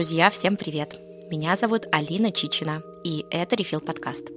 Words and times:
Друзья, 0.00 0.30
всем 0.30 0.56
привет! 0.56 0.98
Меня 1.30 1.54
зовут 1.56 1.86
Алина 1.92 2.32
Чичина, 2.32 2.82
и 3.04 3.26
это 3.30 3.54
Refill 3.54 3.84
подкаст. 3.84 4.28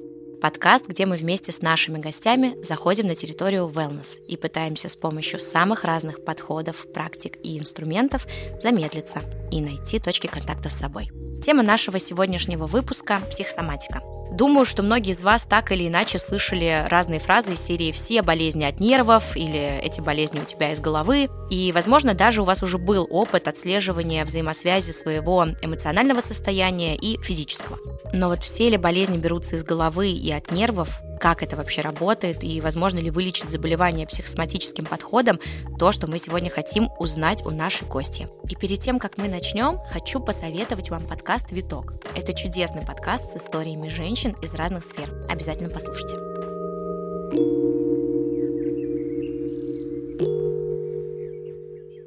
Подкаст, 0.41 0.85
где 0.89 1.05
мы 1.05 1.15
вместе 1.15 1.53
с 1.53 1.61
нашими 1.61 1.99
гостями 1.99 2.61
заходим 2.61 3.07
на 3.07 3.15
территорию 3.15 3.71
wellness 3.73 4.19
и 4.27 4.35
пытаемся 4.35 4.89
с 4.89 4.97
помощью 4.97 5.39
самых 5.39 5.85
разных 5.85 6.25
подходов, 6.25 6.91
практик 6.91 7.37
и 7.43 7.57
инструментов 7.57 8.27
замедлиться 8.59 9.21
и 9.51 9.61
найти 9.61 9.99
точки 9.99 10.27
контакта 10.27 10.67
с 10.67 10.77
собой. 10.77 11.11
Тема 11.41 11.63
нашего 11.63 11.97
сегодняшнего 11.97 12.67
выпуска– 12.67 13.21
психосоматика– 13.29 14.03
Думаю, 14.33 14.65
что 14.65 14.81
многие 14.81 15.11
из 15.11 15.21
вас 15.21 15.43
так 15.43 15.71
или 15.71 15.87
иначе 15.87 16.17
слышали 16.17 16.87
разные 16.89 17.19
фразы 17.19 17.53
из 17.53 17.59
серии 17.59 17.91
«все 17.91 18.23
болезни 18.23 18.63
от 18.63 18.79
нервов» 18.79 19.37
или 19.37 19.79
«эти 19.83 20.01
болезни 20.01 20.39
у 20.39 20.43
тебя 20.43 20.71
из 20.71 20.79
головы». 20.79 21.29
И, 21.51 21.71
возможно, 21.71 22.15
даже 22.15 22.41
у 22.41 22.45
вас 22.45 22.63
уже 22.63 22.79
был 22.79 23.07
опыт 23.11 23.47
отслеживания 23.47 24.25
взаимосвязи 24.25 24.89
своего 24.89 25.45
эмоционального 25.61 26.19
состояния 26.19 26.95
и 26.95 27.21
физического. 27.21 27.77
Но 28.11 28.29
вот 28.29 28.43
все 28.43 28.69
ли 28.69 28.77
болезни 28.77 29.17
берутся 29.17 29.55
из 29.55 29.63
головы 29.63 30.09
и 30.09 30.31
от 30.31 30.49
нервов, 30.49 30.99
как 31.19 31.43
это 31.43 31.55
вообще 31.55 31.81
работает 31.81 32.43
и 32.43 32.59
возможно 32.59 32.99
ли 32.99 33.11
вылечить 33.11 33.51
заболевание 33.51 34.07
психосоматическим 34.07 34.85
подходом, 34.85 35.39
то, 35.77 35.91
что 35.91 36.07
мы 36.07 36.17
сегодня 36.17 36.49
хотим 36.49 36.89
узнать 36.97 37.45
у 37.45 37.51
нашей 37.51 37.87
гости. 37.87 38.27
И 38.49 38.55
перед 38.55 38.79
тем, 38.79 38.99
как 38.99 39.17
мы 39.17 39.27
начнем, 39.27 39.77
хочу 39.91 40.19
посоветовать 40.19 40.89
вам 40.89 41.05
подкаст 41.05 41.51
«Виток». 41.51 41.93
Это 42.15 42.33
чудесный 42.33 42.81
подкаст 42.81 43.31
с 43.31 43.37
историями 43.37 43.89
женщин 43.89 44.22
из 44.29 44.53
разных 44.55 44.83
сфер. 44.83 45.13
Обязательно 45.29 45.69
послушайте. 45.69 46.17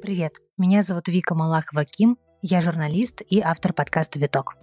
Привет, 0.01 0.37
меня 0.57 0.83
зовут 0.83 1.07
Вика 1.09 1.35
Малахова 1.35 1.85
Ким, 1.85 2.17
я 2.41 2.61
журналист 2.61 3.21
и 3.27 3.41
автор 3.41 3.73
подкаста 3.73 4.19
«Виток». 4.19 4.55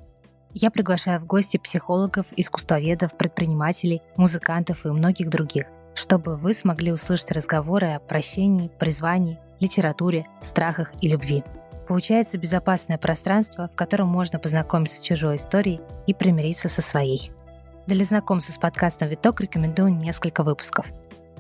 Я 0.53 0.71
приглашаю 0.71 1.21
в 1.21 1.27
гости 1.27 1.59
психологов, 1.59 2.27
искусствоведов, 2.37 3.17
предпринимателей, 3.17 4.01
музыкантов 4.17 4.87
и 4.87 4.91
многих 4.91 5.29
других, 5.29 5.67
чтобы 5.95 6.37
вы 6.37 6.55
смогли 6.55 6.93
услышать 6.93 7.33
разговоры 7.33 7.89
о 7.89 8.01
прощении, 8.01 8.71
призвании, 8.79 9.39
литературе, 9.61 10.27
страхах 10.41 10.93
и 11.01 11.09
любви. 11.09 11.45
Получается 11.87 12.39
безопасное 12.39 12.97
пространство, 12.97 13.69
в 13.69 13.77
котором 13.77 14.09
можно 14.09 14.39
познакомиться 14.39 14.99
с 14.99 15.03
чужой 15.03 15.37
историей 15.37 15.81
и 16.07 16.15
примириться 16.15 16.69
со 16.69 16.81
своей. 16.81 17.31
Для 17.87 18.03
знакомства 18.07 18.51
с 18.51 18.57
подкастом 18.57 19.09
«Виток» 19.09 19.43
рекомендую 19.43 19.95
несколько 19.95 20.43
выпусков. 20.43 20.87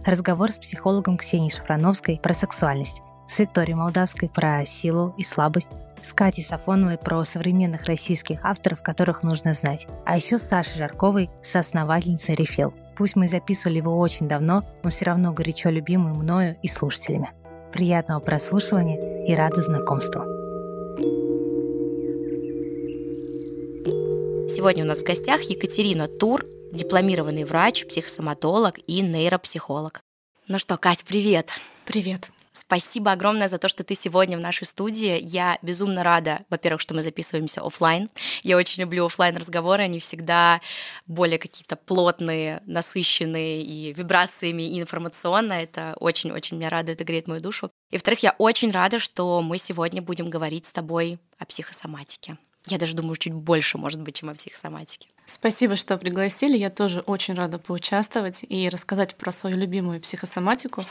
Разговор 0.04 0.52
с 0.52 0.58
психологом 0.58 1.16
Ксенией 1.16 1.50
Шафрановской 1.50 2.20
про 2.22 2.34
сексуальность, 2.34 3.00
с 3.26 3.38
Викторией 3.38 3.76
Молдавской 3.76 4.28
про 4.28 4.62
силу 4.66 5.14
и 5.16 5.22
слабость, 5.22 5.70
с 6.02 6.12
Катей 6.12 6.44
Сафоновой 6.44 6.98
про 6.98 7.24
современных 7.24 7.84
российских 7.84 8.44
авторов, 8.44 8.82
которых 8.82 9.22
нужно 9.22 9.54
знать, 9.54 9.86
а 10.04 10.16
еще 10.16 10.38
с 10.38 10.42
Сашей 10.42 10.76
Жарковой, 10.76 11.30
соосновательницей 11.42 12.34
Рефил. 12.34 12.74
Пусть 12.94 13.16
мы 13.16 13.26
записывали 13.26 13.78
его 13.78 13.98
очень 13.98 14.28
давно, 14.28 14.64
но 14.82 14.90
все 14.90 15.06
равно 15.06 15.32
горячо 15.32 15.70
любимый 15.70 16.12
мною 16.12 16.58
и 16.60 16.68
слушателями. 16.68 17.32
Приятного 17.72 18.20
прослушивания 18.20 19.24
и 19.26 19.34
рада 19.34 19.62
знакомству. 19.62 20.33
Сегодня 24.48 24.84
у 24.84 24.86
нас 24.86 24.98
в 24.98 25.02
гостях 25.02 25.42
Екатерина 25.42 26.06
Тур, 26.06 26.44
дипломированный 26.72 27.44
врач, 27.44 27.86
психосоматолог 27.86 28.78
и 28.86 29.00
нейропсихолог. 29.00 30.02
Ну 30.48 30.58
что, 30.58 30.76
Кать, 30.76 31.04
привет! 31.04 31.50
Привет! 31.86 32.30
Спасибо 32.52 33.12
огромное 33.12 33.48
за 33.48 33.58
то, 33.58 33.68
что 33.68 33.84
ты 33.84 33.94
сегодня 33.94 34.38
в 34.38 34.40
нашей 34.40 34.64
студии. 34.66 35.18
Я 35.20 35.58
безумно 35.62 36.02
рада, 36.02 36.40
во-первых, 36.50 36.80
что 36.80 36.94
мы 36.94 37.02
записываемся 37.02 37.62
офлайн. 37.62 38.10
Я 38.42 38.56
очень 38.56 38.82
люблю 38.82 39.06
офлайн 39.06 39.36
разговоры, 39.36 39.82
они 39.82 39.98
всегда 39.98 40.60
более 41.06 41.38
какие-то 41.38 41.76
плотные, 41.76 42.62
насыщенные 42.64 43.62
и 43.62 43.92
вибрациями 43.92 44.62
и 44.62 44.80
информационно. 44.80 45.54
Это 45.54 45.96
очень-очень 46.00 46.56
меня 46.56 46.70
радует 46.70 47.00
и 47.00 47.04
греет 47.04 47.26
мою 47.26 47.40
душу. 47.40 47.70
И 47.90 47.96
во-вторых, 47.96 48.20
я 48.20 48.34
очень 48.38 48.70
рада, 48.70 48.98
что 48.98 49.42
мы 49.42 49.58
сегодня 49.58 50.00
будем 50.00 50.30
говорить 50.30 50.66
с 50.66 50.72
тобой 50.72 51.18
о 51.38 51.44
психосоматике. 51.44 52.38
Я 52.66 52.78
даже 52.78 52.94
думаю, 52.94 53.16
чуть 53.16 53.34
больше, 53.34 53.76
может 53.76 54.00
быть, 54.00 54.16
чем 54.16 54.30
о 54.30 54.34
психосоматике. 54.34 55.08
Спасибо, 55.26 55.76
что 55.76 55.98
пригласили. 55.98 56.56
Я 56.56 56.70
тоже 56.70 57.00
очень 57.00 57.34
рада 57.34 57.58
поучаствовать 57.58 58.44
и 58.48 58.68
рассказать 58.68 59.16
про 59.16 59.30
свою 59.30 59.58
любимую 59.58 60.00
психосоматику. 60.00 60.84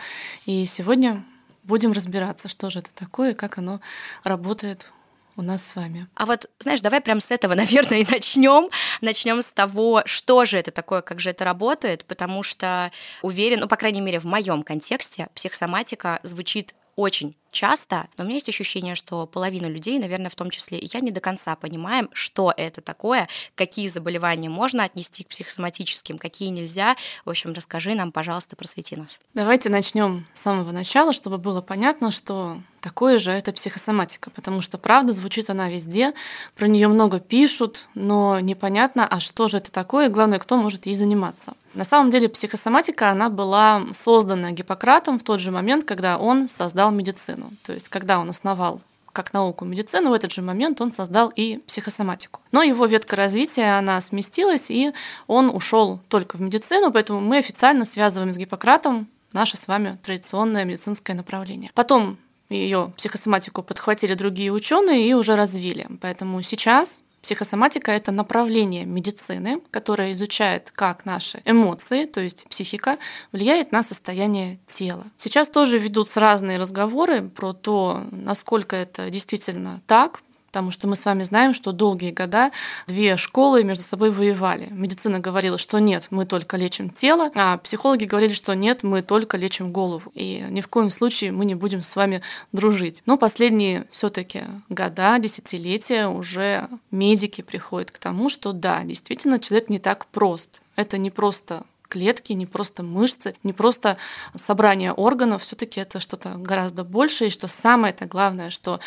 И 0.45 0.65
сегодня 0.65 1.23
будем 1.63 1.91
разбираться, 1.91 2.49
что 2.49 2.69
же 2.69 2.79
это 2.79 2.93
такое 2.93 3.31
и 3.31 3.35
как 3.35 3.57
оно 3.57 3.79
работает 4.23 4.87
у 5.35 5.41
нас 5.41 5.65
с 5.65 5.75
вами. 5.75 6.07
А 6.15 6.25
вот, 6.25 6.49
знаешь, 6.59 6.81
давай 6.81 7.01
прям 7.01 7.19
с 7.19 7.31
этого, 7.31 7.53
наверное, 7.55 7.99
и 7.99 8.11
начнем. 8.11 8.69
Начнем 9.01 9.41
с 9.41 9.51
того, 9.51 10.03
что 10.05 10.45
же 10.45 10.57
это 10.57 10.71
такое, 10.71 11.01
как 11.01 11.19
же 11.19 11.31
это 11.31 11.43
работает, 11.43 12.05
потому 12.05 12.43
что 12.43 12.91
уверен, 13.21 13.61
ну, 13.61 13.67
по 13.67 13.77
крайней 13.77 14.01
мере, 14.01 14.19
в 14.19 14.25
моем 14.25 14.63
контексте 14.63 15.27
психосоматика 15.33 16.19
звучит 16.23 16.75
очень 16.95 17.35
часто, 17.53 18.07
но 18.17 18.23
у 18.23 18.27
меня 18.27 18.35
есть 18.35 18.49
ощущение, 18.49 18.95
что 18.95 19.25
половина 19.25 19.67
людей, 19.67 19.97
наверное, 19.99 20.29
в 20.29 20.35
том 20.35 20.49
числе 20.49 20.77
и 20.77 20.89
я, 20.91 20.99
не 20.99 21.11
до 21.11 21.21
конца 21.21 21.55
понимаем, 21.55 22.09
что 22.11 22.53
это 22.55 22.81
такое, 22.81 23.29
какие 23.55 23.87
заболевания 23.87 24.49
можно 24.49 24.83
отнести 24.83 25.23
к 25.23 25.29
психосоматическим, 25.29 26.17
какие 26.17 26.49
нельзя. 26.49 26.97
В 27.23 27.29
общем, 27.29 27.53
расскажи 27.53 27.95
нам, 27.95 28.11
пожалуйста, 28.11 28.55
просвети 28.57 28.95
нас. 28.97 29.19
Давайте 29.33 29.69
начнем 29.69 30.25
с 30.33 30.41
самого 30.41 30.71
начала, 30.71 31.13
чтобы 31.13 31.37
было 31.37 31.61
понятно, 31.61 32.11
что 32.11 32.57
такое 32.83 33.17
же 33.17 33.31
это 33.31 33.53
психосоматика, 33.53 34.29
потому 34.29 34.61
что 34.61 34.77
правда 34.77 35.13
звучит 35.13 35.49
она 35.49 35.69
везде, 35.69 36.13
про 36.55 36.67
нее 36.67 36.89
много 36.89 37.19
пишут, 37.19 37.87
но 37.95 38.39
непонятно, 38.39 39.07
а 39.07 39.19
что 39.21 39.47
же 39.47 39.57
это 39.57 39.71
такое, 39.71 40.07
и 40.07 40.11
главное, 40.11 40.37
кто 40.37 40.57
может 40.57 40.85
ей 40.85 40.95
заниматься. 40.95 41.53
На 41.73 41.85
самом 41.85 42.11
деле 42.11 42.27
психосоматика, 42.27 43.09
она 43.09 43.29
была 43.29 43.83
создана 43.93 44.51
Гиппократом 44.51 45.17
в 45.17 45.23
тот 45.23 45.39
же 45.39 45.49
момент, 45.49 45.85
когда 45.85 46.17
он 46.17 46.49
создал 46.49 46.91
медицину 46.91 47.42
медицину. 47.43 47.57
То 47.63 47.73
есть, 47.73 47.89
когда 47.89 48.19
он 48.19 48.29
основал 48.29 48.81
как 49.11 49.31
науку 49.31 49.63
медицину, 49.63 50.09
в 50.09 50.13
этот 50.13 50.31
же 50.31 50.41
момент 50.41 50.81
он 50.81 50.91
создал 50.91 51.31
и 51.35 51.57
психосоматику. 51.67 52.41
Но 52.51 52.63
его 52.63 52.87
ветка 52.87 53.15
развития, 53.15 53.77
она 53.77 54.01
сместилась, 54.01 54.71
и 54.71 54.91
он 55.27 55.49
ушел 55.49 55.99
только 56.09 56.37
в 56.37 56.41
медицину, 56.41 56.91
поэтому 56.91 57.21
мы 57.21 57.37
официально 57.37 57.85
связываем 57.85 58.33
с 58.33 58.37
Гиппократом 58.37 59.07
наше 59.31 59.55
с 59.55 59.67
вами 59.67 59.99
традиционное 60.01 60.65
медицинское 60.65 61.13
направление. 61.13 61.69
Потом 61.75 62.17
ее 62.49 62.91
психосоматику 62.97 63.61
подхватили 63.61 64.15
другие 64.15 64.51
ученые 64.51 65.07
и 65.07 65.13
уже 65.13 65.35
развили. 65.35 65.87
Поэтому 66.01 66.41
сейчас 66.41 67.02
Психосоматика— 67.23 67.89
это 67.93 68.11
направление 68.11 68.83
медицины, 68.83 69.61
которое 69.71 70.11
изучает, 70.11 70.71
как 70.71 71.05
наши 71.05 71.41
эмоции, 71.45 72.03
то 72.03 72.19
есть 72.19 72.45
психика, 72.49 72.97
влияет 73.31 73.71
на 73.71 73.81
состояние 73.81 74.59
тела. 74.67 75.05
Сейчас 75.15 75.47
тоже 75.47 75.77
ведутся 75.77 76.19
разные 76.19 76.57
разговоры 76.57 77.29
про 77.29 77.53
то, 77.53 78.03
насколько 78.11 78.75
это 78.75 79.09
действительно 79.09 79.81
так, 79.87 80.21
потому 80.53 80.69
что 80.69 80.87
мы 80.87 80.95
с 80.95 81.03
вами 81.03 81.23
знаем, 81.23 81.51
что 81.55 81.71
долгие 81.71 82.11
года 82.11 82.51
две 82.85 83.17
школы 83.17 83.63
между 83.63 83.83
собой 83.83 84.11
воевали. 84.11 84.67
Медицина 84.69 85.19
говорила, 85.19 85.57
что 85.57 85.79
нет, 85.79 86.05
мы 86.11 86.27
только 86.27 86.57
лечим 86.57 86.91
тело, 86.91 87.31
а 87.33 87.57
психологи 87.57 88.03
говорили, 88.05 88.33
что 88.33 88.53
нет, 88.53 88.83
мы 88.83 89.01
только 89.01 89.37
лечим 89.37 89.71
голову. 89.71 90.11
И 90.13 90.45
ни 90.51 90.61
в 90.61 90.67
коем 90.67 90.91
случае 90.91 91.31
мы 91.31 91.45
не 91.45 91.55
будем 91.55 91.81
с 91.81 91.95
вами 91.95 92.21
дружить. 92.51 93.01
Но 93.07 93.17
последние 93.17 93.87
все 93.89 94.09
таки 94.09 94.43
года, 94.69 95.17
десятилетия 95.17 96.05
уже 96.05 96.69
медики 96.91 97.41
приходят 97.41 97.89
к 97.89 97.97
тому, 97.97 98.29
что 98.29 98.53
да, 98.53 98.83
действительно, 98.83 99.39
человек 99.39 99.69
не 99.69 99.79
так 99.79 100.05
прост. 100.05 100.61
Это 100.75 100.99
не 100.99 101.09
просто 101.09 101.65
клетки, 101.93 102.33
не 102.33 102.47
просто 102.47 102.81
мышцы, 102.81 103.35
не 103.43 103.53
просто 103.53 103.97
собрание 104.35 104.91
органов, 104.91 105.43
все-таки 105.43 105.79
это 105.79 105.99
что-то 105.99 106.35
гораздо 106.37 106.83
большее, 106.83 107.27
и 107.27 107.31
что 107.31 107.47
самое 107.47 107.93
это 107.93 108.05
главное, 108.05 108.49
что 108.49 108.79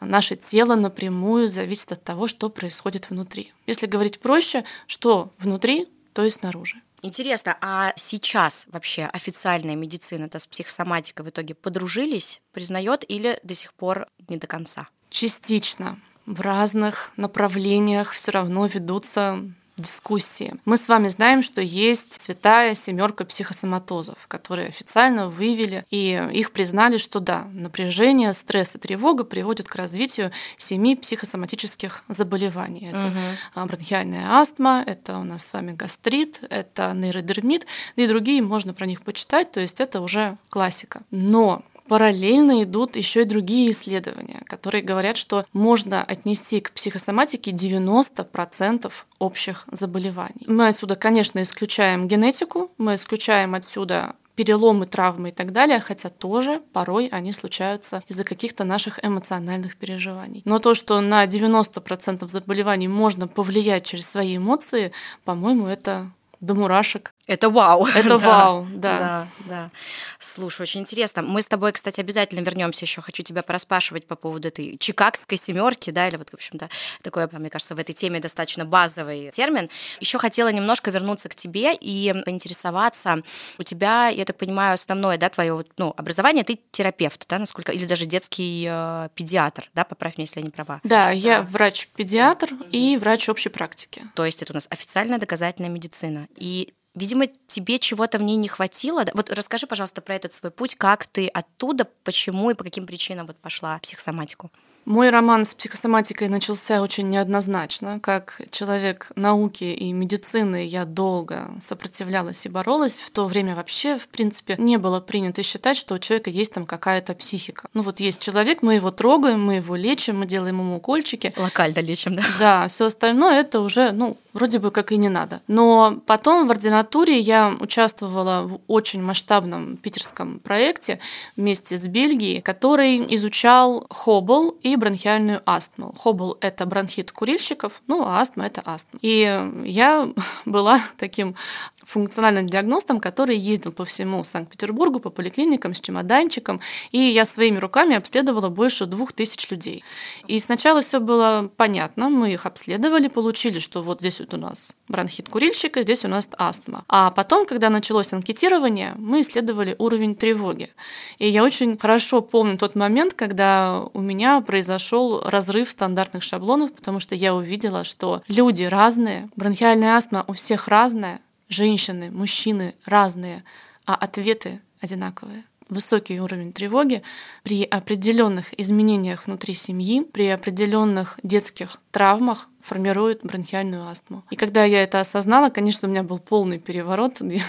наше 0.00 0.34
тело 0.34 0.74
напрямую 0.76 1.46
зависит 1.48 1.92
от 1.92 2.02
того, 2.02 2.26
что 2.26 2.48
происходит 2.48 3.10
внутри. 3.10 3.52
Если 3.66 3.86
говорить 3.86 4.18
проще, 4.18 4.64
что 4.86 5.30
внутри, 5.38 5.88
то 6.14 6.24
и 6.24 6.30
снаружи. 6.30 6.80
Интересно, 7.02 7.58
а 7.60 7.92
сейчас 7.96 8.64
вообще 8.72 9.04
официальная 9.12 9.76
медицина-то 9.76 10.38
с 10.38 10.46
психосоматикой 10.46 11.26
в 11.26 11.28
итоге 11.28 11.54
подружились, 11.54 12.40
признает 12.52 13.04
или 13.06 13.38
до 13.42 13.54
сих 13.54 13.74
пор 13.74 14.06
не 14.28 14.38
до 14.38 14.46
конца? 14.46 14.88
Частично. 15.10 15.98
В 16.24 16.40
разных 16.40 17.12
направлениях 17.18 18.12
все 18.12 18.30
равно 18.30 18.64
ведутся 18.64 19.42
дискуссии. 19.76 20.54
Мы 20.64 20.76
с 20.76 20.88
вами 20.88 21.08
знаем, 21.08 21.42
что 21.42 21.60
есть 21.60 22.20
святая 22.20 22.74
семерка 22.74 23.24
психосоматозов, 23.24 24.26
которые 24.28 24.68
официально 24.68 25.28
выявили 25.28 25.84
и 25.90 26.28
их 26.32 26.52
признали, 26.52 26.96
что 26.96 27.20
да, 27.20 27.48
напряжение, 27.52 28.32
стресс 28.32 28.76
и 28.76 28.78
тревога 28.78 29.24
приводят 29.24 29.68
к 29.68 29.74
развитию 29.74 30.30
семи 30.56 30.94
психосоматических 30.94 32.04
заболеваний. 32.08 32.90
Это 32.92 33.06
угу. 33.08 33.66
бронхиальная 33.66 34.38
астма, 34.38 34.84
это 34.86 35.18
у 35.18 35.24
нас 35.24 35.44
с 35.46 35.52
вами 35.52 35.72
гастрит, 35.72 36.40
это 36.50 36.92
нейродермит, 36.94 37.66
да 37.96 38.04
и 38.04 38.08
другие 38.08 38.42
можно 38.42 38.74
про 38.74 38.86
них 38.86 39.02
почитать, 39.02 39.50
то 39.50 39.60
есть 39.60 39.80
это 39.80 40.00
уже 40.00 40.36
классика. 40.50 41.02
Но 41.10 41.62
параллельно 41.88 42.62
идут 42.62 42.96
еще 42.96 43.22
и 43.22 43.26
другие 43.26 43.70
исследования, 43.70 44.40
которые 44.46 44.82
говорят, 44.82 45.16
что 45.16 45.44
можно 45.52 46.02
отнести 46.02 46.60
к 46.60 46.72
психосоматике 46.72 47.50
90% 47.50 48.92
общих 49.18 49.64
заболеваний. 49.70 50.44
Мы 50.46 50.68
отсюда, 50.68 50.96
конечно, 50.96 51.42
исключаем 51.42 52.08
генетику, 52.08 52.70
мы 52.78 52.94
исключаем 52.94 53.54
отсюда 53.54 54.16
переломы, 54.34 54.86
травмы 54.86 55.28
и 55.28 55.32
так 55.32 55.52
далее, 55.52 55.80
хотя 55.80 56.08
тоже 56.08 56.60
порой 56.72 57.06
они 57.06 57.32
случаются 57.32 58.02
из-за 58.08 58.24
каких-то 58.24 58.64
наших 58.64 59.04
эмоциональных 59.04 59.76
переживаний. 59.76 60.42
Но 60.44 60.58
то, 60.58 60.74
что 60.74 61.00
на 61.00 61.24
90% 61.24 62.26
заболеваний 62.28 62.88
можно 62.88 63.28
повлиять 63.28 63.84
через 63.84 64.08
свои 64.08 64.36
эмоции, 64.36 64.92
по-моему, 65.24 65.66
это 65.66 66.10
до 66.40 66.54
мурашек. 66.54 67.14
Это 67.26 67.48
вау. 67.48 67.86
Это 67.86 68.08
да, 68.18 68.18
вау, 68.18 68.66
да. 68.70 68.98
Да, 68.98 69.28
да. 69.48 69.70
Слушай, 70.18 70.62
очень 70.62 70.80
интересно. 70.80 71.22
Мы 71.22 71.40
с 71.40 71.46
тобой, 71.46 71.72
кстати, 71.72 72.00
обязательно 72.00 72.40
вернемся 72.40 72.84
еще. 72.84 73.00
Хочу 73.00 73.22
тебя 73.22 73.42
пораспрашивать 73.42 74.06
по 74.06 74.14
поводу 74.14 74.48
этой 74.48 74.76
чикагской 74.76 75.38
семерки, 75.38 75.90
да, 75.90 76.08
или 76.08 76.16
вот, 76.16 76.30
в 76.30 76.34
общем-то, 76.34 76.68
такое, 77.02 77.28
мне 77.32 77.48
кажется, 77.48 77.74
в 77.74 77.78
этой 77.78 77.94
теме 77.94 78.20
достаточно 78.20 78.64
базовый 78.64 79.30
термин. 79.30 79.70
Еще 80.00 80.18
хотела 80.18 80.48
немножко 80.52 80.90
вернуться 80.90 81.28
к 81.28 81.34
тебе 81.34 81.74
и 81.74 82.14
поинтересоваться. 82.24 83.22
У 83.58 83.62
тебя, 83.62 84.08
я 84.08 84.24
так 84.24 84.36
понимаю, 84.36 84.74
основное, 84.74 85.16
да, 85.16 85.30
твое 85.30 85.64
ну, 85.78 85.94
образование, 85.96 86.44
ты 86.44 86.60
терапевт, 86.72 87.26
да, 87.28 87.38
насколько, 87.38 87.72
или 87.72 87.86
даже 87.86 88.04
детский 88.04 88.66
э, 88.68 89.08
педиатр, 89.14 89.70
да, 89.74 89.84
поправь 89.84 90.18
меня, 90.18 90.24
если 90.24 90.40
я 90.40 90.44
не 90.44 90.50
права. 90.50 90.80
Да, 90.84 91.10
я 91.10 91.42
врач-педиатр 91.42 92.50
и 92.70 92.98
врач 92.98 93.28
общей 93.28 93.48
практики. 93.48 94.02
То 94.14 94.26
есть 94.26 94.42
это 94.42 94.52
у 94.52 94.54
нас 94.54 94.66
официальная 94.70 95.18
доказательная 95.18 95.70
медицина. 95.70 96.28
И 96.36 96.74
Видимо, 96.94 97.26
тебе 97.48 97.78
чего-то 97.78 98.18
в 98.18 98.22
ней 98.22 98.36
не 98.36 98.48
хватило. 98.48 99.04
Вот 99.14 99.30
расскажи, 99.30 99.66
пожалуйста, 99.66 100.00
про 100.00 100.14
этот 100.14 100.32
свой 100.32 100.52
путь, 100.52 100.76
как 100.76 101.06
ты 101.06 101.26
оттуда, 101.26 101.88
почему 102.04 102.50
и 102.50 102.54
по 102.54 102.62
каким 102.62 102.86
причинам 102.86 103.26
вот 103.26 103.36
пошла 103.36 103.78
в 103.78 103.82
психосоматику. 103.82 104.50
Мой 104.84 105.08
роман 105.10 105.44
с 105.44 105.54
психосоматикой 105.54 106.28
начался 106.28 106.82
очень 106.82 107.08
неоднозначно. 107.08 108.00
Как 108.00 108.40
человек 108.50 109.10
науки 109.16 109.64
и 109.64 109.92
медицины 109.92 110.66
я 110.66 110.84
долго 110.84 111.50
сопротивлялась 111.60 112.44
и 112.44 112.50
боролась. 112.50 113.00
В 113.00 113.10
то 113.10 113.26
время 113.26 113.56
вообще, 113.56 113.98
в 113.98 114.08
принципе, 114.08 114.56
не 114.58 114.76
было 114.76 115.00
принято 115.00 115.42
считать, 115.42 115.76
что 115.76 115.94
у 115.94 115.98
человека 115.98 116.28
есть 116.28 116.52
там 116.52 116.66
какая-то 116.66 117.14
психика. 117.14 117.68
Ну 117.72 117.82
вот 117.82 118.00
есть 118.00 118.20
человек, 118.20 118.62
мы 118.62 118.74
его 118.74 118.90
трогаем, 118.90 119.42
мы 119.42 119.56
его 119.56 119.74
лечим, 119.74 120.18
мы 120.18 120.26
делаем 120.26 120.58
ему 120.58 120.76
укольчики. 120.76 121.32
Локально 121.36 121.80
лечим, 121.80 122.16
да? 122.16 122.24
Да, 122.38 122.68
все 122.68 122.86
остальное 122.86 123.40
это 123.40 123.60
уже, 123.60 123.92
ну, 123.92 124.18
вроде 124.34 124.58
бы 124.58 124.70
как 124.70 124.92
и 124.92 124.98
не 124.98 125.08
надо. 125.08 125.40
Но 125.46 126.02
потом 126.06 126.46
в 126.46 126.50
ординатуре 126.50 127.18
я 127.18 127.56
участвовала 127.58 128.42
в 128.42 128.60
очень 128.66 129.02
масштабном 129.02 129.78
питерском 129.78 130.40
проекте 130.40 131.00
вместе 131.36 131.78
с 131.78 131.86
Бельгией, 131.86 132.42
который 132.42 132.98
изучал 133.14 133.86
Хоббл 133.88 134.50
и 134.62 134.73
бронхиальную 134.76 135.42
астму. 135.46 135.92
Хоббл— 135.92 136.36
это 136.40 136.66
бронхит 136.66 137.12
курильщиков, 137.12 137.82
ну, 137.86 138.04
а 138.04 138.20
астма— 138.20 138.46
это 138.46 138.62
астма. 138.64 138.98
И 139.02 139.50
я 139.64 140.08
была 140.44 140.80
таким 140.96 141.36
функциональным 141.84 142.48
диагностом, 142.48 143.00
который 143.00 143.36
ездил 143.36 143.72
по 143.72 143.84
всему 143.84 144.24
Санкт-Петербургу, 144.24 145.00
по 145.00 145.10
поликлиникам 145.10 145.74
с 145.74 145.80
чемоданчиком, 145.80 146.60
и 146.90 146.98
я 146.98 147.24
своими 147.24 147.58
руками 147.58 147.96
обследовала 147.96 148.48
больше 148.48 148.86
двух 148.86 149.12
тысяч 149.12 149.50
людей. 149.50 149.84
И 150.26 150.38
сначала 150.38 150.80
все 150.82 151.00
было 151.00 151.50
понятно, 151.56 152.08
мы 152.08 152.32
их 152.32 152.46
обследовали, 152.46 153.08
получили, 153.08 153.58
что 153.58 153.82
вот 153.82 154.00
здесь 154.00 154.20
вот 154.20 154.34
у 154.34 154.36
нас 154.36 154.72
бронхит 154.88 155.28
курильщика, 155.28 155.82
здесь 155.82 156.04
у 156.04 156.08
нас 156.08 156.28
астма. 156.36 156.84
А 156.88 157.10
потом, 157.10 157.46
когда 157.46 157.70
началось 157.70 158.12
анкетирование, 158.12 158.94
мы 158.96 159.20
исследовали 159.20 159.76
уровень 159.78 160.14
тревоги. 160.14 160.70
И 161.18 161.28
я 161.28 161.42
очень 161.42 161.78
хорошо 161.78 162.20
помню 162.20 162.58
тот 162.58 162.74
момент, 162.74 163.14
когда 163.14 163.84
у 163.92 164.00
меня 164.00 164.40
произошел 164.40 165.22
разрыв 165.22 165.70
стандартных 165.70 166.22
шаблонов, 166.22 166.72
потому 166.72 167.00
что 167.00 167.14
я 167.14 167.34
увидела, 167.34 167.84
что 167.84 168.22
люди 168.28 168.64
разные, 168.64 169.28
бронхиальная 169.36 169.96
астма 169.96 170.24
у 170.26 170.32
всех 170.32 170.68
разная, 170.68 171.20
женщины, 171.48 172.10
мужчины 172.10 172.74
разные, 172.84 173.44
а 173.86 173.94
ответы 173.94 174.60
одинаковые. 174.80 175.44
Высокий 175.68 176.20
уровень 176.20 176.52
тревоги. 176.52 177.02
При 177.42 177.64
определенных 177.64 178.58
изменениях 178.58 179.26
внутри 179.26 179.54
семьи, 179.54 180.02
при 180.04 180.28
определенных 180.28 181.18
детских 181.22 181.80
травмах 181.90 182.48
формирует 182.64 183.20
бронхиальную 183.22 183.86
астму. 183.86 184.24
И 184.30 184.36
когда 184.36 184.64
я 184.64 184.82
это 184.82 184.98
осознала, 184.98 185.50
конечно, 185.50 185.86
у 185.86 185.90
меня 185.90 186.02
был 186.02 186.18
полный 186.18 186.58
переворот. 186.58 187.20
Я 187.20 187.42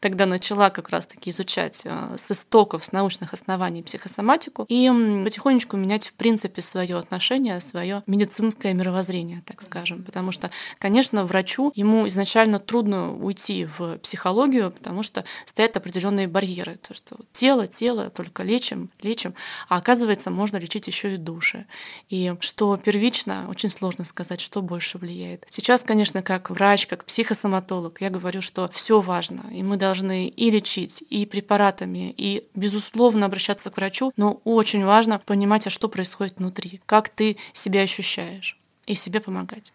тогда 0.00 0.26
начала 0.26 0.70
как 0.70 0.88
раз-таки 0.88 1.30
изучать 1.30 1.82
э, 1.84 2.16
с 2.16 2.30
истоков, 2.32 2.84
с 2.84 2.90
научных 2.90 3.32
оснований 3.32 3.82
психосоматику 3.82 4.66
и 4.68 4.90
потихонечку 5.24 5.76
менять, 5.76 6.08
в 6.08 6.14
принципе, 6.14 6.62
свое 6.62 6.96
отношение, 6.96 7.60
свое 7.60 8.02
медицинское 8.08 8.74
мировоззрение, 8.74 9.42
так 9.46 9.62
скажем. 9.62 10.02
Потому 10.02 10.32
что, 10.32 10.50
конечно, 10.78 11.24
врачу 11.24 11.70
ему 11.76 12.08
изначально 12.08 12.58
трудно 12.58 13.12
уйти 13.12 13.66
в 13.78 13.98
психологию, 13.98 14.72
потому 14.72 15.04
что 15.04 15.24
стоят 15.44 15.76
определенные 15.76 16.26
барьеры. 16.26 16.76
То, 16.76 16.94
что 16.94 17.16
тело, 17.30 17.68
тело, 17.68 18.10
только 18.10 18.42
лечим, 18.42 18.90
лечим. 19.00 19.34
А 19.68 19.76
оказывается, 19.76 20.30
можно 20.30 20.56
лечить 20.56 20.88
еще 20.88 21.14
и 21.14 21.18
души. 21.18 21.66
И 22.08 22.34
что 22.40 22.76
первично, 22.76 23.46
очень 23.48 23.70
сложно 23.70 24.04
сказать, 24.04 24.40
что 24.40 24.55
что 24.56 24.62
больше 24.62 24.96
влияет. 24.96 25.46
Сейчас, 25.50 25.82
конечно, 25.82 26.22
как 26.22 26.48
врач, 26.48 26.86
как 26.86 27.04
психосоматолог, 27.04 28.00
я 28.00 28.08
говорю, 28.08 28.40
что 28.40 28.70
все 28.72 29.02
важно, 29.02 29.44
и 29.52 29.62
мы 29.62 29.76
должны 29.76 30.28
и 30.28 30.50
лечить, 30.50 31.04
и 31.10 31.26
препаратами, 31.26 32.14
и, 32.16 32.48
безусловно, 32.54 33.26
обращаться 33.26 33.70
к 33.70 33.76
врачу, 33.76 34.14
но 34.16 34.40
очень 34.44 34.82
важно 34.82 35.18
понимать, 35.18 35.66
а 35.66 35.70
что 35.70 35.90
происходит 35.90 36.38
внутри, 36.38 36.80
как 36.86 37.10
ты 37.10 37.36
себя 37.52 37.82
ощущаешь, 37.82 38.56
и 38.86 38.94
себе 38.94 39.20
помогать. 39.20 39.74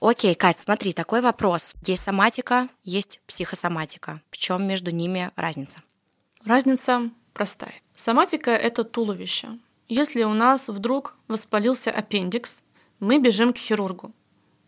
Окей, 0.00 0.34
Кать, 0.34 0.58
смотри, 0.58 0.92
такой 0.92 1.20
вопрос. 1.20 1.74
Есть 1.82 2.02
соматика, 2.02 2.68
есть 2.82 3.20
психосоматика. 3.28 4.20
В 4.32 4.38
чем 4.38 4.66
между 4.66 4.90
ними 4.90 5.30
разница? 5.36 5.78
Разница 6.44 7.10
простая. 7.32 7.74
Соматика— 7.94 8.50
это 8.52 8.82
туловище. 8.82 9.58
Если 9.88 10.24
у 10.24 10.34
нас 10.34 10.68
вдруг 10.68 11.14
воспалился 11.28 11.90
аппендикс, 11.90 12.62
мы 12.98 13.18
бежим 13.18 13.52
к 13.52 13.58
хирургу. 13.58 14.12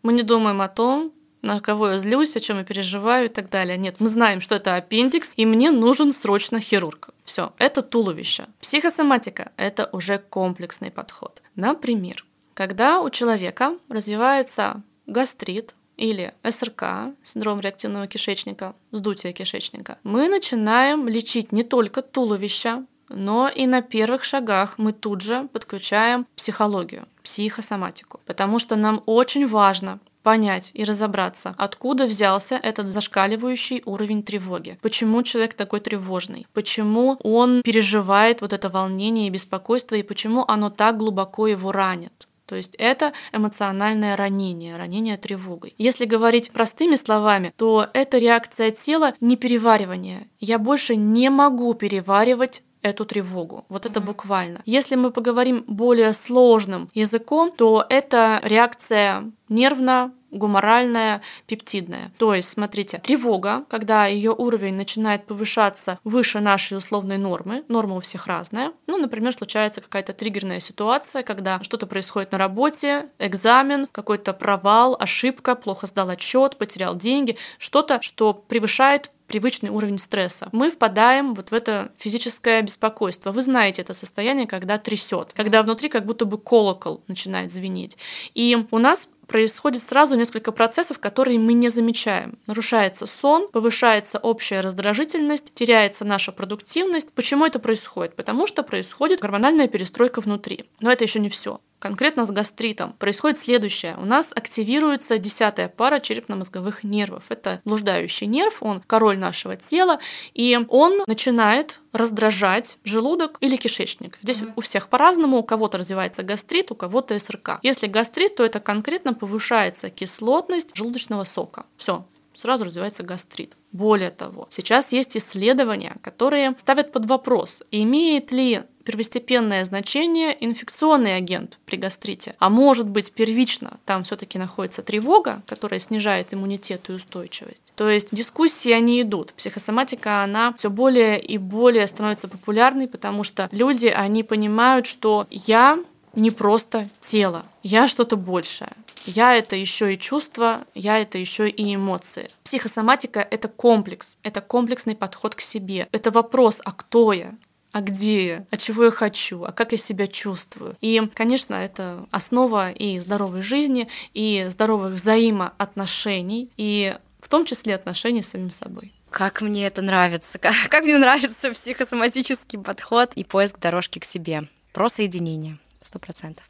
Мы 0.01 0.13
не 0.13 0.23
думаем 0.23 0.61
о 0.61 0.69
том, 0.69 1.11
на 1.41 1.59
кого 1.59 1.89
я 1.89 1.97
злюсь, 1.97 2.35
о 2.35 2.39
чем 2.39 2.57
я 2.57 2.63
переживаю 2.63 3.25
и 3.25 3.29
так 3.29 3.49
далее. 3.49 3.77
Нет, 3.77 3.95
мы 3.99 4.09
знаем, 4.09 4.41
что 4.41 4.55
это 4.55 4.75
аппендикс, 4.75 5.33
и 5.35 5.45
мне 5.45 5.71
нужен 5.71 6.13
срочно 6.13 6.59
хирург. 6.59 7.09
Все, 7.23 7.53
это 7.57 7.81
туловище. 7.81 8.47
Психосоматика– 8.61 9.51
это 9.57 9.89
уже 9.91 10.19
комплексный 10.19 10.91
подход. 10.91 11.41
Например, 11.55 12.25
когда 12.53 13.01
у 13.01 13.09
человека 13.09 13.77
развивается 13.89 14.83
гастрит, 15.05 15.75
или 15.99 16.33
СРК, 16.49 17.13
синдром 17.23 17.59
реактивного 17.59 18.07
кишечника, 18.07 18.73
вздутие 18.91 19.33
кишечника, 19.33 19.97
мы 20.03 20.29
начинаем 20.29 21.09
лечить 21.09 21.51
не 21.51 21.63
только 21.63 22.01
туловище, 22.01 22.85
но 23.09 23.49
и 23.49 23.67
на 23.67 23.81
первых 23.81 24.23
шагах 24.23 24.77
мы 24.77 24.93
тут 24.93 25.21
же 25.21 25.47
подключаем 25.51 26.25
психологию, 26.35 27.07
психосоматику, 27.23 28.21
потому 28.25 28.59
что 28.59 28.75
нам 28.75 29.01
очень 29.05 29.47
важно 29.47 29.99
понять 30.23 30.71
и 30.73 30.83
разобраться, 30.83 31.55
откуда 31.57 32.05
взялся 32.05 32.55
этот 32.55 32.91
зашкаливающий 32.91 33.81
уровень 33.85 34.23
тревоги, 34.23 34.77
почему 34.81 35.23
человек 35.23 35.53
такой 35.53 35.79
тревожный, 35.79 36.45
почему 36.53 37.17
он 37.23 37.61
переживает 37.63 38.41
вот 38.41 38.53
это 38.53 38.69
волнение 38.69 39.27
и 39.27 39.31
беспокойство, 39.31 39.95
и 39.95 40.03
почему 40.03 40.45
оно 40.47 40.69
так 40.69 40.97
глубоко 40.97 41.47
его 41.47 41.71
ранит. 41.71 42.27
То 42.45 42.55
есть 42.55 42.73
это 42.79 43.13
эмоциональное 43.31 44.17
ранение, 44.17 44.75
ранение 44.75 45.17
тревогой. 45.17 45.75
Если 45.77 46.05
говорить 46.05 46.49
простыми 46.49 46.95
словами, 46.95 47.53
то 47.55 47.87
это 47.93 48.17
реакция 48.17 48.71
тела 48.71 49.13
не 49.21 49.37
переваривания. 49.37 50.27
Я 50.39 50.57
больше 50.57 50.95
не 50.95 51.29
могу 51.29 51.75
переваривать 51.75 52.63
эту 52.81 53.05
тревогу. 53.05 53.65
Вот 53.69 53.85
это 53.85 53.99
буквально. 54.01 54.61
Если 54.65 54.95
мы 54.95 55.11
поговорим 55.11 55.63
более 55.67 56.13
сложным 56.13 56.89
языком, 56.93 57.51
то 57.55 57.85
это 57.89 58.39
реакция 58.43 59.31
нервно 59.49 60.13
гуморальная, 60.31 61.21
пептидная. 61.47 62.11
То 62.17 62.35
есть, 62.35 62.49
смотрите, 62.49 62.99
тревога, 62.99 63.65
когда 63.67 64.05
ее 64.05 64.31
уровень 64.31 64.75
начинает 64.75 65.25
повышаться 65.25 65.99
выше 66.03 66.39
нашей 66.39 66.77
условной 66.77 67.17
нормы, 67.17 67.63
норма 67.67 67.95
у 67.95 67.99
всех 67.99 68.27
разная. 68.27 68.71
Ну, 68.87 68.97
например, 68.97 69.33
случается 69.33 69.81
какая-то 69.81 70.13
триггерная 70.13 70.59
ситуация, 70.59 71.23
когда 71.23 71.59
что-то 71.63 71.87
происходит 71.87 72.31
на 72.31 72.37
работе, 72.37 73.09
экзамен, 73.17 73.87
какой-то 73.91 74.33
провал, 74.33 74.95
ошибка, 74.99 75.55
плохо 75.55 75.87
сдал 75.87 76.09
отчет, 76.09 76.57
потерял 76.57 76.95
деньги, 76.95 77.37
что-то, 77.57 78.01
что 78.01 78.33
превышает 78.33 79.11
привычный 79.29 79.69
уровень 79.69 79.97
стресса. 79.97 80.49
Мы 80.51 80.69
впадаем 80.69 81.33
вот 81.33 81.51
в 81.51 81.53
это 81.53 81.91
физическое 81.97 82.61
беспокойство. 82.61 83.31
Вы 83.31 83.41
знаете 83.41 83.83
это 83.83 83.93
состояние, 83.93 84.47
когда 84.47 84.77
трясет, 84.77 85.31
когда 85.33 85.63
внутри 85.63 85.87
как 85.87 86.05
будто 86.05 86.25
бы 86.25 86.37
колокол 86.37 87.03
начинает 87.07 87.51
звенеть. 87.51 87.97
И 88.33 88.65
у 88.71 88.77
нас 88.79 89.07
происходит 89.29 89.83
сразу 89.83 90.15
несколько 90.15 90.51
процессов, 90.51 90.99
которые 90.99 91.39
мы 91.39 91.53
не 91.53 91.69
замечаем. 91.69 92.37
Нарушается 92.47 93.05
сон, 93.05 93.47
повышается 93.47 94.17
общая 94.17 94.59
раздражительность, 94.59 95.53
теряется 95.53 96.03
наша 96.03 96.31
продуктивность. 96.31 97.13
Почему 97.13 97.45
это 97.45 97.59
происходит? 97.59 98.15
Потому 98.15 98.47
что 98.47 98.63
происходит 98.63 99.19
гормональная 99.19 99.67
перестройка 99.67 100.19
внутри. 100.19 100.65
Но 100.81 100.91
это 100.91 101.03
еще 101.05 101.19
не 101.19 101.29
все. 101.29 101.61
Конкретно 101.79 102.25
с 102.25 102.31
гастритом 102.31 102.93
происходит 102.93 103.39
следующее. 103.39 103.95
У 103.97 104.05
нас 104.05 104.31
активируется 104.35 105.17
десятая 105.17 105.69
пара 105.69 105.99
черепно-мозговых 105.99 106.83
нервов. 106.83 107.23
Это 107.29 107.61
блуждающий 107.63 108.27
нерв, 108.27 108.61
он 108.61 108.81
король 108.85 109.17
нашего 109.17 109.55
тела, 109.55 109.99
и 110.33 110.59
он 110.67 111.03
начинает 111.07 111.79
раздражать 111.93 112.77
желудок 112.83 113.37
или 113.39 113.55
кишечник. 113.55 114.19
Здесь 114.21 114.37
mm-hmm. 114.37 114.53
у 114.57 114.61
всех 114.61 114.89
по-разному, 114.89 115.37
у 115.37 115.43
кого-то 115.43 115.77
развивается 115.77 116.21
гастрит, 116.23 116.71
у 116.71 116.75
кого-то 116.75 117.17
СРК. 117.17 117.59
Если 117.63 117.87
гастрит, 117.87 118.35
то 118.35 118.45
это 118.45 118.59
конкретно 118.59 119.13
повышается 119.13 119.89
кислотность 119.89 120.75
желудочного 120.75 121.23
сока. 121.23 121.65
Все, 121.77 122.05
сразу 122.35 122.65
развивается 122.65 123.03
гастрит. 123.03 123.55
Более 123.71 124.11
того, 124.11 124.47
сейчас 124.49 124.91
есть 124.91 125.15
исследования, 125.15 125.95
которые 126.01 126.55
ставят 126.59 126.91
под 126.91 127.05
вопрос, 127.05 127.63
имеет 127.71 128.31
ли 128.31 128.63
первостепенное 128.89 129.63
значение 129.65 130.35
инфекционный 130.43 131.15
агент 131.15 131.59
при 131.67 131.77
гастрите. 131.77 132.35
А 132.39 132.49
может 132.49 132.89
быть 132.89 133.11
первично 133.11 133.79
там 133.85 134.03
все-таки 134.03 134.39
находится 134.39 134.81
тревога, 134.81 135.43
которая 135.45 135.79
снижает 135.79 136.33
иммунитет 136.33 136.89
и 136.89 136.93
устойчивость. 136.93 137.71
То 137.75 137.87
есть 137.87 138.07
дискуссии 138.11 138.71
они 138.71 139.03
идут. 139.03 139.33
Психосоматика, 139.33 140.23
она 140.23 140.55
все 140.57 140.71
более 140.71 141.21
и 141.21 141.37
более 141.37 141.85
становится 141.85 142.27
популярной, 142.27 142.87
потому 142.87 143.23
что 143.23 143.47
люди, 143.51 143.85
они 143.85 144.23
понимают, 144.23 144.87
что 144.87 145.27
я 145.29 145.77
не 146.15 146.31
просто 146.31 146.89
тело, 146.99 147.45
я 147.61 147.87
что-то 147.87 148.15
большее. 148.17 148.71
Я 149.05 149.35
это 149.35 149.55
еще 149.55 149.93
и 149.93 149.99
чувства, 149.99 150.61
я 150.73 150.97
это 150.97 151.19
еще 151.19 151.47
и 151.47 151.75
эмоции. 151.75 152.31
Психосоматика 152.43 153.19
это 153.19 153.49
комплекс, 153.49 154.17
это 154.23 154.41
комплексный 154.41 154.95
подход 154.95 155.35
к 155.35 155.41
себе. 155.41 155.87
Это 155.91 156.09
вопрос, 156.09 156.59
а 156.65 156.71
кто 156.71 157.13
я? 157.13 157.35
А 157.71 157.81
где 157.81 158.27
я, 158.27 158.45
а 158.51 158.57
чего 158.57 158.85
я 158.85 158.91
хочу, 158.91 159.43
а 159.43 159.51
как 159.51 159.71
я 159.71 159.77
себя 159.77 160.07
чувствую. 160.07 160.75
И, 160.81 161.01
конечно, 161.13 161.53
это 161.55 162.05
основа 162.11 162.71
и 162.71 162.99
здоровой 162.99 163.41
жизни, 163.41 163.87
и 164.13 164.45
здоровых 164.49 164.93
взаимоотношений, 164.93 166.49
и 166.57 166.97
в 167.19 167.29
том 167.29 167.45
числе 167.45 167.75
отношений 167.75 168.21
с 168.21 168.29
самим 168.29 168.49
собой. 168.49 168.93
Как 169.09 169.41
мне 169.41 169.65
это 169.65 169.81
нравится, 169.81 170.37
как, 170.39 170.55
как 170.69 170.83
мне 170.83 170.97
нравится 170.97 171.51
психосоматический 171.51 172.59
подход 172.59 173.13
и 173.13 173.23
поиск 173.23 173.59
дорожки 173.59 173.99
к 173.99 174.05
себе. 174.05 174.43
Про 174.73 174.89
соединение, 174.89 175.57
сто 175.81 175.99
процентов. 175.99 176.48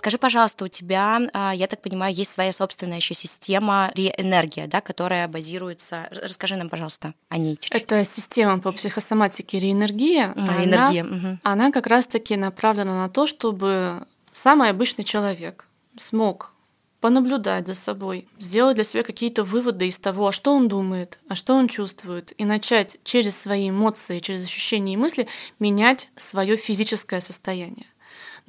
Скажи, 0.00 0.16
пожалуйста, 0.16 0.64
у 0.64 0.68
тебя, 0.68 1.20
а, 1.34 1.52
я 1.54 1.66
так 1.66 1.82
понимаю, 1.82 2.14
есть 2.14 2.32
своя 2.32 2.52
собственная 2.52 2.96
еще 2.96 3.12
система 3.12 3.92
реэнергия, 3.94 4.66
да, 4.66 4.80
которая 4.80 5.28
базируется. 5.28 6.08
Расскажи 6.10 6.56
нам, 6.56 6.70
пожалуйста, 6.70 7.12
о 7.28 7.36
ней 7.36 7.56
чуть-чуть. 7.56 7.82
Это 7.82 8.02
система 8.06 8.58
по 8.60 8.72
психосоматике 8.72 9.58
реэнергия. 9.58 10.32
А, 10.34 10.58
реэнергия. 10.58 11.02
Она, 11.02 11.16
угу. 11.16 11.38
она 11.42 11.70
как 11.70 11.86
раз-таки 11.86 12.34
направлена 12.36 12.94
на 12.94 13.10
то, 13.10 13.26
чтобы 13.26 14.06
самый 14.32 14.70
обычный 14.70 15.04
человек 15.04 15.66
смог 15.98 16.54
понаблюдать 17.02 17.66
за 17.66 17.74
собой, 17.74 18.26
сделать 18.38 18.76
для 18.76 18.84
себя 18.84 19.02
какие-то 19.02 19.44
выводы 19.44 19.86
из 19.86 19.98
того, 19.98 20.28
а 20.28 20.32
что 20.32 20.54
он 20.54 20.68
думает, 20.68 21.18
а 21.28 21.34
что 21.34 21.54
он 21.54 21.68
чувствует, 21.68 22.32
и 22.38 22.46
начать 22.46 22.98
через 23.04 23.38
свои 23.38 23.68
эмоции, 23.68 24.20
через 24.20 24.46
ощущения 24.46 24.94
и 24.94 24.96
мысли 24.96 25.28
менять 25.58 26.08
свое 26.16 26.56
физическое 26.56 27.20
состояние. 27.20 27.84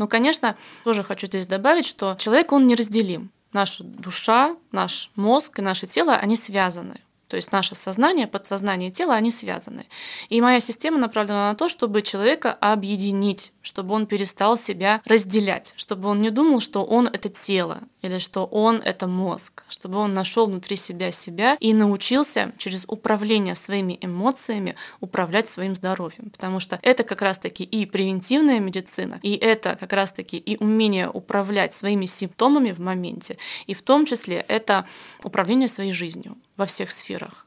Но, 0.01 0.07
конечно, 0.07 0.57
тоже 0.83 1.03
хочу 1.03 1.27
здесь 1.27 1.45
добавить, 1.45 1.85
что 1.85 2.15
человек, 2.17 2.53
он 2.53 2.65
неразделим. 2.65 3.29
Наша 3.53 3.83
душа, 3.83 4.55
наш 4.71 5.11
мозг 5.15 5.59
и 5.59 5.61
наше 5.61 5.85
тело, 5.85 6.15
они 6.15 6.35
связаны. 6.35 6.95
То 7.27 7.35
есть 7.35 7.51
наше 7.51 7.75
сознание, 7.75 8.25
подсознание 8.25 8.89
и 8.89 8.91
тело, 8.91 9.13
они 9.13 9.29
связаны. 9.29 9.85
И 10.29 10.41
моя 10.41 10.59
система 10.59 10.97
направлена 10.97 11.51
на 11.51 11.55
то, 11.55 11.69
чтобы 11.69 12.01
человека 12.01 12.51
объединить, 12.51 13.51
чтобы 13.71 13.93
он 13.93 14.05
перестал 14.05 14.57
себя 14.57 15.01
разделять, 15.05 15.73
чтобы 15.77 16.09
он 16.09 16.21
не 16.21 16.29
думал, 16.29 16.59
что 16.59 16.83
он 16.83 17.07
это 17.07 17.29
тело 17.29 17.79
или 18.01 18.17
что 18.17 18.43
он 18.43 18.81
это 18.83 19.07
мозг, 19.07 19.63
чтобы 19.69 19.97
он 19.97 20.13
нашел 20.13 20.45
внутри 20.45 20.75
себя 20.75 21.09
себя 21.11 21.55
и 21.61 21.73
научился 21.73 22.51
через 22.57 22.83
управление 22.87 23.55
своими 23.55 23.97
эмоциями 24.01 24.75
управлять 24.99 25.47
своим 25.47 25.73
здоровьем, 25.73 26.31
потому 26.31 26.59
что 26.59 26.79
это 26.81 27.05
как 27.05 27.21
раз-таки 27.21 27.63
и 27.63 27.85
превентивная 27.85 28.59
медицина, 28.59 29.21
и 29.23 29.35
это 29.35 29.77
как 29.79 29.93
раз-таки 29.93 30.35
и 30.35 30.57
умение 30.57 31.09
управлять 31.09 31.71
своими 31.71 32.07
симптомами 32.07 32.71
в 32.71 32.79
моменте, 32.81 33.37
и 33.67 33.73
в 33.73 33.81
том 33.83 34.05
числе 34.05 34.43
это 34.49 34.85
управление 35.23 35.69
своей 35.69 35.93
жизнью 35.93 36.37
во 36.57 36.65
всех 36.65 36.91
сферах. 36.91 37.45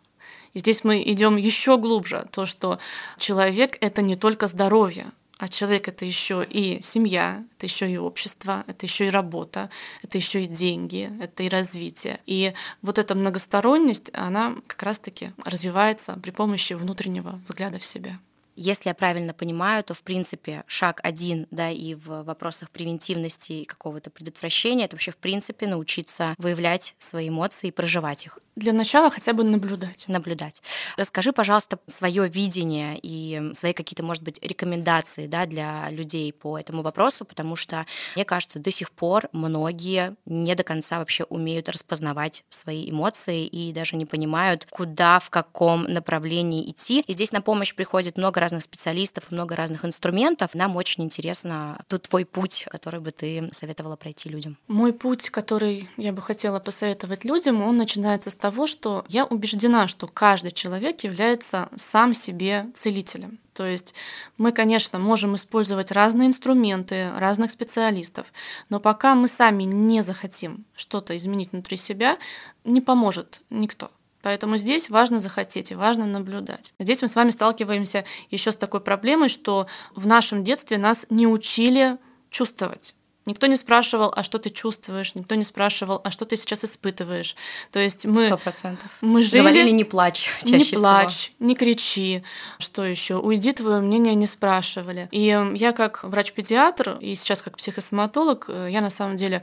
И 0.55 0.61
здесь 0.61 0.85
мы 0.85 1.03
идем 1.03 1.37
еще 1.37 1.77
глубже, 1.77 2.27
то, 2.31 2.47
что 2.47 2.79
человек 3.19 3.77
это 3.83 4.01
не 4.01 4.17
только 4.17 4.47
здоровье, 4.47 5.13
а 5.39 5.49
человек 5.49 5.89
это 5.89 6.05
еще 6.05 6.47
и 6.49 6.81
семья, 6.81 7.45
это 7.57 7.67
еще 7.67 7.91
и 7.91 7.97
общество, 7.97 8.65
это 8.67 8.87
еще 8.87 9.07
и 9.07 9.11
работа, 9.11 9.71
это 10.03 10.19
еще 10.19 10.45
и 10.45 10.47
деньги, 10.47 11.11
это 11.21 11.43
и 11.43 11.49
развитие. 11.49 12.21
И 12.27 12.53
вот 12.83 12.99
эта 12.99 13.15
многосторонность, 13.15 14.11
она 14.13 14.57
как 14.67 14.83
раз-таки 14.83 15.33
развивается 15.45 16.19
при 16.23 16.31
помощи 16.31 16.75
внутреннего 16.75 17.41
взгляда 17.43 17.79
в 17.79 17.85
себя. 17.85 18.19
Если 18.57 18.89
я 18.89 18.95
правильно 18.95 19.35
понимаю, 19.35 19.83
то, 19.83 19.95
в 19.95 20.05
принципе, 20.05 20.63
шаг 20.69 21.01
один, 21.03 21.49
да, 21.51 21.71
и 21.71 21.95
в 21.95 22.23
вопросах 22.23 22.71
превентивности 22.71 23.53
и 23.53 23.65
какого-то 23.65 24.11
предотвращения, 24.11 24.85
это 24.85 24.95
вообще, 24.95 25.11
в 25.11 25.17
принципе, 25.17 25.67
научиться 25.67 26.37
выявлять 26.39 26.95
свои 26.99 27.31
эмоции 27.31 27.69
и 27.69 27.73
проживать 27.73 28.27
их. 28.27 28.39
Для 28.57 28.73
начала 28.73 29.11
хотя 29.11 29.33
бы 29.33 29.43
наблюдать. 29.43 30.05
Наблюдать. 30.07 30.63
Расскажи, 30.97 31.33
пожалуйста, 31.33 31.79
свое 31.87 32.29
видение 32.29 32.99
и 33.03 33.51
свои 33.53 33.73
какие-то, 33.73 34.05
может 34.05 34.23
быть, 34.23 34.39
рекомендации 34.43 35.27
да, 35.27 35.47
для 35.47 35.91
людей 35.91 36.33
по 36.33 36.59
этому 36.59 36.83
вопросу, 36.83 37.25
потому 37.25 37.57
что, 37.57 37.85
мне 38.15 38.25
кажется, 38.25 38.61
до 38.61 38.71
сих 38.71 38.93
пор 38.93 39.29
многие 39.33 40.15
не 40.25 40.55
до 40.55 40.63
конца 40.63 40.99
вообще 40.99 41.25
умеют 41.25 41.69
распознавать 41.69 42.45
свои 42.49 42.89
эмоции 42.89 43.45
и 43.45 43.73
даже 43.73 43.97
не 43.97 44.07
понимают, 44.07 44.67
куда, 44.71 45.19
в 45.19 45.31
каком 45.31 45.85
направлении 45.85 46.71
идти. 46.71 47.01
И 47.01 47.13
здесь 47.13 47.33
на 47.33 47.41
помощь 47.41 47.75
приходит 47.75 48.17
много 48.17 48.41
разных 48.41 48.63
специалистов, 48.63 49.31
много 49.31 49.57
разных 49.57 49.85
инструментов. 49.85 50.55
Нам 50.55 50.77
очень 50.77 51.03
интересно 51.03 51.83
тут 51.89 52.09
твой 52.09 52.25
путь, 52.25 52.67
который 52.71 53.01
бы 53.01 53.11
ты 53.11 53.49
советовала 53.53 53.97
пройти 53.97 54.29
людям. 54.29 54.57
Мой 54.69 54.93
путь, 54.93 55.31
который 55.31 55.89
я 55.97 56.13
бы 56.13 56.23
хотела 56.23 56.61
посоветовать 56.61 57.25
людям, 57.25 57.61
он 57.63 57.77
начинается 57.77 58.31
с 58.31 58.35
того, 58.45 58.67
что 58.67 59.07
я 59.09 59.25
убеждена, 59.25 59.89
что 59.89 60.07
каждый 60.07 60.53
человек 60.53 61.01
является 61.01 61.71
сам 61.77 62.13
себе 62.13 62.67
целителем. 62.75 63.39
То 63.55 63.65
есть 63.65 63.95
мы, 64.37 64.53
конечно, 64.53 64.99
можем 64.99 65.35
использовать 65.35 65.91
разные 65.91 66.29
инструменты, 66.29 67.11
разных 67.17 67.51
специалистов, 67.53 68.27
но 68.69 68.81
пока 68.81 69.15
мы 69.15 69.29
сами 69.29 69.63
не 69.63 70.03
захотим 70.03 70.67
что-то 70.77 71.17
изменить 71.17 71.53
внутри 71.53 71.79
себя, 71.79 72.19
не 72.65 72.83
поможет 72.83 73.41
никто. 73.49 73.91
Поэтому 74.21 74.59
здесь 74.59 74.91
важно 74.91 75.21
захотеть 75.21 75.71
и 75.71 75.75
важно 75.75 76.05
наблюдать. 76.05 76.75
Здесь 76.79 77.01
мы 77.01 77.09
с 77.09 77.17
вами 77.17 77.31
сталкиваемся 77.31 78.05
еще 78.31 78.53
с 78.53 78.57
такой 78.57 78.83
проблемой, 78.83 79.31
что 79.31 79.69
в 79.95 80.07
нашем 80.07 80.45
детстве 80.45 80.77
нас 80.77 81.07
не 81.09 81.27
учили 81.27 81.97
чувствовать. 82.29 82.95
Никто 83.27 83.47
не 83.47 83.57
спрашивал, 83.57 84.13
а 84.15 84.23
что 84.23 84.39
ты 84.39 84.51
чувствуешь, 84.51 85.15
никто 85.15 85.35
не 85.35 85.45
спрашивал, 85.45 86.01
а 86.05 86.11
что 86.11 86.25
ты 86.25 86.37
сейчас 86.37 86.65
испытываешь. 86.65 87.37
То 87.73 87.79
есть 87.79 88.05
мы... 88.05 88.27
Сто 88.27 88.37
процентов. 88.37 88.97
Мы 89.01 89.23
жили... 89.23 89.41
Говорили, 89.41 89.71
не 89.71 89.85
плачь 89.85 90.31
чаще 90.45 90.77
Не 90.77 90.79
плачь, 90.79 91.13
всего. 91.13 91.49
не 91.49 91.55
кричи. 91.55 92.23
Что 92.59 92.85
еще? 92.85 93.17
Уйди, 93.17 93.53
твое 93.53 93.81
мнение 93.81 94.15
не 94.15 94.27
спрашивали. 94.27 95.09
И 95.11 95.39
я 95.55 95.73
как 95.73 96.05
врач-педиатр, 96.05 96.99
и 97.01 97.15
сейчас 97.15 97.43
как 97.43 97.57
психосоматолог, 97.57 98.47
э, 98.49 98.69
я 98.71 98.81
на 98.81 98.91
самом 98.91 99.17
деле 99.17 99.43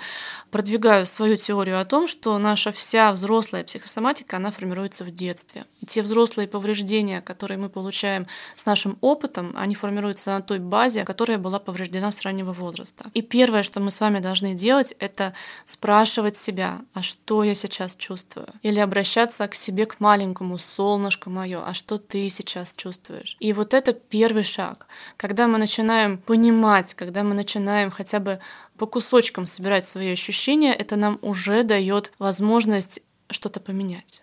продвигаю 0.50 1.06
свою 1.06 1.38
теорию 1.38 1.80
о 1.80 1.86
том, 1.86 2.08
что 2.08 2.38
наша 2.38 2.72
вся 2.72 3.12
взрослая 3.12 3.64
психосоматика, 3.64 4.38
она 4.38 4.52
формируется 4.52 5.04
в 5.04 5.12
детстве. 5.12 5.66
И 5.82 5.86
те 5.86 6.02
взрослые 6.02 6.48
повреждения, 6.48 7.22
которые 7.22 7.58
мы 7.58 7.70
получаем 7.70 8.28
с 8.56 8.66
нашим 8.66 8.98
опытом, 9.02 9.54
они 9.56 9.76
формируются 9.76 10.32
на 10.32 10.42
той 10.42 10.60
базе, 10.60 11.04
которая 11.06 11.38
была 11.38 11.60
повреждена 11.60 12.12
с 12.12 12.22
раннего 12.22 12.54
возраста. 12.54 13.06
И 13.14 13.22
первое, 13.22 13.64
что 13.72 13.80
мы 13.80 13.90
с 13.90 14.02
вами 14.02 14.20
должны 14.20 14.54
делать, 14.54 14.94
это 15.00 15.34
спрашивать 15.64 16.38
себя, 16.38 16.82
а 16.94 17.02
что 17.02 17.42
я 17.42 17.54
сейчас 17.54 17.96
чувствую? 17.96 18.48
Или 18.64 18.80
обращаться 18.80 19.48
к 19.48 19.56
себе, 19.56 19.86
к 19.86 20.02
маленькому 20.02 20.58
солнышку 20.58 21.30
мое, 21.30 21.64
а 21.66 21.74
что 21.74 21.98
ты 21.98 22.28
сейчас 22.28 22.74
чувствуешь? 22.74 23.38
И 23.40 23.54
вот 23.54 23.74
это 23.74 23.94
первый 23.94 24.44
шаг. 24.44 24.88
Когда 25.16 25.48
мы 25.48 25.58
начинаем 25.58 26.18
понимать, 26.18 26.94
когда 26.96 27.24
мы 27.24 27.34
начинаем 27.34 27.92
хотя 27.92 28.20
бы 28.20 28.40
по 28.78 28.86
кусочкам 28.88 29.48
собирать 29.48 29.86
свои 29.86 30.12
ощущения, 30.12 30.74
это 30.74 30.98
нам 30.98 31.18
уже 31.22 31.64
дает 31.64 32.12
возможность 32.20 33.00
что-то 33.30 33.62
поменять. 33.62 34.22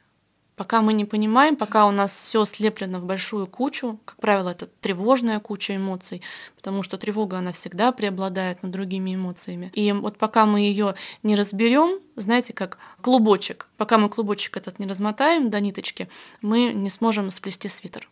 Пока 0.59 0.83
мы 0.83 0.93
не 0.93 1.05
понимаем, 1.05 1.55
пока 1.55 1.87
у 1.87 1.93
нас 1.93 2.11
все 2.11 2.45
слеплено 2.45 2.99
в 2.99 3.05
большую 3.05 3.47
кучу, 3.47 4.01
как 4.05 4.17
правило, 4.17 4.49
это 4.51 4.67
тревожная 4.67 5.39
куча 5.39 5.77
эмоций, 5.77 6.21
потому 6.57 6.83
что 6.83 6.99
тревога, 6.99 7.39
она 7.39 7.53
всегда 7.53 7.93
преобладает 7.93 8.65
над 8.65 8.73
другими 8.73 9.15
эмоциями. 9.15 9.71
И 9.75 9.93
вот 9.93 10.19
пока 10.19 10.47
мы 10.47 10.59
ее 10.59 10.97
не 11.23 11.37
разберем, 11.37 12.01
знаете, 12.17 12.55
как 12.55 12.79
клубочек, 13.01 13.69
пока 13.77 13.99
мы 13.99 14.09
клубочек 14.09 14.57
этот 14.57 14.81
не 14.81 14.89
размотаем 14.89 15.49
до 15.49 15.61
ниточки, 15.61 16.09
мы 16.43 16.73
не 16.73 16.91
сможем 16.91 17.31
сплести 17.31 17.69
свитер. 17.69 18.09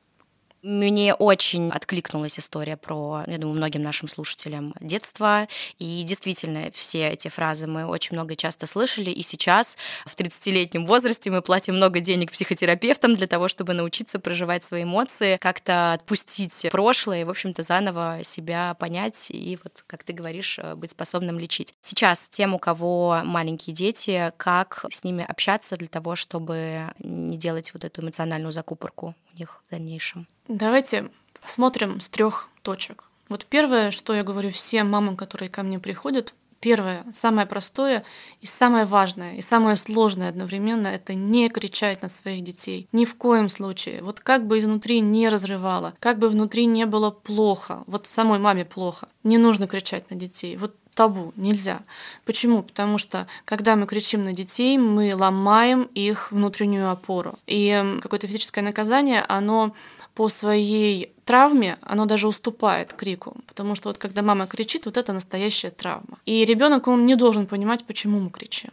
Мне 0.66 1.14
очень 1.14 1.70
откликнулась 1.70 2.40
история 2.40 2.76
про, 2.76 3.22
я 3.28 3.38
думаю, 3.38 3.56
многим 3.56 3.84
нашим 3.84 4.08
слушателям 4.08 4.74
детства. 4.80 5.46
И 5.78 6.02
действительно, 6.02 6.72
все 6.72 7.10
эти 7.10 7.28
фразы 7.28 7.68
мы 7.68 7.86
очень 7.86 8.16
много 8.16 8.34
и 8.34 8.36
часто 8.36 8.66
слышали. 8.66 9.10
И 9.10 9.22
сейчас, 9.22 9.78
в 10.06 10.16
30-летнем 10.16 10.84
возрасте, 10.84 11.30
мы 11.30 11.40
платим 11.40 11.76
много 11.76 12.00
денег 12.00 12.32
психотерапевтам 12.32 13.14
для 13.14 13.28
того, 13.28 13.46
чтобы 13.46 13.74
научиться 13.74 14.18
проживать 14.18 14.64
свои 14.64 14.82
эмоции, 14.82 15.36
как-то 15.36 15.92
отпустить 15.92 16.66
прошлое 16.72 17.24
в 17.24 17.30
общем-то, 17.30 17.62
заново 17.62 18.24
себя 18.24 18.74
понять 18.74 19.28
и, 19.30 19.56
вот, 19.62 19.84
как 19.86 20.02
ты 20.02 20.12
говоришь, 20.12 20.58
быть 20.74 20.90
способным 20.90 21.38
лечить. 21.38 21.74
Сейчас 21.80 22.28
тем, 22.28 22.54
у 22.54 22.58
кого 22.58 23.20
маленькие 23.24 23.72
дети, 23.72 24.32
как 24.36 24.84
с 24.90 25.04
ними 25.04 25.24
общаться 25.24 25.76
для 25.76 25.86
того, 25.86 26.16
чтобы 26.16 26.92
не 26.98 27.36
делать 27.36 27.72
вот 27.72 27.84
эту 27.84 28.02
эмоциональную 28.02 28.50
закупорку 28.50 29.14
у 29.32 29.38
них 29.38 29.62
в 29.68 29.70
дальнейшем? 29.70 30.26
Давайте 30.48 31.10
посмотрим 31.42 32.00
с 32.00 32.08
трех 32.08 32.48
точек. 32.62 33.04
Вот 33.28 33.46
первое, 33.46 33.90
что 33.90 34.14
я 34.14 34.22
говорю 34.22 34.52
всем 34.52 34.88
мамам, 34.88 35.16
которые 35.16 35.48
ко 35.48 35.62
мне 35.62 35.78
приходят, 35.78 36.34
Первое, 36.58 37.04
самое 37.12 37.46
простое 37.46 38.02
и 38.40 38.46
самое 38.46 38.86
важное, 38.86 39.34
и 39.34 39.40
самое 39.42 39.76
сложное 39.76 40.30
одновременно, 40.30 40.88
это 40.88 41.12
не 41.14 41.50
кричать 41.50 42.00
на 42.00 42.08
своих 42.08 42.42
детей. 42.42 42.88
Ни 42.92 43.04
в 43.04 43.14
коем 43.14 43.50
случае. 43.50 44.02
Вот 44.02 44.20
как 44.20 44.46
бы 44.46 44.58
изнутри 44.58 45.00
не 45.00 45.28
разрывало, 45.28 45.94
как 46.00 46.18
бы 46.18 46.30
внутри 46.30 46.64
не 46.64 46.86
было 46.86 47.10
плохо, 47.10 47.84
вот 47.86 48.06
самой 48.06 48.38
маме 48.38 48.64
плохо, 48.64 49.06
не 49.22 49.36
нужно 49.36 49.68
кричать 49.68 50.10
на 50.10 50.16
детей. 50.16 50.56
Вот 50.56 50.74
табу, 50.94 51.34
нельзя. 51.36 51.82
Почему? 52.24 52.62
Потому 52.62 52.96
что 52.96 53.28
когда 53.44 53.76
мы 53.76 53.86
кричим 53.86 54.24
на 54.24 54.32
детей, 54.32 54.78
мы 54.78 55.14
ломаем 55.14 55.82
их 55.94 56.32
внутреннюю 56.32 56.90
опору. 56.90 57.34
И 57.46 57.98
какое-то 58.00 58.26
физическое 58.26 58.62
наказание, 58.62 59.22
оно 59.28 59.74
по 60.16 60.30
своей 60.30 61.12
травме, 61.26 61.76
оно 61.82 62.06
даже 62.06 62.26
уступает 62.26 62.94
крику, 62.94 63.36
потому 63.46 63.74
что 63.74 63.90
вот 63.90 63.98
когда 63.98 64.22
мама 64.22 64.46
кричит, 64.46 64.86
вот 64.86 64.96
это 64.96 65.12
настоящая 65.12 65.70
травма. 65.70 66.18
И 66.24 66.44
ребенок, 66.46 66.88
он 66.88 67.04
не 67.04 67.16
должен 67.16 67.46
понимать, 67.46 67.84
почему 67.84 68.18
мы 68.18 68.30
кричим. 68.30 68.70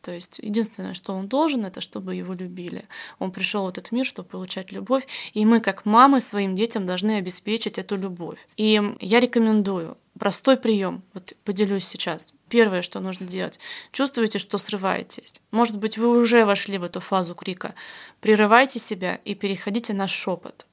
То 0.00 0.12
есть 0.12 0.38
единственное, 0.38 0.94
что 0.94 1.12
он 1.14 1.28
должен, 1.28 1.66
это 1.66 1.82
чтобы 1.82 2.14
его 2.14 2.32
любили. 2.32 2.86
Он 3.18 3.30
пришел 3.30 3.64
в 3.64 3.68
этот 3.68 3.92
мир, 3.92 4.06
чтобы 4.06 4.28
получать 4.28 4.72
любовь, 4.72 5.06
и 5.34 5.44
мы, 5.44 5.60
как 5.60 5.84
мамы, 5.84 6.22
своим 6.22 6.56
детям 6.56 6.86
должны 6.86 7.18
обеспечить 7.18 7.76
эту 7.76 7.96
любовь. 7.96 8.38
И 8.56 8.80
я 9.00 9.20
рекомендую 9.20 9.98
простой 10.18 10.56
прием. 10.56 11.02
Вот 11.12 11.34
поделюсь 11.44 11.86
сейчас. 11.86 12.32
Первое, 12.48 12.80
что 12.80 13.00
нужно 13.00 13.26
делать, 13.26 13.58
чувствуете, 13.92 14.38
что 14.38 14.56
срываетесь. 14.56 15.42
Может 15.50 15.76
быть, 15.76 15.98
вы 15.98 16.18
уже 16.18 16.46
вошли 16.46 16.78
в 16.78 16.84
эту 16.84 17.00
фазу 17.00 17.34
крика. 17.34 17.74
Прерывайте 18.20 18.78
себя 18.78 19.18
и 19.26 19.34
переходите 19.34 19.92
на 19.92 20.08
шепот 20.08 20.66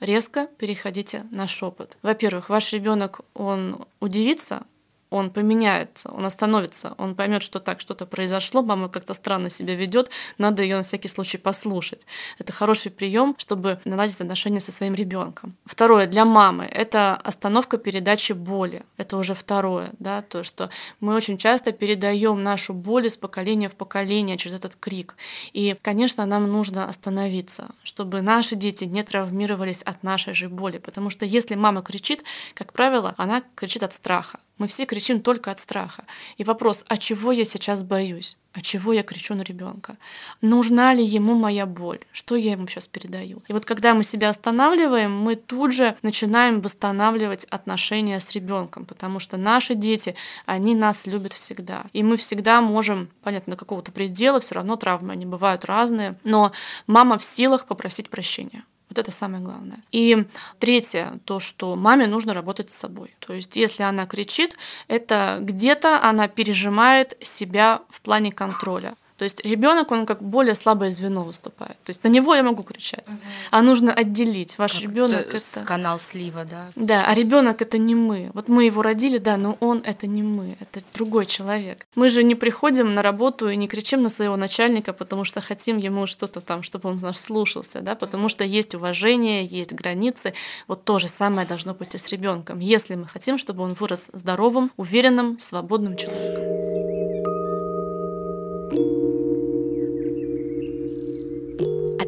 резко 0.00 0.48
переходите 0.58 1.24
на 1.30 1.46
шепот. 1.46 1.96
Во-первых, 2.02 2.48
ваш 2.48 2.72
ребенок, 2.72 3.20
он 3.34 3.86
удивится, 4.00 4.62
он 5.10 5.30
поменяется, 5.30 6.10
он 6.10 6.26
остановится, 6.26 6.94
он 6.98 7.14
поймет, 7.14 7.42
что 7.42 7.60
так 7.60 7.80
что-то 7.80 8.06
произошло, 8.06 8.62
мама 8.62 8.88
как-то 8.88 9.14
странно 9.14 9.48
себя 9.48 9.74
ведет, 9.74 10.10
надо 10.38 10.62
ее 10.62 10.76
на 10.76 10.82
всякий 10.82 11.08
случай 11.08 11.38
послушать. 11.38 12.06
Это 12.38 12.52
хороший 12.52 12.90
прием, 12.90 13.34
чтобы 13.38 13.80
наладить 13.84 14.20
отношения 14.20 14.60
со 14.60 14.72
своим 14.72 14.94
ребенком. 14.94 15.56
Второе, 15.64 16.06
для 16.06 16.24
мамы 16.24 16.64
это 16.64 17.14
остановка 17.14 17.78
передачи 17.78 18.32
боли. 18.32 18.82
Это 18.96 19.16
уже 19.16 19.34
второе, 19.34 19.90
да, 19.98 20.22
то, 20.22 20.42
что 20.42 20.70
мы 21.00 21.14
очень 21.14 21.38
часто 21.38 21.72
передаем 21.72 22.42
нашу 22.42 22.74
боль 22.74 23.06
из 23.06 23.16
поколения 23.16 23.68
в 23.68 23.76
поколение 23.76 24.36
через 24.36 24.56
этот 24.56 24.76
крик. 24.76 25.16
И, 25.52 25.76
конечно, 25.82 26.26
нам 26.26 26.50
нужно 26.50 26.88
остановиться, 26.88 27.70
чтобы 27.82 28.22
наши 28.22 28.56
дети 28.56 28.84
не 28.84 29.02
травмировались 29.02 29.82
от 29.82 30.02
нашей 30.02 30.34
же 30.34 30.48
боли, 30.48 30.78
потому 30.78 31.10
что 31.10 31.24
если 31.24 31.54
мама 31.54 31.82
кричит, 31.82 32.24
как 32.54 32.72
правило, 32.72 33.14
она 33.16 33.42
кричит 33.54 33.82
от 33.82 33.92
страха. 33.92 34.38
Мы 34.58 34.68
все 34.68 34.86
кричим 34.86 35.20
только 35.20 35.50
от 35.50 35.58
страха. 35.58 36.04
И 36.38 36.44
вопрос, 36.44 36.84
а 36.88 36.96
чего 36.96 37.30
я 37.32 37.44
сейчас 37.44 37.82
боюсь? 37.82 38.36
А 38.56 38.62
чего 38.62 38.94
я 38.94 39.02
кричу 39.02 39.34
на 39.34 39.42
ребенка? 39.42 39.98
Нужна 40.40 40.94
ли 40.94 41.04
ему 41.04 41.34
моя 41.34 41.66
боль? 41.66 41.98
Что 42.10 42.36
я 42.36 42.52
ему 42.52 42.66
сейчас 42.66 42.86
передаю? 42.86 43.36
И 43.48 43.52
вот 43.52 43.66
когда 43.66 43.92
мы 43.92 44.02
себя 44.02 44.30
останавливаем, 44.30 45.12
мы 45.12 45.36
тут 45.36 45.74
же 45.74 45.94
начинаем 46.00 46.62
восстанавливать 46.62 47.44
отношения 47.44 48.18
с 48.18 48.30
ребенком, 48.30 48.86
потому 48.86 49.18
что 49.18 49.36
наши 49.36 49.74
дети, 49.74 50.14
они 50.46 50.74
нас 50.74 51.04
любят 51.04 51.34
всегда. 51.34 51.84
И 51.92 52.02
мы 52.02 52.16
всегда 52.16 52.62
можем, 52.62 53.10
понятно, 53.22 53.52
до 53.52 53.58
какого-то 53.58 53.92
предела, 53.92 54.40
все 54.40 54.54
равно 54.54 54.76
травмы, 54.76 55.12
они 55.12 55.26
бывают 55.26 55.66
разные, 55.66 56.16
но 56.24 56.52
мама 56.86 57.18
в 57.18 57.24
силах 57.24 57.66
попросить 57.66 58.08
прощения. 58.08 58.64
Вот 58.96 59.02
это 59.02 59.10
самое 59.10 59.44
главное. 59.44 59.78
И 59.92 60.24
третье, 60.58 61.18
то, 61.26 61.38
что 61.38 61.76
маме 61.76 62.06
нужно 62.06 62.32
работать 62.32 62.70
с 62.70 62.76
собой. 62.76 63.14
То 63.18 63.34
есть, 63.34 63.54
если 63.54 63.82
она 63.82 64.06
кричит, 64.06 64.56
это 64.88 65.36
где-то 65.42 66.02
она 66.02 66.28
пережимает 66.28 67.14
себя 67.20 67.82
в 67.90 68.00
плане 68.00 68.32
контроля. 68.32 68.94
То 69.16 69.24
есть 69.24 69.44
ребенок, 69.44 69.90
он 69.92 70.04
как 70.04 70.22
более 70.22 70.54
слабое 70.54 70.90
звено 70.90 71.22
выступает. 71.22 71.76
То 71.84 71.90
есть 71.90 72.04
на 72.04 72.08
него 72.08 72.34
я 72.34 72.42
могу 72.42 72.62
кричать, 72.62 73.06
угу. 73.08 73.16
а 73.50 73.62
нужно 73.62 73.92
отделить. 73.92 74.58
Ваш 74.58 74.82
ребенок 74.82 75.32
это 75.32 75.60
канал 75.64 75.98
слива, 75.98 76.44
да. 76.44 76.66
Да, 76.76 77.06
а 77.06 77.14
ребенок 77.14 77.62
это 77.62 77.78
не 77.78 77.94
мы. 77.94 78.30
Вот 78.34 78.48
мы 78.48 78.64
его 78.64 78.82
родили, 78.82 79.18
да, 79.18 79.36
но 79.36 79.56
он 79.60 79.82
это 79.84 80.06
не 80.06 80.22
мы, 80.22 80.56
это 80.60 80.82
другой 80.94 81.26
человек. 81.26 81.86
Мы 81.94 82.08
же 82.10 82.22
не 82.22 82.34
приходим 82.34 82.94
на 82.94 83.02
работу 83.02 83.48
и 83.48 83.56
не 83.56 83.68
кричим 83.68 84.02
на 84.02 84.08
своего 84.08 84.36
начальника, 84.36 84.92
потому 84.92 85.24
что 85.24 85.40
хотим 85.40 85.78
ему 85.78 86.06
что-то 86.06 86.40
там, 86.40 86.62
чтобы 86.62 86.90
он 86.90 86.96
нас 86.98 87.18
слушался, 87.18 87.80
да, 87.80 87.94
потому 87.94 88.28
что 88.28 88.44
есть 88.44 88.74
уважение, 88.74 89.46
есть 89.46 89.72
границы. 89.72 90.34
Вот 90.68 90.84
то 90.84 90.98
же 90.98 91.08
самое 91.08 91.46
должно 91.46 91.72
быть 91.72 91.94
и 91.94 91.98
с 91.98 92.08
ребенком, 92.08 92.60
если 92.60 92.94
мы 92.94 93.06
хотим, 93.06 93.38
чтобы 93.38 93.62
он 93.62 93.74
вырос 93.74 94.10
здоровым, 94.12 94.70
уверенным, 94.76 95.38
свободным 95.38 95.96
человеком. 95.96 96.65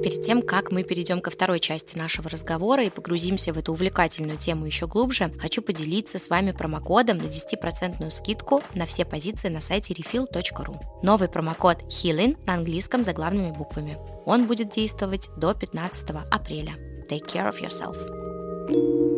Перед 0.08 0.22
тем, 0.22 0.40
как 0.40 0.72
мы 0.72 0.84
перейдем 0.84 1.20
ко 1.20 1.30
второй 1.30 1.60
части 1.60 1.98
нашего 1.98 2.30
разговора 2.30 2.82
и 2.82 2.88
погрузимся 2.88 3.52
в 3.52 3.58
эту 3.58 3.72
увлекательную 3.72 4.38
тему 4.38 4.64
еще 4.64 4.86
глубже, 4.86 5.30
хочу 5.38 5.60
поделиться 5.60 6.18
с 6.18 6.30
вами 6.30 6.52
промокодом 6.52 7.18
на 7.18 7.24
10% 7.24 8.08
скидку 8.08 8.62
на 8.74 8.86
все 8.86 9.04
позиции 9.04 9.48
на 9.48 9.60
сайте 9.60 9.92
refill.ru. 9.92 10.76
Новый 11.02 11.28
промокод 11.28 11.82
HEALING 11.82 12.38
на 12.46 12.54
английском 12.54 13.04
заглавными 13.04 13.50
буквами. 13.50 13.98
Он 14.24 14.46
будет 14.46 14.70
действовать 14.70 15.28
до 15.36 15.52
15 15.52 16.08
апреля. 16.30 16.72
Take 17.10 17.26
care 17.26 17.52
of 17.52 17.60
yourself. 17.60 19.17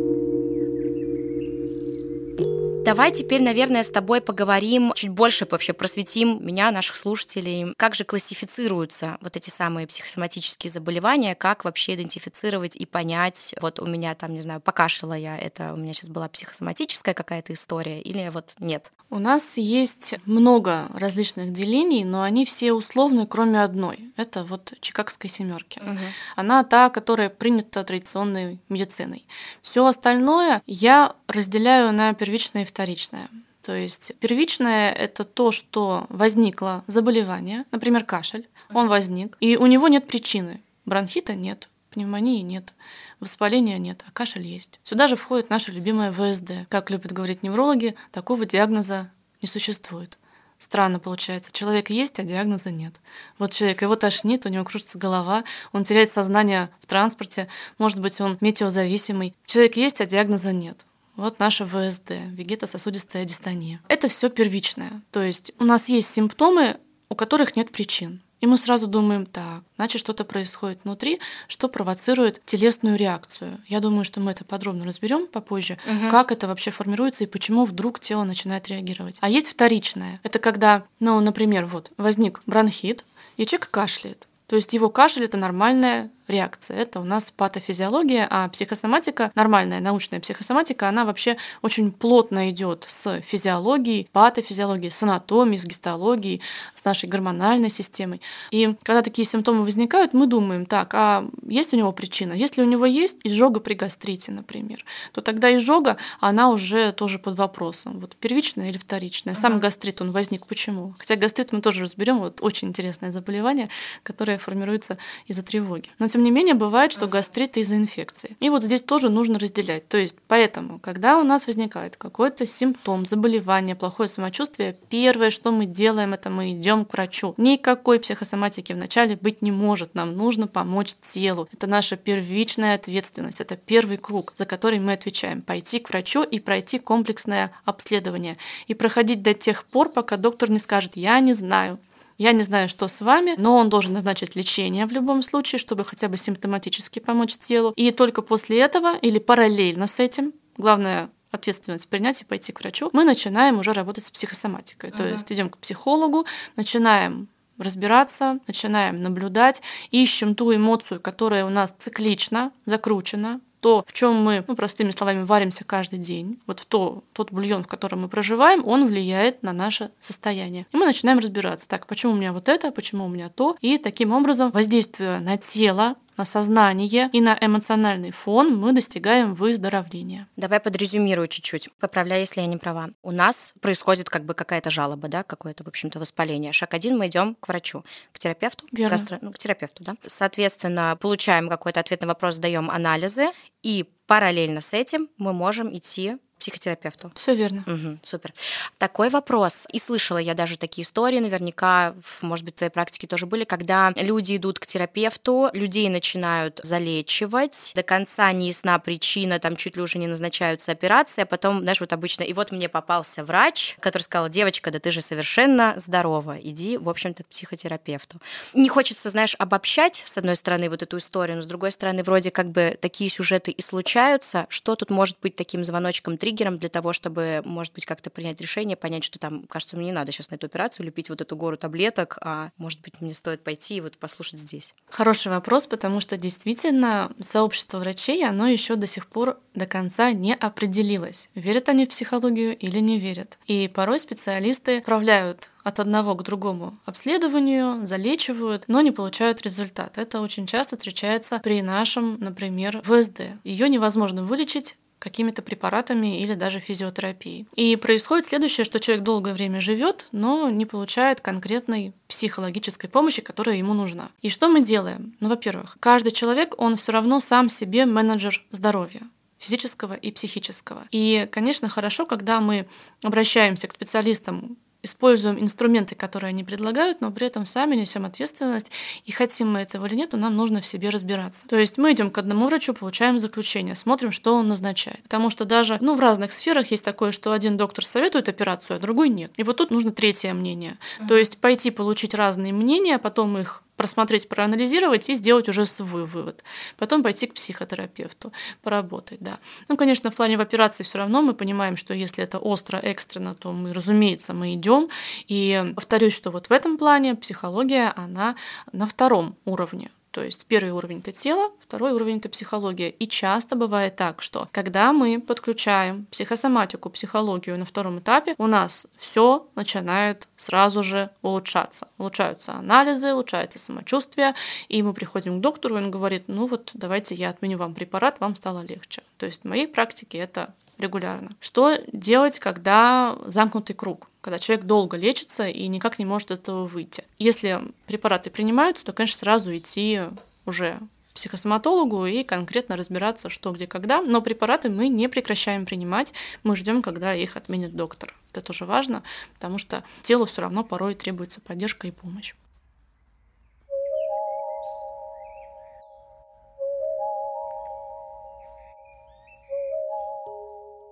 Давай 2.84 3.12
теперь, 3.12 3.42
наверное, 3.42 3.82
с 3.82 3.90
тобой 3.90 4.22
поговорим 4.22 4.92
чуть 4.94 5.10
больше, 5.10 5.46
вообще 5.50 5.74
просветим 5.74 6.44
меня, 6.44 6.70
наших 6.70 6.96
слушателей, 6.96 7.74
как 7.76 7.94
же 7.94 8.04
классифицируются 8.04 9.18
вот 9.20 9.36
эти 9.36 9.50
самые 9.50 9.86
психосоматические 9.86 10.70
заболевания, 10.70 11.34
как 11.34 11.64
вообще 11.64 11.94
идентифицировать 11.94 12.76
и 12.76 12.86
понять, 12.86 13.54
вот 13.60 13.80
у 13.80 13.86
меня 13.86 14.14
там, 14.14 14.32
не 14.32 14.40
знаю, 14.40 14.60
покашляла 14.60 15.14
я, 15.14 15.36
это 15.36 15.74
у 15.74 15.76
меня 15.76 15.92
сейчас 15.92 16.08
была 16.08 16.28
психосоматическая 16.28 17.14
какая-то 17.14 17.52
история 17.52 18.00
или 18.00 18.28
вот 18.30 18.54
нет? 18.60 18.90
У 19.10 19.18
нас 19.18 19.56
есть 19.56 20.14
много 20.24 20.86
различных 20.94 21.52
делений, 21.52 22.04
но 22.04 22.22
они 22.22 22.44
все 22.44 22.72
условны, 22.72 23.26
кроме 23.26 23.60
одной. 23.60 24.12
Это 24.16 24.44
вот 24.44 24.72
Чикагской 24.80 25.28
семерки. 25.28 25.80
Угу. 25.80 25.98
Она 26.36 26.62
та, 26.62 26.90
которая 26.90 27.28
принята 27.28 27.82
традиционной 27.82 28.60
медициной. 28.68 29.26
Все 29.62 29.84
остальное 29.84 30.62
я 30.66 31.14
разделяю 31.26 31.92
на 31.92 32.14
первичные 32.14 32.64
вторичное. 32.64 33.28
То 33.62 33.74
есть 33.74 34.12
первичное– 34.20 34.92
это 34.92 35.24
то, 35.24 35.50
что 35.50 36.06
возникло 36.08 36.84
заболевание, 36.86 37.64
например, 37.72 38.04
кашель, 38.04 38.48
он 38.72 38.88
возник, 38.88 39.36
и 39.40 39.56
у 39.56 39.66
него 39.66 39.88
нет 39.88 40.06
причины. 40.06 40.60
Бронхита 40.86 41.34
нет, 41.34 41.68
пневмонии 41.90 42.40
нет, 42.40 42.72
воспаления 43.20 43.78
нет, 43.78 44.02
а 44.06 44.10
кашель 44.10 44.46
есть. 44.46 44.80
Сюда 44.82 45.06
же 45.06 45.16
входит 45.16 45.50
наша 45.50 45.70
любимая 45.70 46.12
ВСД. 46.12 46.66
Как 46.68 46.90
любят 46.90 47.12
говорить 47.12 47.42
неврологи, 47.42 47.94
такого 48.12 48.46
диагноза 48.46 49.10
не 49.42 49.48
существует. 49.48 50.18
Странно 50.58 50.98
получается. 50.98 51.52
Человек 51.52 51.88
есть, 51.88 52.18
а 52.18 52.22
диагноза 52.22 52.70
нет. 52.70 52.94
Вот 53.38 53.52
человек, 53.52 53.80
его 53.80 53.96
тошнит, 53.96 54.44
у 54.44 54.50
него 54.50 54.62
кружится 54.64 54.98
голова, 54.98 55.44
он 55.72 55.84
теряет 55.84 56.12
сознание 56.12 56.68
в 56.80 56.86
транспорте, 56.86 57.48
может 57.78 57.98
быть, 57.98 58.20
он 58.20 58.36
метеозависимый. 58.42 59.34
Человек 59.46 59.76
есть, 59.76 60.02
а 60.02 60.06
диагноза 60.06 60.52
нет. 60.52 60.84
Вот 61.16 61.38
наша 61.38 61.66
ВСД, 61.66 62.10
вегетососудистая 62.30 63.24
дистония. 63.24 63.80
Это 63.88 64.08
все 64.08 64.28
первичное. 64.28 65.02
То 65.10 65.22
есть 65.22 65.52
у 65.58 65.64
нас 65.64 65.88
есть 65.88 66.12
симптомы, 66.12 66.78
у 67.08 67.14
которых 67.14 67.56
нет 67.56 67.72
причин. 67.72 68.20
И 68.40 68.46
мы 68.46 68.56
сразу 68.56 68.86
думаем, 68.86 69.26
так, 69.26 69.62
значит, 69.76 70.00
что-то 70.00 70.24
происходит 70.24 70.80
внутри, 70.84 71.20
что 71.46 71.68
провоцирует 71.68 72.42
телесную 72.44 72.96
реакцию. 72.96 73.60
Я 73.66 73.80
думаю, 73.80 74.04
что 74.04 74.20
мы 74.20 74.30
это 74.30 74.44
подробно 74.44 74.86
разберем 74.86 75.26
попозже, 75.26 75.78
угу. 75.86 76.10
как 76.10 76.32
это 76.32 76.48
вообще 76.48 76.70
формируется 76.70 77.24
и 77.24 77.26
почему 77.26 77.64
вдруг 77.66 78.00
тело 78.00 78.24
начинает 78.24 78.68
реагировать. 78.68 79.18
А 79.20 79.28
есть 79.28 79.48
вторичное. 79.48 80.20
Это 80.22 80.38
когда, 80.38 80.84
ну, 81.00 81.20
например, 81.20 81.66
вот 81.66 81.92
возник 81.96 82.40
бронхит, 82.46 83.04
и 83.36 83.46
человек 83.46 83.70
кашляет. 83.70 84.26
То 84.46 84.56
есть 84.56 84.72
его 84.72 84.88
кашель 84.90 85.24
это 85.24 85.36
нормальная 85.36 86.10
реакция. 86.30 86.78
Это 86.78 87.00
у 87.00 87.04
нас 87.04 87.30
патофизиология, 87.30 88.26
а 88.30 88.48
психосоматика, 88.48 89.30
нормальная 89.34 89.80
научная 89.80 90.20
психосоматика, 90.20 90.88
она 90.88 91.04
вообще 91.04 91.36
очень 91.62 91.92
плотно 91.92 92.50
идет 92.50 92.84
с 92.88 93.20
физиологией, 93.20 94.08
патофизиологией, 94.12 94.90
с 94.90 95.02
анатомией, 95.02 95.58
с 95.58 95.64
гистологией, 95.64 96.40
с 96.74 96.84
нашей 96.84 97.08
гормональной 97.08 97.70
системой. 97.70 98.20
И 98.50 98.74
когда 98.82 99.02
такие 99.02 99.26
симптомы 99.26 99.64
возникают, 99.64 100.14
мы 100.14 100.26
думаем, 100.26 100.66
так, 100.66 100.94
а 100.94 101.28
есть 101.46 101.74
у 101.74 101.76
него 101.76 101.92
причина? 101.92 102.32
Если 102.32 102.62
у 102.62 102.66
него 102.66 102.86
есть 102.86 103.18
изжога 103.24 103.60
при 103.60 103.74
гастрите, 103.74 104.32
например, 104.32 104.84
то 105.12 105.20
тогда 105.20 105.54
изжога, 105.56 105.96
она 106.20 106.50
уже 106.50 106.92
тоже 106.92 107.18
под 107.18 107.36
вопросом. 107.36 107.98
Вот 107.98 108.16
первичная 108.16 108.70
или 108.70 108.78
вторичная. 108.78 109.34
Сам 109.34 109.54
uh-huh. 109.54 109.60
гастрит, 109.60 110.00
он 110.00 110.12
возник 110.12 110.46
почему? 110.46 110.94
Хотя 110.98 111.16
гастрит 111.16 111.52
мы 111.52 111.60
тоже 111.60 111.82
разберем, 111.82 112.18
вот 112.18 112.38
очень 112.42 112.68
интересное 112.68 113.10
заболевание, 113.10 113.68
которое 114.02 114.38
формируется 114.38 114.98
из-за 115.26 115.42
тревоги. 115.42 115.88
Но 115.98 116.08
тем 116.08 116.19
тем 116.20 116.26
не 116.26 116.32
менее, 116.32 116.52
бывает, 116.52 116.92
что 116.92 117.06
гастрит 117.06 117.56
из-за 117.56 117.76
инфекции. 117.76 118.36
И 118.40 118.50
вот 118.50 118.62
здесь 118.62 118.82
тоже 118.82 119.08
нужно 119.08 119.38
разделять. 119.38 119.88
То 119.88 119.96
есть, 119.96 120.16
поэтому, 120.28 120.78
когда 120.78 121.18
у 121.18 121.24
нас 121.24 121.46
возникает 121.46 121.96
какой-то 121.96 122.44
симптом, 122.44 123.06
заболевание, 123.06 123.74
плохое 123.74 124.06
самочувствие, 124.06 124.76
первое, 124.90 125.30
что 125.30 125.50
мы 125.50 125.64
делаем, 125.64 126.12
это 126.12 126.28
мы 126.28 126.52
идем 126.52 126.84
к 126.84 126.92
врачу. 126.92 127.32
Никакой 127.38 128.00
психосоматики 128.00 128.74
вначале 128.74 129.16
быть 129.16 129.40
не 129.40 129.50
может. 129.50 129.94
Нам 129.94 130.14
нужно 130.14 130.46
помочь 130.46 130.92
телу. 131.00 131.48
Это 131.54 131.66
наша 131.66 131.96
первичная 131.96 132.74
ответственность. 132.74 133.40
Это 133.40 133.56
первый 133.56 133.96
круг, 133.96 134.34
за 134.36 134.44
который 134.44 134.78
мы 134.78 134.92
отвечаем. 134.92 135.40
Пойти 135.40 135.78
к 135.78 135.88
врачу 135.88 136.22
и 136.22 136.38
пройти 136.38 136.78
комплексное 136.78 137.50
обследование. 137.64 138.36
И 138.66 138.74
проходить 138.74 139.22
до 139.22 139.32
тех 139.32 139.64
пор, 139.64 139.88
пока 139.88 140.18
доктор 140.18 140.50
не 140.50 140.58
скажет, 140.58 140.96
я 140.96 141.18
не 141.20 141.32
знаю, 141.32 141.78
я 142.20 142.32
не 142.32 142.42
знаю, 142.42 142.68
что 142.68 142.86
с 142.86 143.00
вами, 143.00 143.34
но 143.38 143.56
он 143.56 143.70
должен 143.70 143.94
назначить 143.94 144.36
лечение 144.36 144.84
в 144.84 144.92
любом 144.92 145.22
случае, 145.22 145.58
чтобы 145.58 145.86
хотя 145.86 146.06
бы 146.06 146.18
симптоматически 146.18 146.98
помочь 146.98 147.38
телу. 147.38 147.72
И 147.76 147.90
только 147.92 148.20
после 148.20 148.60
этого 148.60 148.98
или 148.98 149.18
параллельно 149.18 149.86
с 149.86 149.98
этим, 149.98 150.34
главное 150.58 151.08
ответственность 151.30 151.88
принять 151.88 152.20
и 152.20 152.26
пойти 152.26 152.52
к 152.52 152.60
врачу, 152.60 152.90
мы 152.92 153.04
начинаем 153.04 153.58
уже 153.58 153.72
работать 153.72 154.04
с 154.04 154.10
психосоматикой. 154.10 154.90
Uh-huh. 154.90 154.96
То 154.98 155.08
есть 155.08 155.32
идем 155.32 155.48
к 155.48 155.56
психологу, 155.56 156.26
начинаем 156.56 157.28
разбираться, 157.56 158.38
начинаем 158.46 159.02
наблюдать, 159.02 159.62
ищем 159.90 160.34
ту 160.34 160.54
эмоцию, 160.54 161.00
которая 161.00 161.46
у 161.46 161.50
нас 161.50 161.74
циклично 161.78 162.52
закручена, 162.66 163.40
то, 163.60 163.84
в 163.86 163.92
чем 163.92 164.22
мы, 164.22 164.44
ну, 164.46 164.56
простыми 164.56 164.90
словами, 164.90 165.22
варимся 165.22 165.64
каждый 165.64 165.98
день, 165.98 166.38
вот 166.46 166.60
в 166.60 166.66
то, 166.66 167.04
тот 167.12 167.30
бульон, 167.30 167.64
в 167.64 167.66
котором 167.66 168.02
мы 168.02 168.08
проживаем, 168.08 168.66
он 168.66 168.86
влияет 168.86 169.42
на 169.42 169.52
наше 169.52 169.90
состояние. 169.98 170.66
И 170.72 170.76
мы 170.76 170.86
начинаем 170.86 171.18
разбираться, 171.18 171.68
так, 171.68 171.86
почему 171.86 172.12
у 172.12 172.16
меня 172.16 172.32
вот 172.32 172.48
это, 172.48 172.72
почему 172.72 173.04
у 173.04 173.08
меня 173.08 173.28
то, 173.28 173.56
и 173.60 173.78
таким 173.78 174.12
образом, 174.12 174.50
воздействуя 174.50 175.20
на 175.20 175.36
тело, 175.36 175.96
на 176.20 176.26
сознание 176.26 177.08
и 177.14 177.20
на 177.22 177.38
эмоциональный 177.40 178.10
фон 178.10 178.54
мы 178.54 178.74
достигаем 178.74 179.32
выздоровления. 179.32 180.28
Давай 180.36 180.60
подрезюмирую 180.60 181.28
чуть-чуть, 181.28 181.70
поправляю, 181.80 182.20
если 182.20 182.42
я 182.42 182.46
не 182.46 182.58
права. 182.58 182.90
У 183.02 183.10
нас 183.10 183.54
происходит 183.62 184.10
как 184.10 184.26
бы 184.26 184.34
какая-то 184.34 184.68
жалоба, 184.68 185.08
да, 185.08 185.22
какое-то, 185.22 185.64
в 185.64 185.68
общем-то, 185.68 185.98
воспаление. 185.98 186.52
Шаг 186.52 186.74
один, 186.74 186.98
мы 186.98 187.06
идем 187.06 187.36
к 187.40 187.48
врачу, 187.48 187.86
к 188.12 188.18
терапевту, 188.18 188.66
Верно. 188.70 188.98
Гастро... 188.98 189.18
ну, 189.22 189.32
к 189.32 189.38
терапевту, 189.38 189.82
да. 189.82 189.94
Соответственно, 190.04 190.98
получаем 191.00 191.48
какой-то 191.48 191.80
ответ 191.80 192.02
на 192.02 192.08
вопрос, 192.08 192.36
даем 192.36 192.70
анализы, 192.70 193.30
и 193.62 193.86
параллельно 194.06 194.60
с 194.60 194.74
этим 194.74 195.08
мы 195.16 195.32
можем 195.32 195.74
идти 195.74 196.18
психотерапевту. 196.40 197.12
Все 197.14 197.34
верно. 197.34 197.62
Угу, 197.66 197.98
супер. 198.02 198.32
Такой 198.78 199.10
вопрос. 199.10 199.66
И 199.72 199.78
слышала 199.78 200.18
я 200.18 200.34
даже 200.34 200.58
такие 200.58 200.84
истории, 200.84 201.18
наверняка, 201.18 201.94
может 202.22 202.44
быть, 202.44 202.54
в 202.54 202.58
твоей 202.58 202.72
практике 202.72 203.06
тоже 203.06 203.26
были, 203.26 203.44
когда 203.44 203.92
люди 203.96 204.36
идут 204.36 204.58
к 204.58 204.66
терапевту, 204.66 205.50
людей 205.52 205.88
начинают 205.88 206.60
залечивать, 206.62 207.72
до 207.74 207.82
конца 207.82 208.32
не 208.32 208.48
ясна 208.48 208.78
причина, 208.78 209.38
там 209.38 209.56
чуть 209.56 209.76
ли 209.76 209.82
уже 209.82 209.98
не 209.98 210.06
назначаются 210.06 210.72
операции, 210.72 211.22
а 211.22 211.26
потом, 211.26 211.60
знаешь, 211.60 211.80
вот 211.80 211.92
обычно, 211.92 212.22
и 212.22 212.32
вот 212.32 212.52
мне 212.52 212.68
попался 212.68 213.22
врач, 213.24 213.76
который 213.80 214.02
сказал, 214.02 214.28
девочка, 214.28 214.70
да 214.70 214.78
ты 214.78 214.90
же 214.90 215.02
совершенно 215.02 215.74
здорова, 215.76 216.38
иди, 216.40 216.76
в 216.78 216.88
общем-то, 216.88 217.24
к 217.24 217.26
психотерапевту. 217.28 218.18
Не 218.54 218.68
хочется, 218.68 219.10
знаешь, 219.10 219.36
обобщать, 219.38 220.02
с 220.06 220.16
одной 220.16 220.36
стороны, 220.36 220.70
вот 220.70 220.82
эту 220.82 220.98
историю, 220.98 221.36
но 221.36 221.42
с 221.42 221.46
другой 221.46 221.70
стороны, 221.70 222.02
вроде 222.02 222.30
как 222.30 222.50
бы 222.50 222.78
такие 222.80 223.10
сюжеты 223.10 223.50
и 223.50 223.62
случаются, 223.62 224.46
что 224.48 224.76
тут 224.76 224.90
может 224.90 225.16
быть 225.20 225.36
таким 225.36 225.64
звоночком 225.64 226.16
триггером 226.30 226.58
для 226.58 226.68
того, 226.68 226.92
чтобы, 226.92 227.42
может 227.44 227.74
быть, 227.74 227.84
как-то 227.84 228.08
принять 228.08 228.40
решение, 228.40 228.76
понять, 228.76 229.02
что 229.02 229.18
там, 229.18 229.46
кажется, 229.48 229.76
мне 229.76 229.86
не 229.86 229.92
надо 229.92 230.12
сейчас 230.12 230.30
на 230.30 230.36
эту 230.36 230.46
операцию 230.46 230.86
лепить 230.86 231.10
вот 231.10 231.20
эту 231.20 231.36
гору 231.36 231.56
таблеток, 231.56 232.18
а 232.20 232.50
может 232.56 232.80
быть, 232.82 233.00
мне 233.00 233.12
стоит 233.14 233.42
пойти 233.42 233.76
и 233.76 233.80
вот 233.80 233.98
послушать 233.98 234.38
здесь? 234.38 234.74
Хороший 234.88 235.32
вопрос, 235.32 235.66
потому 235.66 235.98
что 235.98 236.16
действительно 236.16 237.12
сообщество 237.20 237.78
врачей, 237.78 238.24
оно 238.24 238.46
еще 238.46 238.76
до 238.76 238.86
сих 238.86 239.08
пор 239.08 239.38
до 239.54 239.66
конца 239.66 240.12
не 240.12 240.34
определилось, 240.34 241.30
верят 241.34 241.68
они 241.68 241.86
в 241.86 241.88
психологию 241.88 242.56
или 242.56 242.78
не 242.78 243.00
верят. 243.00 243.38
И 243.46 243.68
порой 243.68 243.98
специалисты 243.98 244.78
отправляют 244.78 245.50
от 245.62 245.80
одного 245.80 246.14
к 246.14 246.22
другому 246.22 246.78
обследованию, 246.84 247.86
залечивают, 247.86 248.64
но 248.66 248.80
не 248.80 248.92
получают 248.92 249.42
результат. 249.42 249.98
Это 249.98 250.20
очень 250.20 250.46
часто 250.46 250.76
встречается 250.76 251.38
при 251.42 251.60
нашем, 251.62 252.18
например, 252.18 252.80
ВСД. 252.82 253.22
Ее 253.44 253.68
невозможно 253.68 254.22
вылечить 254.22 254.76
какими-то 255.00 255.42
препаратами 255.42 256.20
или 256.22 256.34
даже 256.34 256.60
физиотерапией. 256.60 257.48
И 257.56 257.74
происходит 257.74 258.26
следующее, 258.26 258.64
что 258.64 258.78
человек 258.78 259.02
долгое 259.02 259.34
время 259.34 259.60
живет, 259.60 260.08
но 260.12 260.48
не 260.50 260.66
получает 260.66 261.20
конкретной 261.20 261.92
психологической 262.06 262.88
помощи, 262.88 263.22
которая 263.22 263.56
ему 263.56 263.74
нужна. 263.74 264.10
И 264.22 264.28
что 264.28 264.48
мы 264.48 264.62
делаем? 264.62 265.16
Ну, 265.18 265.28
во-первых, 265.28 265.76
каждый 265.80 266.12
человек, 266.12 266.54
он 266.58 266.76
все 266.76 266.92
равно 266.92 267.18
сам 267.18 267.48
себе 267.48 267.86
менеджер 267.86 268.44
здоровья 268.50 269.00
физического 269.40 269.94
и 269.94 270.12
психического. 270.12 270.84
И, 270.90 271.26
конечно, 271.32 271.68
хорошо, 271.68 272.04
когда 272.04 272.40
мы 272.40 272.66
обращаемся 273.02 273.66
к 273.66 273.72
специалистам 273.72 274.58
используем 274.82 275.38
инструменты, 275.40 275.94
которые 275.94 276.30
они 276.30 276.44
предлагают, 276.44 277.00
но 277.00 277.10
при 277.10 277.26
этом 277.26 277.44
сами 277.44 277.76
несем 277.76 278.04
ответственность, 278.04 278.70
и 279.04 279.12
хотим 279.12 279.52
мы 279.52 279.60
этого 279.60 279.86
или 279.86 279.94
нет, 279.94 280.10
то 280.10 280.16
нам 280.16 280.36
нужно 280.36 280.60
в 280.60 280.66
себе 280.66 280.90
разбираться. 280.90 281.46
То 281.48 281.56
есть 281.56 281.78
мы 281.78 281.92
идем 281.92 282.10
к 282.10 282.18
одному 282.18 282.46
врачу, 282.46 282.74
получаем 282.74 283.18
заключение, 283.18 283.74
смотрим, 283.74 284.12
что 284.12 284.34
он 284.34 284.48
назначает. 284.48 285.02
Потому 285.04 285.30
что 285.30 285.44
даже 285.44 285.78
ну, 285.80 285.94
в 285.94 286.00
разных 286.00 286.32
сферах 286.32 286.70
есть 286.70 286.84
такое, 286.84 287.10
что 287.12 287.32
один 287.32 287.56
доктор 287.56 287.84
советует 287.84 288.28
операцию, 288.28 288.76
а 288.76 288.80
другой 288.80 289.08
нет. 289.08 289.32
И 289.36 289.42
вот 289.42 289.56
тут 289.56 289.70
нужно 289.70 289.92
третье 289.92 290.32
мнение. 290.32 290.78
Uh-huh. 291.00 291.08
То 291.08 291.16
есть 291.16 291.38
пойти 291.38 291.70
получить 291.70 292.14
разные 292.14 292.52
мнения, 292.52 292.98
потом 292.98 293.38
их 293.38 293.62
просмотреть, 293.80 294.28
проанализировать 294.28 295.08
и 295.08 295.14
сделать 295.14 295.48
уже 295.48 295.64
свой 295.64 296.04
вывод. 296.04 296.44
Потом 296.76 297.02
пойти 297.02 297.26
к 297.26 297.32
психотерапевту, 297.32 298.30
поработать, 298.62 299.20
да. 299.20 299.38
Ну, 299.68 299.78
конечно, 299.78 300.10
в 300.10 300.14
плане 300.14 300.36
в 300.36 300.42
операции 300.42 300.84
все 300.84 300.98
равно 300.98 301.22
мы 301.22 301.32
понимаем, 301.32 301.78
что 301.78 301.94
если 301.94 302.22
это 302.22 302.36
остро, 302.36 302.76
экстренно, 302.76 303.34
то 303.34 303.52
мы, 303.52 303.72
разумеется, 303.72 304.34
мы 304.34 304.52
идем. 304.52 304.90
И 305.28 305.72
повторюсь, 305.74 306.14
что 306.14 306.30
вот 306.30 306.50
в 306.50 306.52
этом 306.52 306.76
плане 306.76 307.14
психология, 307.14 307.94
она 307.96 308.36
на 308.70 308.86
втором 308.86 309.38
уровне. 309.46 309.90
То 310.10 310.24
есть 310.24 310.46
первый 310.46 310.72
уровень 310.72 310.98
это 310.98 311.12
тело, 311.12 311.52
второй 311.60 311.92
уровень 311.92 312.18
это 312.18 312.28
психология. 312.28 312.90
И 312.90 313.06
часто 313.06 313.54
бывает 313.54 313.96
так, 313.96 314.22
что 314.22 314.48
когда 314.50 314.92
мы 314.92 315.20
подключаем 315.20 316.06
психосоматику, 316.10 316.90
психологию 316.90 317.58
на 317.58 317.64
втором 317.64 318.00
этапе, 318.00 318.34
у 318.38 318.46
нас 318.46 318.88
все 318.96 319.46
начинает 319.54 320.26
сразу 320.36 320.82
же 320.82 321.10
улучшаться. 321.22 321.88
Улучшаются 321.98 322.54
анализы, 322.54 323.12
улучшается 323.12 323.58
самочувствие, 323.58 324.34
и 324.68 324.82
мы 324.82 324.94
приходим 324.94 325.38
к 325.38 325.42
доктору, 325.42 325.76
и 325.76 325.78
он 325.78 325.90
говорит, 325.90 326.24
ну 326.26 326.46
вот 326.46 326.70
давайте 326.74 327.14
я 327.14 327.30
отменю 327.30 327.58
вам 327.58 327.74
препарат, 327.74 328.18
вам 328.18 328.34
стало 328.34 328.62
легче. 328.62 329.02
То 329.18 329.26
есть 329.26 329.42
в 329.42 329.48
моей 329.48 329.68
практике 329.68 330.18
это 330.18 330.54
регулярно. 330.80 331.36
Что 331.40 331.78
делать, 331.92 332.38
когда 332.38 333.18
замкнутый 333.26 333.76
круг? 333.76 334.10
когда 334.20 334.38
человек 334.38 334.66
долго 334.66 334.96
лечится 334.96 335.46
и 335.48 335.66
никак 335.66 335.98
не 335.98 336.04
может 336.04 336.30
этого 336.30 336.66
выйти. 336.66 337.04
Если 337.18 337.62
препараты 337.86 338.28
принимаются, 338.30 338.84
то, 338.84 338.92
конечно, 338.92 339.18
сразу 339.18 339.56
идти 339.56 340.02
уже 340.44 340.78
психосоматологу 341.14 342.06
и 342.06 342.22
конкретно 342.22 342.76
разбираться, 342.76 343.28
что, 343.28 343.52
где, 343.52 343.66
когда. 343.66 344.00
Но 344.02 344.22
препараты 344.22 344.70
мы 344.70 344.88
не 344.88 345.08
прекращаем 345.08 345.66
принимать, 345.66 346.12
мы 346.42 346.56
ждем, 346.56 346.82
когда 346.82 347.14
их 347.14 347.36
отменит 347.36 347.74
доктор. 347.74 348.14
Это 348.32 348.42
тоже 348.42 348.64
важно, 348.64 349.02
потому 349.34 349.58
что 349.58 349.84
телу 350.02 350.24
все 350.26 350.42
равно 350.42 350.64
порой 350.64 350.94
требуется 350.94 351.40
поддержка 351.40 351.88
и 351.88 351.90
помощь. 351.90 352.34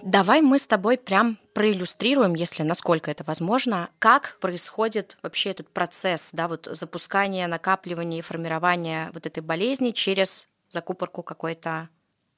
Давай 0.09 0.41
мы 0.41 0.59
с 0.59 0.67
тобой 0.67 0.97
прям 0.97 1.37
проиллюстрируем, 1.53 2.33
если 2.33 2.63
насколько 2.63 3.11
это 3.11 3.25
возможно, 3.25 3.91
как 3.99 4.39
происходит 4.41 5.19
вообще 5.23 5.51
этот 5.51 5.69
процесс, 5.69 6.31
да, 6.33 6.49
вот 6.49 6.67
запускания, 6.71 7.47
накапливания 7.47 8.21
и 8.21 8.23
формирования 8.23 9.11
вот 9.13 9.27
этой 9.27 9.43
болезни 9.43 9.91
через 9.91 10.49
закупорку 10.71 11.23
какой-то 11.23 11.91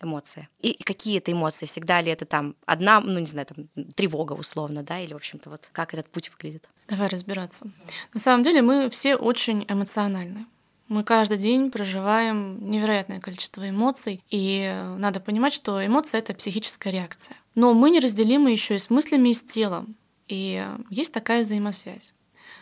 эмоции. 0.02 0.48
И 0.58 0.82
какие 0.82 1.18
это 1.18 1.30
эмоции? 1.30 1.66
Всегда 1.66 2.00
ли 2.00 2.10
это 2.10 2.24
там 2.24 2.56
одна, 2.66 3.00
ну 3.00 3.20
не 3.20 3.26
знаю, 3.26 3.46
там 3.46 3.68
тревога 3.94 4.32
условно, 4.32 4.82
да, 4.82 4.98
или 4.98 5.12
в 5.12 5.18
общем-то 5.18 5.48
вот 5.48 5.68
как 5.70 5.94
этот 5.94 6.08
путь 6.08 6.28
выглядит? 6.32 6.68
Давай 6.88 7.06
разбираться. 7.06 7.70
На 8.12 8.18
самом 8.18 8.42
деле 8.42 8.62
мы 8.62 8.90
все 8.90 9.14
очень 9.14 9.64
эмоциональны. 9.68 10.46
Мы 10.90 11.04
каждый 11.04 11.38
день 11.38 11.70
проживаем 11.70 12.68
невероятное 12.68 13.20
количество 13.20 13.70
эмоций, 13.70 14.24
и 14.28 14.76
надо 14.98 15.20
понимать, 15.20 15.54
что 15.54 15.86
эмоция— 15.86 16.18
это 16.20 16.34
психическая 16.34 16.92
реакция. 16.92 17.36
Но 17.54 17.74
мы 17.74 17.90
неразделимы 17.90 18.50
еще 18.50 18.74
и 18.74 18.78
с 18.78 18.90
мыслями, 18.90 19.28
и 19.28 19.34
с 19.34 19.40
телом. 19.40 19.94
И 20.26 20.66
есть 20.90 21.12
такая 21.12 21.44
взаимосвязь. 21.44 22.12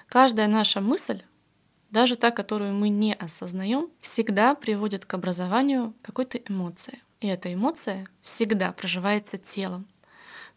Каждая 0.09 0.47
наша 0.47 0.83
мысль, 0.83 1.23
даже 1.91 2.17
та, 2.17 2.31
которую 2.31 2.75
мы 2.75 2.91
не 2.91 3.15
осознаем, 3.15 3.89
всегда 4.03 4.55
приводит 4.55 5.07
к 5.07 5.15
образованию 5.15 5.95
какой-то 6.03 6.37
эмоции. 6.37 7.01
И 7.23 7.29
эта 7.29 7.55
эмоция 7.55 8.09
всегда 8.21 8.73
проживается 8.73 9.39
телом. 9.39 9.87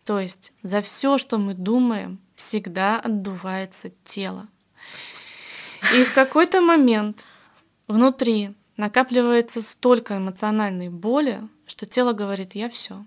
То 0.04 0.20
есть 0.20 0.52
за 0.62 0.82
все, 0.82 1.18
что 1.18 1.38
мы 1.38 1.54
думаем, 1.54 2.20
всегда 2.36 3.00
отдувается 3.00 3.94
тело. 4.04 4.50
И 5.96 6.04
в 6.04 6.14
какой-то 6.14 6.60
момент 6.60 7.24
внутри 7.92 8.54
накапливается 8.78 9.62
столько 9.62 10.18
эмоциональной 10.18 10.90
боли, 10.90 11.42
что 11.66 11.86
тело 11.86 12.14
говорит, 12.14 12.56
я 12.56 12.70
все, 12.70 13.06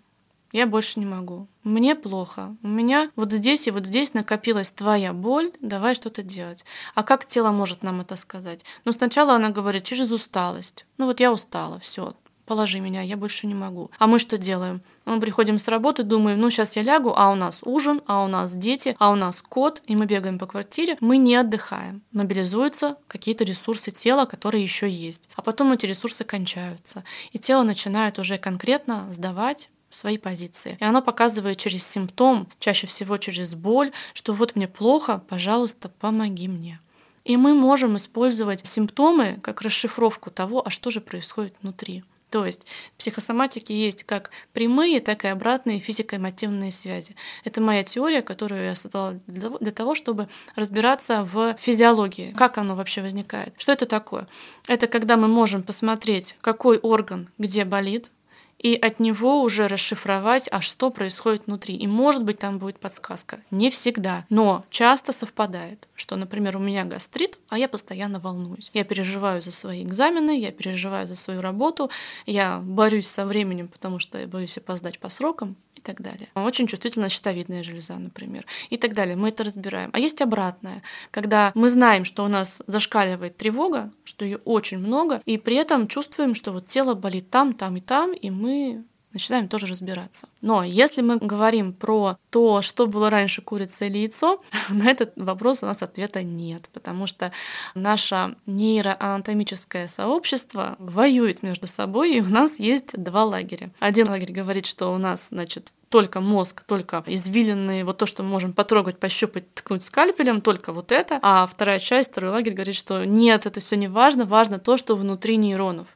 я 0.53 0.66
больше 0.66 1.01
не 1.01 1.07
могу. 1.07 1.49
Мне 1.64 1.97
плохо. 1.97 2.57
У 2.62 2.68
меня 2.68 3.11
вот 3.16 3.33
здесь 3.33 3.66
и 3.66 3.73
вот 3.73 3.87
здесь 3.87 4.14
накопилась 4.14 4.70
твоя 4.70 5.12
боль, 5.12 5.53
давай 5.61 5.94
что-то 5.94 6.23
делать. 6.23 6.64
А 6.94 7.03
как 7.03 7.27
тело 7.27 7.51
может 7.51 7.83
нам 7.83 8.03
это 8.03 8.14
сказать? 8.14 8.64
Ну, 8.85 8.92
сначала 8.92 9.35
она 9.35 9.51
говорит 9.51 9.83
через 9.83 10.12
усталость. 10.12 10.87
Ну 10.97 11.07
вот 11.07 11.18
я 11.18 11.33
устала, 11.33 11.81
все, 11.81 12.14
положи 12.46 12.80
меня, 12.80 13.02
я 13.02 13.16
больше 13.16 13.46
не 13.46 13.54
могу. 13.54 13.90
А 13.98 14.07
мы 14.07 14.18
что 14.18 14.38
делаем? 14.38 14.83
Мы 15.04 15.20
приходим 15.20 15.59
с 15.59 15.68
работы, 15.68 16.02
думаем, 16.02 16.40
ну 16.40 16.50
сейчас 16.50 16.76
я 16.76 16.83
лягу, 16.83 17.14
а 17.16 17.30
у 17.30 17.35
нас 17.35 17.61
ужин, 17.62 18.02
а 18.07 18.24
у 18.24 18.28
нас 18.28 18.54
дети, 18.54 18.96
а 18.98 19.11
у 19.11 19.14
нас 19.14 19.42
кот, 19.42 19.83
и 19.87 19.96
мы 19.96 20.07
бегаем 20.07 20.38
по 20.38 20.46
квартире, 20.46 20.96
мы 21.00 21.16
не 21.16 21.37
отдыхаем. 21.37 22.02
Мобилизуются 22.12 22.96
какие-то 23.07 23.44
ресурсы 23.44 23.90
тела, 23.90 24.24
которые 24.24 24.62
еще 24.62 24.88
есть. 24.88 25.28
А 25.37 25.42
потом 25.42 25.72
эти 25.72 25.87
ресурсы 25.87 26.24
кончаются. 26.24 27.04
И 27.33 27.38
тело 27.38 27.62
начинает 27.62 28.18
уже 28.18 28.38
конкретно 28.38 29.07
сдавать 29.11 29.68
свои 29.90 30.18
позиции. 30.18 30.76
И 30.80 30.85
оно 30.85 31.02
показывает 31.02 31.59
через 31.59 31.87
симптом, 31.87 32.48
чаще 32.59 32.87
всего 32.87 33.16
через 33.16 33.54
боль, 33.54 33.92
что 34.12 34.33
вот 34.33 34.57
мне 34.57 34.68
плохо, 34.68 35.22
пожалуйста, 35.28 35.88
помоги 35.88 36.48
мне. 36.48 36.80
И 37.24 37.37
мы 37.37 37.54
можем 37.54 37.96
использовать 37.96 38.66
симптомы 38.66 39.38
как 39.42 39.62
расшифровку 39.62 40.30
того, 40.30 40.62
а 40.66 40.70
что 40.70 40.90
же 40.90 41.00
происходит 41.00 41.54
внутри. 41.62 42.04
То 42.35 42.44
есть 42.44 42.66
в 42.97 42.99
психосоматике 42.99 43.73
есть 43.73 44.03
как 44.03 44.31
прямые, 44.53 44.99
так 44.99 45.25
и 45.25 45.29
обратные 45.29 45.79
физико-эмотивные 45.79 46.73
связи. 46.73 47.14
Это 47.44 47.61
моя 47.61 47.85
теория, 47.85 48.23
которую 48.23 48.64
я 48.64 48.75
создала 48.75 49.20
для 49.29 49.70
того, 49.70 49.94
чтобы 49.94 50.29
разбираться 50.57 51.23
в 51.23 51.55
физиологии, 51.61 52.35
как 52.37 52.59
оно 52.59 52.75
вообще 52.75 53.03
возникает. 53.03 53.55
Что 53.57 53.70
это 53.70 53.87
такое? 53.87 54.27
Это 54.66 54.88
когда 54.88 55.16
мы 55.16 55.29
можем 55.29 55.62
посмотреть, 55.62 56.35
какой 56.40 56.79
орган 56.79 57.29
где 57.38 57.64
болит, 57.64 58.11
и 58.58 58.74
от 58.74 59.00
него 59.00 59.42
уже 59.42 59.68
расшифровать, 59.68 60.48
а 60.50 60.60
что 60.60 60.90
происходит 60.90 61.46
внутри. 61.46 61.76
И 61.76 61.86
может 61.86 62.24
быть 62.24 62.38
там 62.38 62.58
будет 62.58 62.78
подсказка. 62.78 63.40
Не 63.50 63.70
всегда, 63.70 64.24
но 64.30 64.64
часто 64.70 65.12
совпадает, 65.12 65.88
что, 65.94 66.16
например, 66.16 66.56
у 66.56 66.60
меня 66.60 66.84
гастрит, 66.84 67.38
а 67.48 67.58
я 67.58 67.68
постоянно 67.68 68.20
волнуюсь. 68.20 68.70
Я 68.72 68.84
переживаю 68.84 69.42
за 69.42 69.50
свои 69.50 69.82
экзамены, 69.82 70.38
я 70.38 70.50
переживаю 70.50 71.06
за 71.06 71.16
свою 71.16 71.40
работу, 71.40 71.90
я 72.26 72.58
борюсь 72.58 73.06
со 73.06 73.26
временем, 73.26 73.68
потому 73.68 73.98
что 73.98 74.18
я 74.18 74.26
боюсь 74.26 74.56
опоздать 74.56 74.98
по 74.98 75.08
срокам 75.08 75.56
так 75.85 76.01
далее. 76.01 76.29
Очень 76.35 76.66
чувствительна 76.66 77.09
щитовидная 77.09 77.62
железа, 77.62 77.97
например, 77.97 78.44
и 78.70 78.77
так 78.77 78.94
далее. 78.94 79.16
Мы 79.16 79.29
это 79.29 79.44
разбираем. 79.44 79.90
А 79.92 79.99
есть 79.99 80.23
обратное, 80.23 80.83
когда 81.11 81.53
мы 81.55 81.68
знаем, 81.68 82.05
что 82.05 82.25
у 82.25 82.29
нас 82.29 82.62
зашкаливает 82.66 83.37
тревога, 83.37 83.92
что 84.05 84.25
ее 84.25 84.38
очень 84.44 84.79
много, 84.79 85.20
и 85.27 85.38
при 85.38 85.57
этом 85.57 85.87
чувствуем, 85.87 86.35
что 86.35 86.53
вот 86.53 86.66
тело 86.66 86.94
болит 86.94 87.31
там, 87.31 87.53
там 87.53 87.77
и 87.77 87.81
там, 87.81 88.12
и 88.12 88.31
мы 88.31 88.85
начинаем 89.14 89.48
тоже 89.48 89.66
разбираться. 89.66 90.29
Но 90.42 90.62
если 90.62 91.00
мы 91.00 91.16
говорим 91.16 91.72
про 91.72 92.18
то, 92.31 92.61
что 92.61 92.87
было 92.87 93.09
раньше, 93.09 93.40
курица 93.40 93.87
или 93.87 93.98
яйцо, 93.98 94.42
на 94.68 94.90
этот 94.90 95.12
вопрос 95.16 95.62
у 95.62 95.66
нас 95.66 95.83
ответа 95.83 96.22
нет, 96.22 96.68
потому 96.72 97.07
что 97.07 97.33
наше 97.74 98.35
нейроанатомическое 98.46 99.87
сообщество 99.87 100.77
воюет 100.79 101.42
между 101.42 101.66
собой, 101.66 102.14
и 102.14 102.20
у 102.20 102.29
нас 102.29 102.59
есть 102.59 103.00
два 103.03 103.24
лагеря. 103.24 103.70
Один 103.79 104.09
лагерь 104.09 104.33
говорит, 104.33 104.66
что 104.66 104.92
у 104.92 104.98
нас, 104.98 105.29
значит, 105.31 105.72
только 105.94 106.20
мозг, 106.20 106.64
только 106.64 107.05
извилины, 107.07 107.85
вот 107.85 107.98
то, 107.98 108.07
что 108.07 108.24
мы 108.24 108.31
можем 108.31 108.53
потрогать, 108.53 108.98
пощупать, 108.98 109.55
ткнуть 109.55 109.85
скальпелем, 109.85 110.40
только 110.40 110.72
вот 110.72 110.90
это. 110.90 111.20
А 111.22 111.46
вторая 111.46 111.79
часть, 111.79 112.11
второй 112.11 112.33
лагерь 112.33 112.55
говорит, 112.55 112.74
что 112.74 113.05
нет, 113.05 113.46
это 113.46 113.61
все 113.61 113.77
не 113.77 113.87
важно, 113.87 114.24
важно 114.24 114.59
то, 114.59 114.77
что 114.77 114.96
внутри 114.96 115.37
нейронов. 115.37 115.87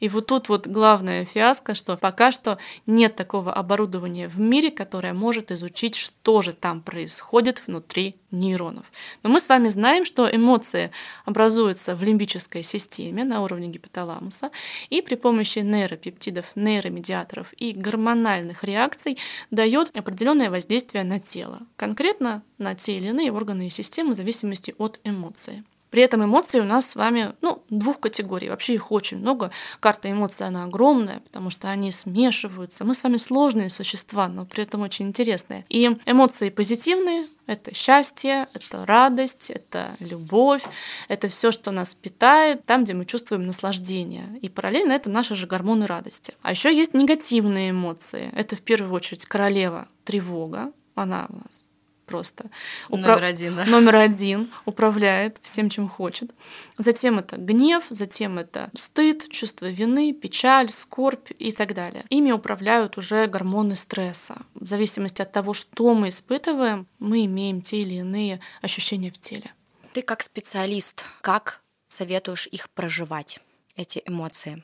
И 0.00 0.08
вот 0.08 0.26
тут 0.26 0.48
вот 0.48 0.66
главная 0.66 1.24
фиаско, 1.24 1.74
что 1.74 1.96
пока 1.96 2.30
что 2.30 2.58
нет 2.86 3.16
такого 3.16 3.52
оборудования 3.52 4.28
в 4.28 4.38
мире, 4.38 4.70
которое 4.70 5.12
может 5.12 5.50
изучить, 5.50 5.96
что 5.96 6.42
же 6.42 6.52
там 6.52 6.80
происходит 6.80 7.62
внутри 7.66 8.16
нейронов. 8.30 8.86
Но 9.22 9.30
мы 9.30 9.40
с 9.40 9.48
вами 9.48 9.68
знаем, 9.68 10.04
что 10.04 10.28
эмоции 10.34 10.92
образуются 11.24 11.96
в 11.96 12.02
лимбической 12.02 12.62
системе 12.62 13.24
на 13.24 13.42
уровне 13.42 13.68
гипоталамуса, 13.68 14.50
и 14.90 15.02
при 15.02 15.16
помощи 15.16 15.60
нейропептидов, 15.60 16.46
нейромедиаторов 16.54 17.52
и 17.54 17.72
гормональных 17.72 18.64
реакций 18.64 19.18
дает 19.50 19.96
определенное 19.96 20.50
воздействие 20.50 21.04
на 21.04 21.18
тело, 21.18 21.60
конкретно 21.76 22.42
на 22.58 22.74
те 22.74 22.96
или 22.96 23.08
иные 23.08 23.32
органы 23.32 23.66
и 23.66 23.70
системы 23.70 24.12
в 24.12 24.16
зависимости 24.16 24.74
от 24.78 25.00
эмоций. 25.04 25.64
При 25.90 26.02
этом 26.02 26.24
эмоции 26.24 26.60
у 26.60 26.64
нас 26.64 26.90
с 26.90 26.94
вами 26.94 27.34
ну, 27.40 27.62
двух 27.70 28.00
категорий. 28.00 28.50
Вообще 28.50 28.74
их 28.74 28.92
очень 28.92 29.18
много. 29.18 29.50
Карта 29.80 30.10
эмоций, 30.10 30.46
она 30.46 30.64
огромная, 30.64 31.20
потому 31.20 31.50
что 31.50 31.68
они 31.68 31.90
смешиваются. 31.92 32.84
Мы 32.84 32.94
с 32.94 33.02
вами 33.02 33.16
сложные 33.16 33.70
существа, 33.70 34.28
но 34.28 34.44
при 34.44 34.62
этом 34.62 34.82
очень 34.82 35.06
интересные. 35.06 35.64
И 35.68 35.96
эмоции 36.06 36.50
позитивные, 36.50 37.26
это 37.46 37.74
счастье, 37.74 38.48
это 38.52 38.84
радость, 38.84 39.50
это 39.50 39.90
любовь, 40.00 40.62
это 41.08 41.28
все, 41.28 41.50
что 41.50 41.70
нас 41.70 41.94
питает, 41.94 42.66
там, 42.66 42.84
где 42.84 42.92
мы 42.92 43.06
чувствуем 43.06 43.46
наслаждение. 43.46 44.38
И 44.42 44.48
параллельно 44.48 44.92
это 44.92 45.08
наши 45.08 45.34
же 45.34 45.46
гормоны 45.46 45.86
радости. 45.86 46.34
А 46.42 46.50
еще 46.50 46.74
есть 46.74 46.92
негативные 46.92 47.70
эмоции. 47.70 48.30
Это 48.34 48.56
в 48.56 48.60
первую 48.60 48.92
очередь 48.92 49.24
королева 49.24 49.88
тревога, 50.04 50.72
она 50.94 51.26
у 51.30 51.36
нас 51.36 51.67
просто. 52.08 52.46
Упра... 52.88 53.00
Номер 53.00 53.24
один, 53.24 53.56
да. 53.56 53.64
Номер 53.66 53.96
один 53.96 54.50
управляет 54.64 55.38
всем, 55.42 55.68
чем 55.68 55.88
хочет. 55.88 56.30
Затем 56.78 57.18
это 57.18 57.36
гнев, 57.36 57.84
затем 57.90 58.38
это 58.38 58.70
стыд, 58.74 59.28
чувство 59.28 59.66
вины, 59.66 60.12
печаль, 60.12 60.70
скорбь 60.70 61.30
и 61.38 61.52
так 61.52 61.74
далее. 61.74 62.04
Ими 62.08 62.32
управляют 62.32 62.98
уже 62.98 63.26
гормоны 63.26 63.76
стресса. 63.76 64.42
В 64.54 64.66
зависимости 64.66 65.22
от 65.22 65.30
того, 65.32 65.52
что 65.52 65.94
мы 65.94 66.08
испытываем, 66.08 66.86
мы 66.98 67.24
имеем 67.26 67.60
те 67.60 67.82
или 67.82 67.94
иные 67.94 68.40
ощущения 68.62 69.10
в 69.10 69.18
теле. 69.18 69.52
Ты 69.92 70.02
как 70.02 70.22
специалист, 70.22 71.04
как 71.20 71.60
советуешь 71.88 72.48
их 72.50 72.70
проживать, 72.70 73.40
эти 73.76 74.02
эмоции? 74.06 74.62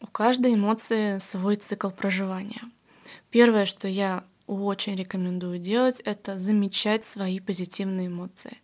У 0.00 0.06
каждой 0.06 0.54
эмоции 0.54 1.18
свой 1.18 1.56
цикл 1.56 1.90
проживания. 1.90 2.62
Первое, 3.30 3.64
что 3.64 3.88
я 3.88 4.24
очень 4.46 4.96
рекомендую 4.96 5.58
делать, 5.58 6.00
это 6.00 6.38
замечать 6.38 7.04
свои 7.04 7.40
позитивные 7.40 8.08
эмоции. 8.08 8.58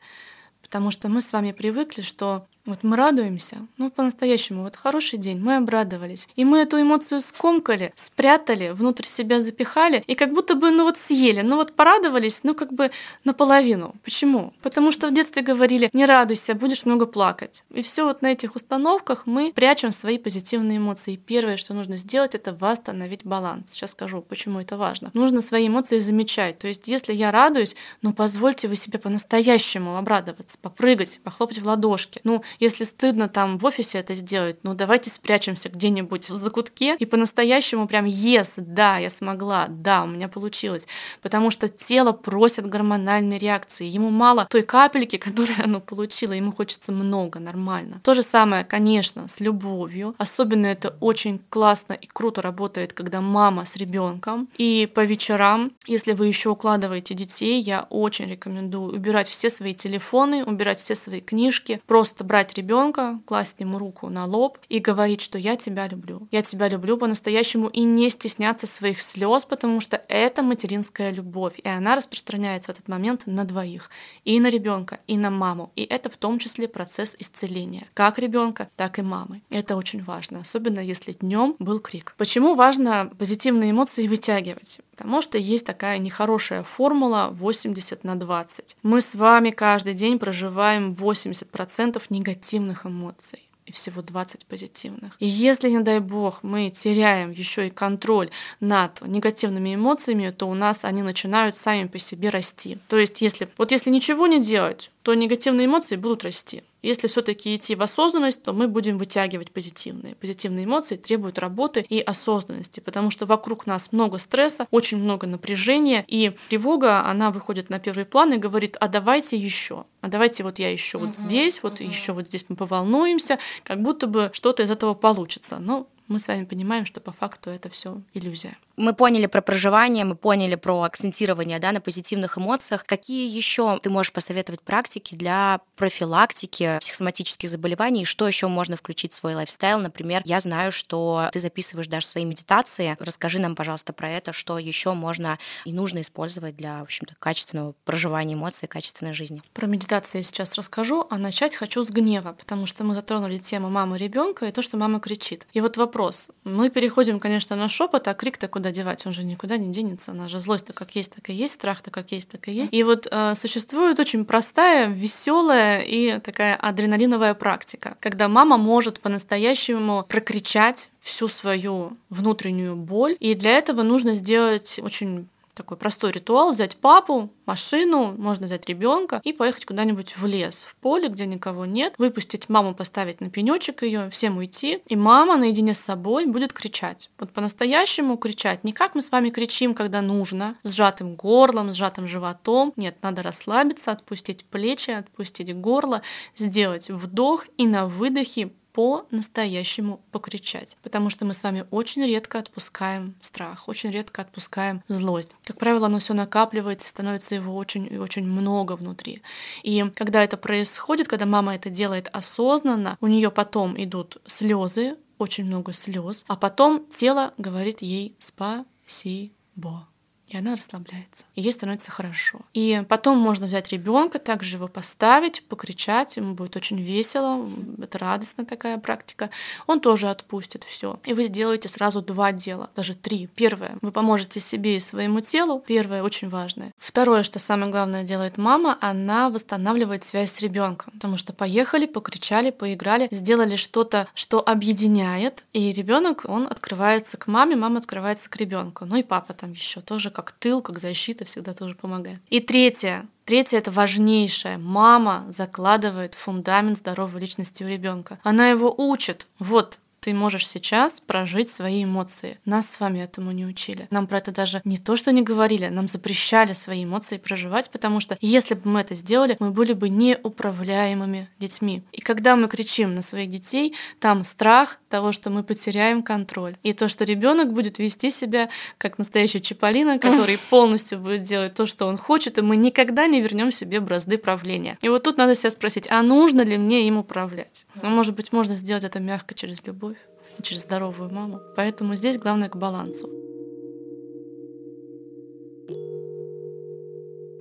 Потому 0.63 0.91
что 0.91 1.09
мы 1.09 1.21
с 1.21 1.33
вами 1.33 1.53
привыкли, 1.53 2.03
что 2.03 2.47
вот 2.69 2.83
мы 2.83 2.97
радуемся, 2.97 3.59
ну 3.77 3.91
по-настоящему, 3.91 4.63
вот 4.63 4.77
хороший 4.77 5.19
день, 5.19 5.39
мы 5.39 5.57
обрадовались. 5.57 6.29
И 6.37 6.45
мы 6.45 6.59
эту 6.59 6.81
эмоцию 6.81 7.21
скомкали, 7.21 7.93
спрятали, 7.97 8.71
внутрь 8.71 9.05
себя 9.05 9.41
запихали, 9.41 10.05
и 10.07 10.15
как 10.15 10.33
будто 10.33 10.55
бы, 10.55 10.71
ну 10.71 10.85
вот 10.85 10.97
съели, 10.97 11.41
ну 11.41 11.57
вот 11.57 11.75
порадовались, 11.75 12.45
ну 12.45 12.55
как 12.55 12.73
бы 12.73 12.91
наполовину. 13.25 13.95
Почему? 14.05 14.53
Потому 14.63 14.93
что 14.93 15.09
в 15.09 15.15
детстве 15.15 15.43
говорили, 15.43 15.91
не 15.93 16.07
радуйся, 16.07 16.55
будешь 16.55 16.85
много 16.85 17.07
плакать. 17.07 17.65
И 17.71 17.83
все 17.83 18.05
вот 18.05 18.23
на 18.23 18.33
этих 18.33 18.55
установках 18.57 19.27
мы 19.27 19.53
прячем 19.55 19.93
свои 19.93 20.19
позитивные 20.19 20.79
эмоции. 20.79 21.15
И 21.15 21.17
первое, 21.17 21.57
что 21.57 21.75
нужно 21.75 21.97
сделать, 21.97 22.35
это 22.35 22.53
восстановить 22.53 23.25
баланс. 23.25 23.73
Сейчас 23.73 23.93
скажу, 23.93 24.23
почему 24.23 24.61
это 24.61 24.77
важно. 24.77 25.11
Нужно 25.15 25.41
свои 25.41 25.69
эмоции 25.69 25.99
замечать. 25.99 26.59
То 26.59 26.69
есть, 26.69 26.89
если 26.89 27.13
я 27.13 27.31
радуюсь, 27.31 27.77
ну 28.03 28.13
позвольте 28.13 28.69
вы 28.69 28.77
себе 28.77 28.99
по-настоящему 28.99 29.97
обрадоваться, 29.97 30.59
попрыгать, 30.61 31.21
похлопать 31.23 31.59
в 31.59 31.67
ладошки. 31.67 32.21
Ну, 32.25 32.43
Если 32.59 32.85
стыдно 32.85 33.29
там 33.29 33.59
в 33.59 33.65
офисе 33.65 33.99
это 33.99 34.15
сделать, 34.15 34.57
ну 34.63 34.75
давайте 34.75 35.11
спрячемся 35.11 35.69
где-нибудь 35.69 36.29
в 36.29 36.35
закутке 36.35 36.97
и 36.99 37.07
по-настоящему 37.07 37.87
прям 37.87 38.05
yes, 38.05 38.55
да, 38.57 38.99
я 38.99 39.11
смогла, 39.11 39.67
да, 39.69 40.03
у 40.03 40.07
меня 40.07 40.29
получилось. 40.29 40.87
Потому 41.23 41.51
что 41.51 41.69
тело 41.69 42.13
просит 42.13 42.67
гормональной 42.67 43.39
реакции. 43.39 43.87
Ему 43.87 44.11
мало 44.11 44.47
той 44.51 44.63
капельки, 44.63 45.17
которую 45.29 45.63
оно 45.63 45.81
получило, 45.81 46.33
ему 46.33 46.53
хочется 46.53 46.93
много, 46.93 47.39
нормально. 47.39 48.01
То 48.03 48.15
же 48.15 48.23
самое, 48.23 48.65
конечно, 48.65 49.29
с 49.29 49.41
любовью. 49.41 50.15
Особенно 50.19 50.67
это 50.67 50.97
очень 51.01 51.41
классно 51.51 51.93
и 51.93 52.07
круто 52.07 52.43
работает, 52.43 52.93
когда 52.93 53.21
мама 53.21 53.65
с 53.65 53.77
ребенком. 53.77 54.49
И 54.59 54.91
по 54.93 55.05
вечерам, 55.05 55.73
если 55.87 56.13
вы 56.13 56.27
еще 56.27 56.51
укладываете 56.51 57.15
детей, 57.15 57.61
я 57.61 57.87
очень 57.91 58.29
рекомендую 58.31 58.95
убирать 58.95 59.29
все 59.29 59.51
свои 59.51 59.75
телефоны, 59.75 60.45
убирать 60.45 60.81
все 60.81 60.95
свои 60.95 61.21
книжки, 61.21 61.81
просто 61.87 62.25
брать 62.25 62.38
ребенка, 62.43 63.21
класть 63.27 63.57
ему 63.59 63.79
руку 63.79 64.09
на 64.09 64.25
лоб 64.27 64.59
и 64.69 64.79
говорить, 64.79 65.21
что 65.21 65.39
я 65.39 65.57
тебя 65.57 65.89
люблю. 65.89 66.29
Я 66.31 66.43
тебя 66.43 66.69
люблю 66.69 66.97
по-настоящему 66.97 67.69
и 67.69 67.83
не 67.83 68.09
стесняться 68.09 68.67
своих 68.67 69.01
слез, 69.01 69.45
потому 69.45 69.81
что 69.81 70.03
это 70.09 70.43
материнская 70.43 71.11
любовь, 71.11 71.59
и 71.59 71.69
она 71.69 71.97
распространяется 71.97 72.73
в 72.73 72.77
этот 72.77 72.89
момент 72.89 73.23
на 73.27 73.45
двоих. 73.45 73.91
И 74.25 74.39
на 74.41 74.49
ребенка, 74.49 75.01
и 75.07 75.17
на 75.17 75.31
маму. 75.31 75.73
И 75.77 75.83
это 75.83 76.11
в 76.11 76.17
том 76.17 76.39
числе 76.39 76.69
процесс 76.69 77.17
исцеления. 77.19 77.87
Как 77.95 78.19
ребенка, 78.19 78.69
так 78.77 78.99
и 78.99 79.03
мамы. 79.03 79.43
Это 79.51 79.77
очень 79.77 80.03
важно, 80.03 80.41
особенно 80.41 80.81
если 80.81 81.13
днем 81.13 81.57
был 81.59 81.81
крик. 81.81 82.15
Почему 82.17 82.55
важно 82.55 83.11
позитивные 83.19 83.71
эмоции 83.71 84.07
вытягивать? 84.07 84.81
Потому 84.99 85.23
что 85.23 85.39
есть 85.39 85.65
такая 85.65 85.99
нехорошая 85.99 86.65
формула 86.65 87.31
80 87.33 88.03
на 88.03 88.17
20. 88.17 88.77
Мы 88.83 89.01
с 89.01 89.15
вами 89.15 89.51
каждый 89.51 89.95
день 89.95 90.19
проживаем 90.19 90.93
80% 90.93 92.03
негативных 92.29 92.87
эмоций 92.87 93.49
и 93.67 93.73
всего 93.73 94.01
20 94.03 94.47
позитивных. 94.47 95.13
И 95.19 95.27
если, 95.27 95.69
не 95.69 95.81
дай 95.81 96.01
бог, 96.01 96.43
мы 96.43 96.71
теряем 96.71 97.31
еще 97.31 97.67
и 97.67 97.71
контроль 97.71 98.31
над 98.61 99.03
негативными 99.07 99.75
эмоциями, 99.75 100.31
то 100.31 100.49
у 100.49 100.55
нас 100.55 100.85
они 100.85 101.03
начинают 101.03 101.55
сами 101.55 101.87
по 101.87 101.99
себе 101.99 102.31
расти. 102.31 102.79
То 102.89 102.99
есть, 102.99 103.21
если 103.21 103.49
вот 103.59 103.71
если 103.71 103.91
ничего 103.91 104.27
не 104.27 104.41
делать, 104.41 104.91
то 105.09 105.15
негативные 105.15 105.65
эмоции 105.65 105.97
будут 105.97 106.23
расти. 106.23 106.63
Если 106.83 107.09
все-таки 107.09 107.57
идти 107.57 107.75
в 107.75 107.81
осознанность, 107.81 108.43
то 108.43 108.53
мы 108.53 108.69
будем 108.69 108.99
вытягивать 108.99 109.51
позитивные. 109.53 110.17
Позитивные 110.17 110.67
эмоции 110.67 110.97
требуют 110.97 111.39
работы 111.39 111.81
и 111.81 111.99
осознанности, 111.99 112.81
потому 112.81 113.11
что 113.11 113.25
вокруг 113.25 113.67
нас 113.67 113.91
много 113.91 114.19
стресса, 114.19 114.67
очень 114.71 114.99
много 114.99 115.27
напряжения, 115.27 116.05
и 116.07 116.37
тревога, 116.51 117.07
она 117.07 117.31
выходит 117.31 117.71
на 117.71 117.79
первый 117.79 118.05
план 118.05 118.35
и 118.35 118.37
говорит, 118.37 118.77
а 118.81 118.89
давайте 118.89 119.39
еще, 119.39 119.87
а 120.03 120.09
давайте 120.09 120.43
вот 120.43 120.59
я 120.59 120.71
еще 120.71 120.99
вот 120.99 121.17
здесь, 121.17 121.63
вот 121.63 121.81
еще 121.81 122.13
вот 122.13 122.27
здесь 122.27 122.45
мы 122.51 122.57
поволнуемся, 122.57 123.39
как 123.63 123.81
будто 123.81 124.09
бы 124.09 124.29
что-то 124.35 124.63
из 124.63 124.71
этого 124.71 124.93
получится. 124.93 125.57
Но 125.59 125.87
мы 126.07 126.19
с 126.19 126.29
вами 126.29 126.45
понимаем, 126.45 126.85
что 126.85 127.01
по 127.01 127.13
факту 127.13 127.49
это 127.49 127.71
все 127.71 128.03
иллюзия. 128.13 128.59
Мы 128.79 128.95
поняли 128.95 129.27
про 129.27 129.43
проживание, 129.43 130.05
мы 130.05 130.15
поняли 130.15 130.55
про 130.55 130.83
акцентирование 130.83 131.59
да, 131.59 131.73
на 131.73 131.81
позитивных 131.81 132.39
эмоциях. 132.39 132.87
Какие 132.87 133.29
еще 133.29 133.81
ты 133.83 133.91
можешь 133.91 134.13
посоветовать 134.13 134.63
практики 134.63 135.17
для 135.17 135.61
профилактики 135.75 136.79
психосоматических 136.81 137.51
заболеваний? 137.51 138.05
Что 138.05 138.29
еще 138.29 138.47
можно 138.47 138.77
включить 138.77 139.13
в 139.13 139.17
свой 139.17 139.35
лайфстайл? 139.35 139.81
Например, 139.81 140.23
я 140.25 140.39
знаю, 140.39 140.71
что 140.71 141.29
ты 141.33 141.41
записываешь 141.41 141.89
даже 141.89 142.07
свои 142.07 142.25
медитации. 142.25 142.97
Расскажи 143.01 143.41
нам, 143.41 143.57
пожалуйста, 143.57 143.93
про 143.93 144.11
это, 144.11 144.33
что 144.33 144.61
еще 144.61 144.93
можно 144.93 145.41
и 145.65 145.73
нужно 145.73 146.01
использовать 146.01 146.57
для, 146.57 146.79
в 146.79 146.83
общем-то, 146.83 147.17
качественного 147.19 147.75
проживания 147.85 148.35
эмоций, 148.35 148.69
качественной 148.69 149.13
жизни. 149.13 149.43
Про 149.55 149.67
медитации 149.67 150.19
я 150.19 150.23
сейчас 150.23 150.55
расскажу, 150.55 151.05
а 151.11 151.19
начать 151.19 151.57
хочу 151.57 151.83
с 151.83 151.91
гнева, 151.91 152.33
потому 152.39 152.67
что 152.67 152.85
мы 152.85 152.95
затронули 152.95 153.39
тему 153.39 153.71
мамы 153.71 153.99
ребенка 153.99 154.47
и 154.47 154.53
то, 154.53 154.63
что 154.63 154.77
мама 154.77 155.01
кричит. 155.01 155.49
И 155.53 155.61
вот 155.61 155.77
вопрос. 155.77 156.31
Мы 156.45 156.71
переходим, 156.71 157.19
конечно, 157.19 157.57
на 157.57 157.69
шепот, 157.69 158.07
а 158.07 158.15
крик-то 158.15 158.47
куда 158.47 158.68
куда 158.69 158.71
девать, 158.71 159.07
он 159.07 159.13
же 159.13 159.25
никуда 159.25 159.57
не 159.57 159.71
денется. 159.71 160.13
Она 160.13 160.29
же 160.29 160.41
злость-то 160.41 160.73
как 160.73 160.95
есть, 160.95 161.15
так 161.15 161.31
и 161.31 161.33
есть, 161.33 161.55
страх-то 161.55 161.91
как 161.91 162.13
есть, 162.13 162.29
так 162.29 162.49
и 162.49 162.53
есть. 162.53 162.73
И 162.73 162.83
вот 162.83 163.07
э, 163.11 163.35
существует 163.35 163.99
очень 163.99 164.25
простая, 164.25 164.89
веселая 164.89 165.81
и 165.81 166.21
такая 166.21 166.57
адреналиновая 166.57 167.35
практика, 167.35 167.97
когда 168.01 168.29
мама 168.29 168.57
может 168.59 169.01
по-настоящему 169.01 170.05
прокричать 170.09 170.91
всю 171.01 171.29
свою 171.29 171.97
внутреннюю 172.11 172.77
боль. 172.77 173.17
И 173.21 173.35
для 173.35 173.59
этого 173.59 173.83
нужно 173.83 174.15
сделать 174.15 174.79
очень 174.83 175.29
такой 175.59 175.77
простой 175.77 176.13
ритуал, 176.13 176.53
взять 176.53 176.77
папу, 176.77 177.31
машину, 177.45 178.15
можно 178.17 178.47
взять 178.47 178.69
ребенка 178.69 179.21
и 179.25 179.33
поехать 179.33 179.67
куда-нибудь 179.67 180.17
в 180.17 180.25
лес, 180.25 180.65
в 180.69 180.77
поле, 180.77 181.09
где 181.09 181.27
никого 181.27 181.67
нет, 181.67 181.95
выпустить 181.99 182.49
маму, 182.49 182.75
поставить 182.75 183.21
на 183.21 183.29
пенечек 183.29 183.83
ее, 183.83 184.09
всем 184.11 184.39
уйти, 184.39 184.81
и 184.87 184.97
мама 184.97 185.37
наедине 185.37 185.75
с 185.75 185.81
собой 185.81 186.27
будет 186.27 186.53
кричать. 186.53 187.11
Вот 187.19 187.33
по-настоящему 187.33 188.17
кричать. 188.17 188.65
Не 188.65 188.73
как 188.73 188.95
мы 188.95 189.03
с 189.03 189.11
вами 189.11 189.31
кричим, 189.31 189.75
когда 189.75 190.01
нужно, 190.01 190.57
сжатым 190.63 191.17
горлом, 191.17 191.73
сжатым 191.73 192.07
животом. 192.07 192.73
Нет, 192.77 192.97
надо 193.03 193.23
расслабиться, 193.23 193.91
отпустить 193.91 194.45
плечи, 194.45 194.93
отпустить 194.93 195.55
горло, 195.55 196.03
сделать 196.37 196.89
вдох 196.89 197.47
и 197.57 197.67
на 197.67 197.87
выдохе 197.87 198.51
по-настоящему 198.79 199.99
покричать. 200.13 200.77
Потому 200.85 201.11
что 201.11 201.25
мы 201.25 201.35
с 201.35 201.43
вами 201.43 201.67
очень 201.73 202.07
редко 202.07 202.39
отпускаем 202.39 203.17
страх, 203.21 203.67
очень 203.67 203.91
редко 203.91 204.23
отпускаем 204.23 204.85
злость. 204.87 205.33
Как 205.45 205.59
правило, 205.59 205.87
оно 205.87 205.99
все 205.99 206.15
накапливается, 206.15 206.87
становится 206.87 207.35
его 207.35 207.57
очень 207.57 207.93
и 207.93 207.99
очень 207.99 208.23
много 208.23 208.77
внутри. 208.77 209.21
И 209.65 209.85
когда 209.97 210.23
это 210.23 210.37
происходит, 210.37 211.09
когда 211.09 211.27
мама 211.27 211.57
это 211.57 211.71
делает 211.71 212.09
осознанно, 212.13 212.97
у 213.01 213.09
нее 213.09 213.33
потом 213.33 213.75
идут 213.83 214.19
слезы, 214.27 214.97
очень 215.19 215.47
много 215.47 215.73
слез, 215.73 216.25
а 216.29 216.37
потом 216.37 216.87
тело 216.89 217.35
говорит 217.37 217.83
ей 217.83 218.15
спасибо 218.21 219.89
и 220.29 220.37
она 220.37 220.53
расслабляется, 220.53 221.25
и 221.35 221.41
ей 221.41 221.53
становится 221.53 221.91
хорошо. 221.91 222.41
И 222.55 222.83
потом 222.89 223.19
можно 223.19 223.47
взять 223.47 223.73
ребенка, 223.73 224.19
также 224.19 224.57
его 224.57 224.69
поставить, 224.69 225.43
покричать, 225.45 226.17
ему 226.17 226.35
будет 226.35 226.57
очень 226.57 226.81
весело, 226.81 227.49
это 227.81 227.99
радостная 227.99 228.45
такая 228.45 228.79
практика. 228.79 229.31
Он 229.67 229.81
тоже 229.81 230.09
отпустит 230.09 230.65
все. 230.65 231.01
И 231.05 231.15
вы 231.15 231.25
сделаете 231.25 231.69
сразу 231.69 232.03
два 232.03 232.33
дела, 232.33 232.71
даже 232.77 232.95
три. 232.95 233.27
Первое, 233.35 233.79
вы 233.81 233.91
поможете 233.91 234.41
себе 234.41 234.77
и 234.77 234.81
своему 234.81 235.21
телу. 235.21 235.65
Первое 235.67 236.03
очень 236.03 236.29
важное. 236.29 236.73
Второе, 236.79 237.23
что 237.23 237.39
самое 237.39 237.71
главное 237.71 238.05
делает 238.05 238.37
мама, 238.37 238.77
она 238.81 239.31
восстанавливает 239.31 240.05
связь 240.05 240.33
с 240.33 240.41
ребенком, 240.41 240.93
потому 240.93 241.17
что 241.17 241.33
поехали, 241.33 241.87
покричали, 241.87 242.51
поиграли, 242.51 243.09
сделали 243.11 243.57
что-то, 243.57 244.09
что 244.15 244.47
объединяет, 244.47 245.45
и 245.53 245.73
ребенок 245.73 246.25
он 246.27 246.47
открывается 246.47 247.17
к 247.17 247.27
маме, 247.27 247.57
мама 247.57 247.79
открывается 247.79 248.29
к 248.29 248.37
ребенку. 248.37 248.85
Ну 248.85 248.97
и 248.97 249.03
папа 249.03 249.33
там 249.33 249.53
еще 249.53 249.81
тоже 249.81 250.11
как 250.19 250.33
тыл, 250.33 250.63
как 250.63 250.81
защита 250.81 251.25
всегда 251.25 251.53
тоже 251.53 251.77
помогает. 251.77 252.19
И 252.29 252.41
третье. 252.41 253.07
Третье— 253.25 253.57
это 253.59 253.71
важнейшее. 253.71 254.59
Мама 254.59 255.27
закладывает 255.29 256.17
фундамент 256.17 256.79
здоровой 256.79 257.21
личности 257.21 257.63
у 257.63 257.69
ребенка. 257.69 258.19
Она 258.25 258.49
его 258.49 258.75
учит. 258.77 259.29
Вот, 259.39 259.79
ты 260.01 260.15
можешь 260.15 260.47
сейчас 260.47 261.01
прожить 261.01 261.49
свои 261.49 261.85
эмоции. 261.85 262.39
Нас 262.45 262.71
с 262.71 262.81
вами 262.81 263.01
этому 263.01 263.33
не 263.33 263.47
учили. 263.47 263.87
Нам 263.91 264.07
про 264.07 264.19
это 264.19 264.33
даже 264.33 264.61
не 264.65 264.79
то, 264.79 264.97
что 264.97 265.13
не 265.13 265.23
говорили, 265.23 265.69
нам 265.69 265.89
запрещали 265.89 266.53
свои 266.53 266.85
эмоции 266.85 267.19
проживать, 267.19 267.71
потому 267.71 268.01
что 268.01 268.17
если 268.21 268.55
бы 268.55 268.63
мы 268.71 268.81
это 268.81 268.95
сделали, 268.95 269.37
мы 269.41 269.51
были 269.51 269.73
бы 269.73 269.89
неуправляемыми 269.89 271.29
детьми. 271.39 271.83
И 271.93 272.01
когда 272.01 272.37
мы 272.37 272.49
кричим 272.49 272.95
на 272.95 273.03
своих 273.03 273.31
детей, 273.31 273.75
там 274.01 274.25
страх 274.25 274.79
того, 274.89 275.13
что 275.13 275.31
мы 275.31 275.43
потеряем 275.43 276.03
контроль. 276.03 276.57
И 276.63 276.73
то, 276.73 276.89
что 276.89 277.05
ребенок 277.05 277.53
будет 277.53 277.79
вести 277.79 278.11
себя 278.11 278.49
как 278.79 278.99
настоящий 278.99 279.41
Чиполлино, 279.41 279.99
который 279.99 280.39
полностью 280.51 280.99
будет 280.99 281.23
делать 281.23 281.55
то, 281.55 281.67
что 281.67 281.87
он 281.87 281.97
хочет, 281.97 282.39
и 282.39 282.43
мы 282.43 282.57
никогда 282.57 283.07
не 283.07 283.21
вернем 283.21 283.53
себе 283.53 283.81
бразды 283.81 284.19
правления. 284.19 284.79
И 284.81 284.89
вот 284.89 285.03
тут 285.03 285.19
надо 285.19 285.35
себя 285.35 285.51
спросить, 285.51 285.87
а 285.91 286.03
нужно 286.03 286.43
ли 286.43 286.57
мне 286.57 286.87
им 286.89 286.97
управлять? 286.97 287.67
Ну, 287.83 287.91
может 287.91 288.15
быть, 288.15 288.33
можно 288.33 288.55
сделать 288.55 288.85
это 288.85 289.01
мягко 289.01 289.35
через 289.35 289.65
любовь 289.67 289.98
через 290.43 290.63
здоровую 290.63 291.11
маму. 291.13 291.41
Поэтому 291.57 291.95
здесь 291.95 292.19
главное 292.19 292.49
к 292.49 292.57
балансу. 292.57 293.09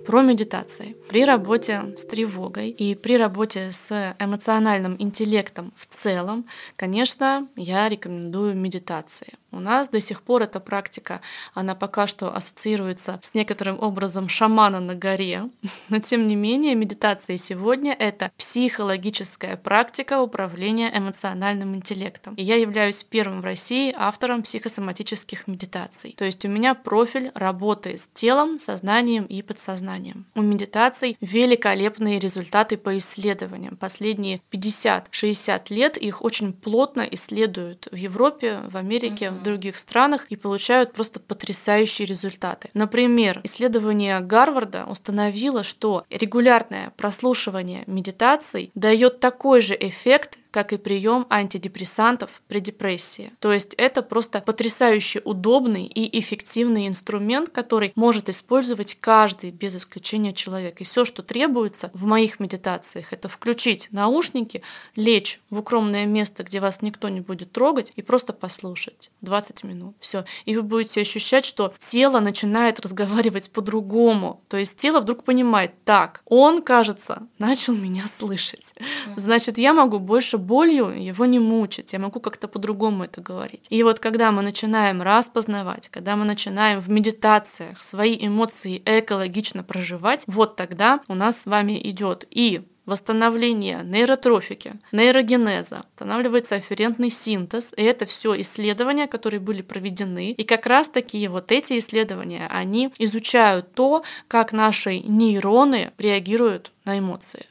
Про 0.06 0.22
медитации. 0.22 0.96
При 1.10 1.26
работе 1.26 1.94
с 1.98 2.06
тревогой 2.06 2.70
и 2.70 2.96
при 2.96 3.18
работе 3.18 3.74
с 3.74 4.16
эмоциональным 4.20 4.96
интеллектом 5.00 5.74
в 5.76 5.86
целом, 5.86 6.46
конечно, 6.78 7.50
я 7.58 7.90
рекомендую 7.90 8.56
медитации. 8.56 9.34
У 9.52 9.60
нас 9.60 9.90
до 9.90 10.00
сих 10.00 10.22
пор 10.22 10.44
эта 10.44 10.60
практика, 10.60 11.22
она 11.54 11.74
пока 11.74 12.06
что 12.06 12.36
ассоциируется 12.36 13.20
с 13.22 13.34
некоторым 13.34 13.82
образом 13.82 14.30
шамана 14.30 14.80
на 14.80 14.94
горе, 14.94 15.50
но 15.90 16.00
тем 16.00 16.28
не 16.28 16.36
менее 16.36 16.76
медитация 16.76 17.38
сегодня— 17.38 17.94
это 18.00 18.32
психологическая 18.38 19.58
практика 19.58 20.22
управления 20.22 20.92
эмоциональным 20.96 21.76
интеллектом. 21.76 22.36
И 22.36 22.44
я 22.44 22.56
являюсь 22.56 23.04
первым 23.04 23.42
в 23.42 23.46
России 23.46 23.94
автором 23.98 24.44
психосоматических 24.44 25.48
медитаций. 25.48 26.14
То 26.18 26.26
есть 26.26 26.44
у 26.46 26.50
меня 26.50 26.76
профиль 26.76 27.32
работы 27.34 27.98
с 27.98 28.08
телом, 28.14 28.60
сознанием 28.60 29.26
и 29.26 29.42
подсознанием. 29.42 30.26
У 30.36 30.42
медитаций 30.42 31.18
великолепные 31.22 32.20
результаты 32.20 32.78
по 32.78 32.98
исследованиям. 32.98 33.78
Последние 33.78 34.42
50-60 34.52 35.74
лет 35.74 35.98
их 35.98 36.22
очень 36.24 36.54
плотно 36.54 37.08
исследуют 37.12 37.88
в 37.92 37.96
Европе, 37.96 38.60
в 38.70 38.78
Америке, 38.78 39.34
в 39.38 39.44
других 39.44 39.78
странах 39.78 40.26
и 40.30 40.36
получают 40.36 40.94
просто 40.94 41.20
потрясающие 41.20 42.06
результаты. 42.06 42.70
Например, 42.74 43.42
исследование 43.44 44.20
Гарварда 44.20 44.86
установило, 44.86 45.64
что 45.64 46.06
регулярное 46.10 46.92
прослушивание 46.98 47.84
медитаций 47.88 48.72
дает 48.76 49.20
такой 49.20 49.62
же 49.62 49.78
эффект, 49.80 50.38
как 50.52 50.74
и 50.74 50.78
прием 50.78 51.26
антидепрессантов 51.30 52.42
при 52.48 52.60
депрессии. 52.60 53.32
То 53.40 53.54
есть 53.54 53.74
это 53.78 54.02
просто 54.02 54.42
потрясающе 54.42 55.22
удобный 55.24 55.86
и 55.86 56.20
эффективный 56.20 56.88
инструмент, 56.88 57.50
который 57.50 57.92
может 57.96 58.30
использовать 58.30 58.98
каждый 59.00 59.52
без 59.52 59.76
исключения 59.76 60.34
человек. 60.34 60.82
И 60.82 60.84
все, 60.84 61.06
что 61.06 61.24
требуется 61.24 61.92
в 61.94 62.06
моих 62.06 62.40
медитациях, 62.40 63.14
это 63.14 63.30
включить 63.30 63.90
наушники, 63.92 64.62
лечь 64.96 65.40
в 65.50 65.60
укромное 65.60 66.06
место, 66.06 66.44
где 66.44 66.60
вас 66.60 66.82
никто 66.82 67.10
не 67.10 67.22
будет 67.22 67.52
трогать, 67.52 67.94
и 67.96 68.02
просто 68.02 68.34
послушать 68.34 69.12
20 69.22 69.64
минут. 69.64 69.96
Все. 70.00 70.26
И 70.46 70.56
вы 70.56 70.64
будете 70.64 71.02
ощущать, 71.02 71.46
что 71.46 71.74
тело 71.80 72.20
начинает 72.20 72.80
разговаривать 72.80 73.52
по-другому. 73.52 74.42
То 74.48 74.58
есть 74.58 74.78
тело 74.78 75.00
вдруг 75.00 75.24
понимает, 75.24 75.72
так, 75.84 76.22
он, 76.26 76.62
кажется, 76.62 77.28
начал 77.38 77.74
меня 77.74 78.06
слышать. 78.08 78.74
Значит, 79.16 79.58
я 79.58 79.74
могу 79.74 80.00
больше 80.00 80.37
болью 80.38 80.90
его 80.90 81.26
не 81.26 81.40
мучить, 81.40 81.94
я 81.94 82.00
могу 82.00 82.20
как-то 82.20 82.48
по-другому 82.48 83.04
это 83.04 83.22
говорить. 83.22 83.68
И 83.70 83.84
вот 83.84 84.00
когда 84.00 84.32
мы 84.32 84.42
начинаем 84.42 85.02
распознавать, 85.02 85.90
когда 85.90 86.16
мы 86.16 86.26
начинаем 86.26 86.80
в 86.80 86.90
медитациях 86.90 87.84
свои 87.84 88.18
эмоции 88.20 88.82
экологично 88.86 89.64
проживать, 89.64 90.24
вот 90.28 90.56
тогда 90.56 91.02
у 91.08 91.14
нас 91.14 91.42
с 91.42 91.46
вами 91.46 91.80
идет 91.84 92.26
и 92.30 92.62
восстановление 92.88 93.82
нейротрофики, 93.84 94.74
нейрогенеза, 94.92 95.84
останавливается 95.92 96.56
афферентный 96.56 97.12
синтез, 97.12 97.74
и 97.78 97.84
это 97.84 98.06
все 98.08 98.40
исследования, 98.42 99.08
которые 99.08 99.42
были 99.42 99.62
проведены. 99.62 100.32
И 100.32 100.44
как 100.44 100.66
раз 100.66 100.90
таки 100.90 101.28
вот 101.28 101.52
эти 101.52 101.78
исследования, 101.78 102.48
они 102.50 102.92
изучают 102.98 103.74
то, 103.74 104.04
как 104.28 104.54
наши 104.54 105.00
нейроны 105.00 105.92
реагируют 105.98 106.72
на 106.86 106.98
эмоции. 106.98 107.46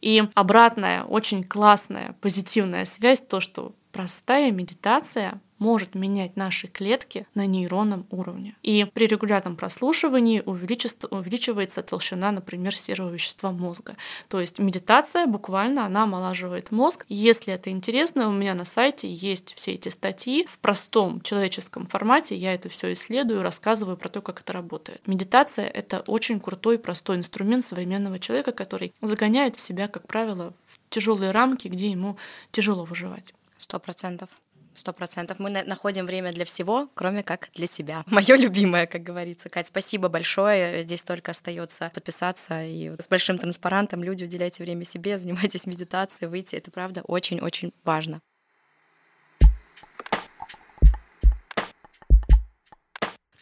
И 0.00 0.22
обратная, 0.34 1.04
очень 1.04 1.44
классная, 1.44 2.16
позитивная 2.20 2.84
связь, 2.84 3.20
то, 3.20 3.40
что 3.40 3.74
простая 3.92 4.50
медитация 4.50 5.40
может 5.62 5.94
менять 5.94 6.36
наши 6.36 6.66
клетки 6.66 7.24
на 7.34 7.46
нейронном 7.46 8.04
уровне. 8.10 8.56
И 8.64 8.84
при 8.92 9.06
регулярном 9.06 9.54
прослушивании 9.54 10.42
увеличивается 10.44 11.82
толщина, 11.82 12.32
например, 12.32 12.74
серого 12.74 13.10
вещества 13.10 13.52
мозга. 13.52 13.94
То 14.28 14.40
есть 14.40 14.58
медитация 14.58 15.26
буквально, 15.26 15.86
она 15.86 16.02
омолаживает 16.02 16.72
мозг. 16.72 17.06
Если 17.08 17.54
это 17.54 17.70
интересно, 17.70 18.28
у 18.28 18.32
меня 18.32 18.54
на 18.54 18.64
сайте 18.64 19.08
есть 19.08 19.54
все 19.54 19.74
эти 19.74 19.88
статьи 19.88 20.46
в 20.46 20.58
простом 20.58 21.20
человеческом 21.20 21.86
формате. 21.86 22.36
Я 22.36 22.54
это 22.54 22.68
все 22.68 22.92
исследую, 22.92 23.42
рассказываю 23.42 23.96
про 23.96 24.08
то, 24.08 24.20
как 24.20 24.40
это 24.40 24.52
работает. 24.52 25.06
Медитация— 25.06 25.68
это 25.68 26.00
очень 26.08 26.40
крутой, 26.40 26.80
простой 26.80 27.16
инструмент 27.16 27.64
современного 27.64 28.18
человека, 28.18 28.50
который 28.50 28.92
загоняет 29.00 29.56
себя, 29.60 29.86
как 29.86 30.08
правило, 30.08 30.54
в 30.66 30.78
тяжелые 30.90 31.30
рамки, 31.30 31.68
где 31.68 31.88
ему 31.88 32.16
тяжело 32.50 32.84
выживать. 32.84 33.32
Сто 33.58 33.78
процентов. 33.78 34.28
Сто 34.74 34.92
процентов. 34.92 35.38
Мы 35.38 35.50
находим 35.50 36.06
время 36.06 36.32
для 36.32 36.44
всего, 36.44 36.88
кроме 36.94 37.22
как 37.22 37.50
для 37.54 37.66
себя. 37.66 38.04
Мое 38.10 38.36
любимое, 38.36 38.86
как 38.86 39.02
говорится. 39.02 39.48
Кать, 39.48 39.68
спасибо 39.68 40.08
большое. 40.08 40.82
Здесь 40.82 41.02
только 41.02 41.32
остается 41.32 41.90
подписаться 41.94 42.62
и 42.62 42.92
с 42.98 43.08
большим 43.08 43.38
транспарантом 43.38 44.02
люди 44.02 44.24
уделяйте 44.24 44.62
время 44.62 44.84
себе, 44.84 45.18
занимайтесь 45.18 45.66
медитацией, 45.66 46.28
выйти. 46.28 46.56
Это 46.56 46.70
правда 46.70 47.02
очень-очень 47.02 47.72
важно. 47.84 48.20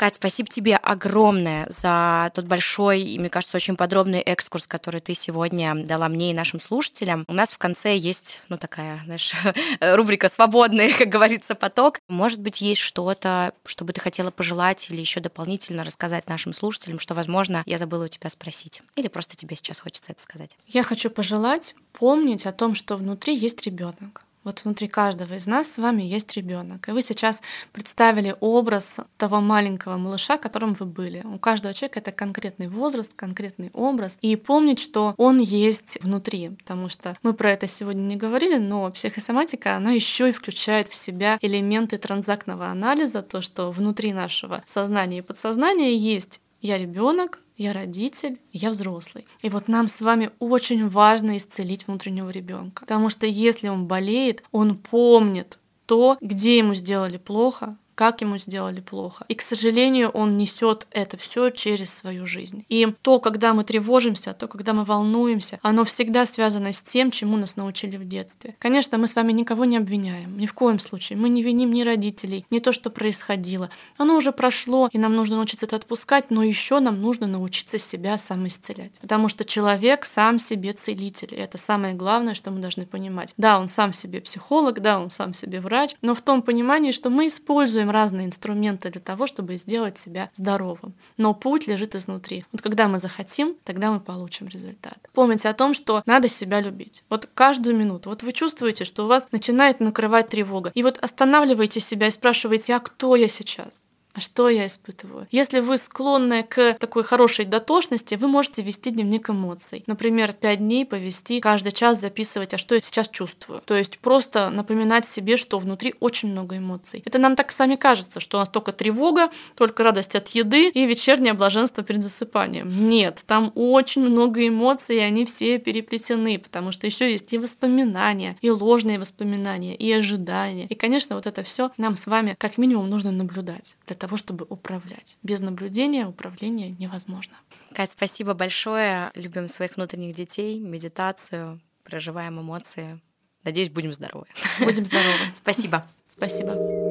Кать, 0.01 0.14
спасибо 0.14 0.48
тебе 0.48 0.76
огромное 0.76 1.66
за 1.68 2.32
тот 2.34 2.46
большой 2.46 3.03
и, 3.03 3.18
мне 3.18 3.28
кажется, 3.28 3.59
очень 3.59 3.76
подробный 3.76 4.20
экскурс, 4.20 4.66
который 4.66 5.03
ты 5.03 5.12
сегодня 5.12 5.74
дала 5.74 6.09
мне 6.09 6.30
и 6.30 6.34
нашим 6.34 6.59
слушателям. 6.59 7.26
У 7.28 7.34
нас 7.34 7.51
в 7.51 7.59
конце 7.59 7.98
есть, 7.98 8.40
ну, 8.48 8.57
такая, 8.57 9.03
знаешь, 9.05 9.34
рубрика 9.82 10.30
«Свободный», 10.30 10.90
как 10.98 11.11
говорится, 11.11 11.55
поток. 11.55 11.98
Может 12.09 12.40
быть, 12.40 12.62
есть 12.62 12.80
что-то, 12.80 13.53
что 13.66 13.84
бы 13.84 13.92
ты 13.92 14.01
хотела 14.01 14.30
пожелать 14.30 14.90
или 14.90 15.01
еще 15.03 15.20
дополнительно 15.20 15.84
рассказать 15.84 16.30
нашим 16.30 16.55
слушателям, 16.55 16.98
что, 16.98 17.12
возможно, 17.12 17.62
я 17.66 17.76
забыла 17.76 18.05
у 18.05 18.09
тебя 18.09 18.30
спросить. 18.30 18.80
Или 18.96 19.09
просто 19.09 19.36
тебе 19.36 19.55
сейчас 19.55 19.80
хочется 19.80 20.12
это 20.12 20.22
сказать. 20.22 20.57
Я 20.66 20.82
хочу 20.82 21.11
пожелать 21.11 21.74
помнить 21.92 22.46
о 22.46 22.53
том, 22.53 22.74
что 22.74 22.96
внутри 22.96 23.36
есть 23.36 23.66
ребенок 23.66 24.24
вот 24.45 24.62
внутри 24.64 24.88
каждого 24.88 25.34
из 25.34 25.47
нас 25.47 25.70
с 25.72 25.78
вами 25.78 26.03
есть 26.03 26.34
ребенок. 26.36 26.88
И 26.88 26.93
вы 26.93 27.03
сейчас 27.03 27.43
представили 27.72 28.34
образ 28.41 28.97
того 29.16 29.41
маленького 29.41 29.97
малыша, 29.97 30.38
которым 30.38 30.72
вы 30.74 30.86
были. 30.86 31.22
У 31.24 31.38
каждого 31.38 31.74
человека 31.74 32.01
это 32.01 32.12
конкретный 32.12 32.68
возраст, 32.68 33.12
конкретный 33.14 33.70
образ. 33.72 34.18
И 34.22 34.36
помнить, 34.36 34.80
что 34.80 35.14
он 35.16 35.41
есть 35.41 35.99
внутри. 36.03 36.51
Потому 36.51 36.88
что 36.88 37.16
мы 37.22 37.34
про 37.34 37.53
это 37.53 37.66
сегодня 37.66 38.03
не 38.03 38.16
говорили, 38.16 38.59
но 38.59 38.91
психосоматика, 38.91 39.76
она 39.76 39.93
еще 39.93 40.30
и 40.30 40.32
включает 40.32 40.88
в 40.88 40.95
себя 40.95 41.38
элементы 41.41 41.99
транзактного 41.99 42.68
анализа, 42.68 43.22
то, 43.22 43.43
что 43.43 43.70
внутри 43.70 44.12
нашего 44.12 44.62
сознания 44.66 45.18
и 45.18 45.22
подсознания 45.22 45.95
есть 45.95 46.41
я 46.62 46.76
ребенок, 46.76 47.41
я 47.61 47.74
родитель, 47.74 48.40
я 48.52 48.70
взрослый. 48.70 49.26
И 49.42 49.50
вот 49.50 49.68
нам 49.68 49.86
с 49.86 50.00
вами 50.00 50.30
очень 50.38 50.88
важно 50.88 51.36
исцелить 51.36 51.86
внутреннего 51.86 52.30
ребенка. 52.30 52.80
Потому 52.80 53.11
что 53.11 53.26
если 53.26 53.68
он 53.68 53.86
болеет, 53.86 54.42
он 54.50 54.78
помнит 54.78 55.58
то, 55.84 56.16
где 56.22 56.56
ему 56.56 56.72
сделали 56.72 57.18
плохо, 57.18 57.76
как 58.01 58.22
ему 58.22 58.38
сделали 58.38 58.80
плохо. 58.80 59.26
И, 59.28 59.34
к 59.34 59.42
сожалению, 59.42 60.09
он 60.09 60.38
несет 60.38 60.86
это 60.90 61.18
все 61.18 61.51
через 61.51 61.92
свою 61.92 62.24
жизнь. 62.24 62.64
И 62.70 62.94
то, 63.03 63.20
когда 63.20 63.53
мы 63.53 63.62
тревожимся, 63.62 64.32
то, 64.32 64.48
когда 64.48 64.72
мы 64.72 64.84
волнуемся, 64.84 65.59
оно 65.61 65.84
всегда 65.84 66.24
связано 66.24 66.72
с 66.72 66.80
тем, 66.80 67.11
чему 67.11 67.36
нас 67.36 67.57
научили 67.57 67.98
в 67.98 68.09
детстве. 68.09 68.57
Конечно, 68.59 68.96
мы 68.96 69.07
с 69.07 69.14
вами 69.14 69.32
никого 69.32 69.66
не 69.66 69.76
обвиняем, 69.76 70.38
ни 70.38 70.46
в 70.46 70.55
коем 70.55 70.78
случае. 70.78 71.18
Мы 71.18 71.28
не 71.28 71.42
виним 71.42 71.74
ни 71.74 71.82
родителей, 71.82 72.46
ни 72.48 72.59
то, 72.59 72.72
что 72.72 72.88
происходило. 72.88 73.68
Оно 73.98 74.16
уже 74.16 74.32
прошло, 74.32 74.88
и 74.90 74.96
нам 74.96 75.14
нужно 75.14 75.36
научиться 75.36 75.66
это 75.66 75.76
отпускать, 75.76 76.30
но 76.30 76.42
еще 76.42 76.80
нам 76.80 77.03
нужно 77.03 77.26
научиться 77.26 77.76
себя 77.76 78.16
самоисцелять. 78.16 78.98
Потому 79.03 79.28
что 79.28 79.44
человек 79.44 80.07
сам 80.07 80.38
себе 80.38 80.72
целитель. 80.72 81.34
И 81.34 81.36
это 81.36 81.59
самое 81.59 81.92
главное, 81.92 82.32
что 82.32 82.51
мы 82.51 82.61
должны 82.61 82.86
понимать. 82.86 83.34
Да, 83.36 83.61
он 83.61 83.68
сам 83.68 83.92
себе 83.92 84.22
психолог, 84.22 84.80
да, 84.80 84.98
он 84.98 85.11
сам 85.11 85.34
себе 85.34 85.61
врач, 85.61 85.94
но 86.01 86.14
в 86.14 86.22
том 86.22 86.40
понимании, 86.40 86.92
что 86.92 87.11
мы 87.11 87.26
используем 87.26 87.89
разные 87.91 88.26
инструменты 88.26 88.91
для 88.91 89.01
того, 89.01 89.26
чтобы 89.26 89.57
сделать 89.57 89.99
себя 89.99 90.30
здоровым. 90.34 90.95
Но 91.16 91.34
путь 91.34 91.66
лежит 91.66 91.95
изнутри. 91.95 92.45
Вот 92.53 92.62
когда 92.62 92.88
мы 92.88 92.99
захотим, 92.99 93.57
тогда 93.64 93.91
мы 93.91 94.01
получим 94.01 94.49
результат. 94.49 94.99
Помните 95.12 95.49
о 95.49 95.55
том, 95.55 95.74
что 95.74 96.03
надо 96.07 96.28
себя 96.28 96.61
любить. 96.61 97.05
Вот 97.09 97.28
каждую 97.34 97.76
минуту. 97.76 98.11
Вот 98.11 98.22
вы 98.22 98.32
чувствуете, 98.32 98.84
что 98.84 99.05
у 99.05 99.09
вас 99.09 99.28
начинает 99.32 99.80
накрывать 99.80 100.28
тревога. 100.28 100.72
И 100.74 100.82
вот 100.82 100.99
останавливаете 100.99 101.80
себя 101.80 102.07
и 102.07 102.11
спрашиваете, 102.11 102.74
а 102.74 102.80
кто 102.80 103.16
я 103.16 103.28
сейчас? 103.28 103.89
А 104.12 104.20
что 104.20 104.48
я 104.48 104.66
испытываю? 104.66 105.28
Если 105.30 105.61
вы 105.61 105.76
склонны 105.78 106.42
к 106.42 106.74
такой 106.74 107.04
хорошей 107.04 107.44
дотошности, 107.44 108.16
вы 108.16 108.26
можете 108.26 108.62
вести 108.62 108.90
дневник 108.90 109.30
эмоций. 109.30 109.84
Например, 109.86 110.32
пять 110.32 110.58
дней 110.58 110.84
повести, 110.84 111.40
каждый 111.40 111.72
час 111.72 112.00
записывать, 112.00 112.54
а 112.54 112.58
что 112.58 112.74
я 112.74 112.80
сейчас 112.80 113.08
чувствую. 113.08 113.61
То 113.64 113.74
есть 113.74 113.98
просто 113.98 114.50
напоминать 114.50 115.06
себе, 115.06 115.36
что 115.36 115.58
внутри 115.58 115.94
очень 116.00 116.30
много 116.30 116.58
эмоций. 116.58 117.02
Это 117.04 117.18
нам 117.18 117.36
так 117.36 117.52
сами 117.52 117.76
кажется, 117.76 118.18
что 118.18 118.38
у 118.38 118.40
нас 118.40 118.48
только 118.48 118.72
тревога, 118.72 119.30
только 119.54 119.84
радость 119.84 120.16
от 120.16 120.28
еды 120.28 120.68
и 120.68 120.86
вечернее 120.86 121.34
блаженство 121.34 121.84
перед 121.84 122.02
засыпанием. 122.02 122.68
Нет, 122.68 123.22
там 123.26 123.52
очень 123.54 124.02
много 124.02 124.46
эмоций, 124.46 124.96
и 124.96 125.00
они 125.00 125.24
все 125.24 125.58
переплетены, 125.58 126.38
потому 126.38 126.72
что 126.72 126.86
еще 126.86 127.11
есть 127.11 127.32
и 127.32 127.38
воспоминания, 127.38 128.36
и 128.40 128.50
ложные 128.50 128.98
воспоминания, 128.98 129.76
и 129.76 129.92
ожидания. 129.92 130.66
И, 130.66 130.74
конечно, 130.74 131.14
вот 131.14 131.26
это 131.26 131.44
все 131.44 131.70
нам 131.76 131.94
с 131.94 132.06
вами 132.06 132.34
как 132.38 132.58
минимум 132.58 132.90
нужно 132.90 133.12
наблюдать 133.12 133.76
для 133.86 133.96
того, 134.01 134.16
чтобы 134.16 134.46
управлять. 134.48 135.18
Без 135.22 135.40
наблюдения 135.40 136.07
управление 136.07 136.70
невозможно. 136.70 137.34
Кать, 137.72 137.92
спасибо 137.92 138.34
большое. 138.34 139.11
Любим 139.14 139.46
своих 139.46 139.76
внутренних 139.76 140.16
детей, 140.16 140.59
медитацию, 140.59 141.61
проживаем 141.84 142.40
эмоции. 142.40 143.01
Надеюсь, 143.44 143.70
будем 143.70 143.92
здоровы. 143.92 144.26
Будем 144.59 144.84
здоровы. 144.84 145.14
Спасибо. 145.34 145.86
Спасибо. 146.09 146.89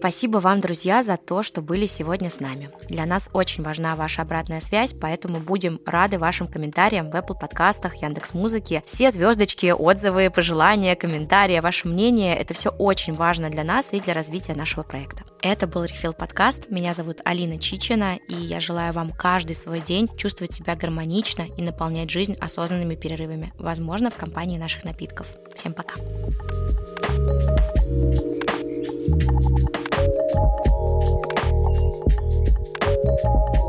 Спасибо 0.00 0.38
вам, 0.38 0.62
друзья, 0.62 1.02
за 1.02 1.18
то, 1.18 1.42
что 1.42 1.60
были 1.60 1.84
сегодня 1.84 2.30
с 2.30 2.40
нами. 2.40 2.70
Для 2.88 3.04
нас 3.04 3.28
очень 3.34 3.62
важна 3.62 3.94
ваша 3.96 4.22
обратная 4.22 4.60
связь, 4.60 4.94
поэтому 4.98 5.40
будем 5.40 5.78
рады 5.84 6.18
вашим 6.18 6.48
комментариям 6.48 7.10
в 7.10 7.14
Apple 7.14 7.38
подкастах, 7.38 7.96
Яндекс 7.96 8.32
Музыке. 8.32 8.82
Все 8.86 9.10
звездочки, 9.10 9.66
отзывы, 9.66 10.30
пожелания, 10.30 10.96
комментарии, 10.96 11.60
ваше 11.60 11.86
мнение– 11.86 12.34
это 12.38 12.54
все 12.54 12.70
очень 12.70 13.14
важно 13.14 13.50
для 13.50 13.62
нас 13.62 13.92
и 13.92 14.00
для 14.00 14.14
развития 14.14 14.54
нашего 14.54 14.84
проекта. 14.84 15.24
Это 15.42 15.66
был 15.66 15.84
Рефил 15.84 16.14
подкаст. 16.14 16.70
Меня 16.70 16.94
зовут 16.94 17.20
Алина 17.26 17.58
Чичина, 17.58 18.16
и 18.26 18.34
я 18.34 18.58
желаю 18.58 18.94
вам 18.94 19.10
каждый 19.12 19.54
свой 19.54 19.80
день 19.80 20.08
чувствовать 20.16 20.54
себя 20.54 20.76
гармонично 20.76 21.42
и 21.58 21.60
наполнять 21.60 22.08
жизнь 22.08 22.36
осознанными 22.40 22.94
перерывами, 22.94 23.52
возможно, 23.58 24.08
в 24.08 24.16
компании 24.16 24.56
наших 24.56 24.84
напитков. 24.84 25.26
Всем 25.54 25.74
пока. 25.74 25.96
thank 29.10 29.44
you 29.44 29.49
Thank 33.22 33.54
you. 33.54 33.59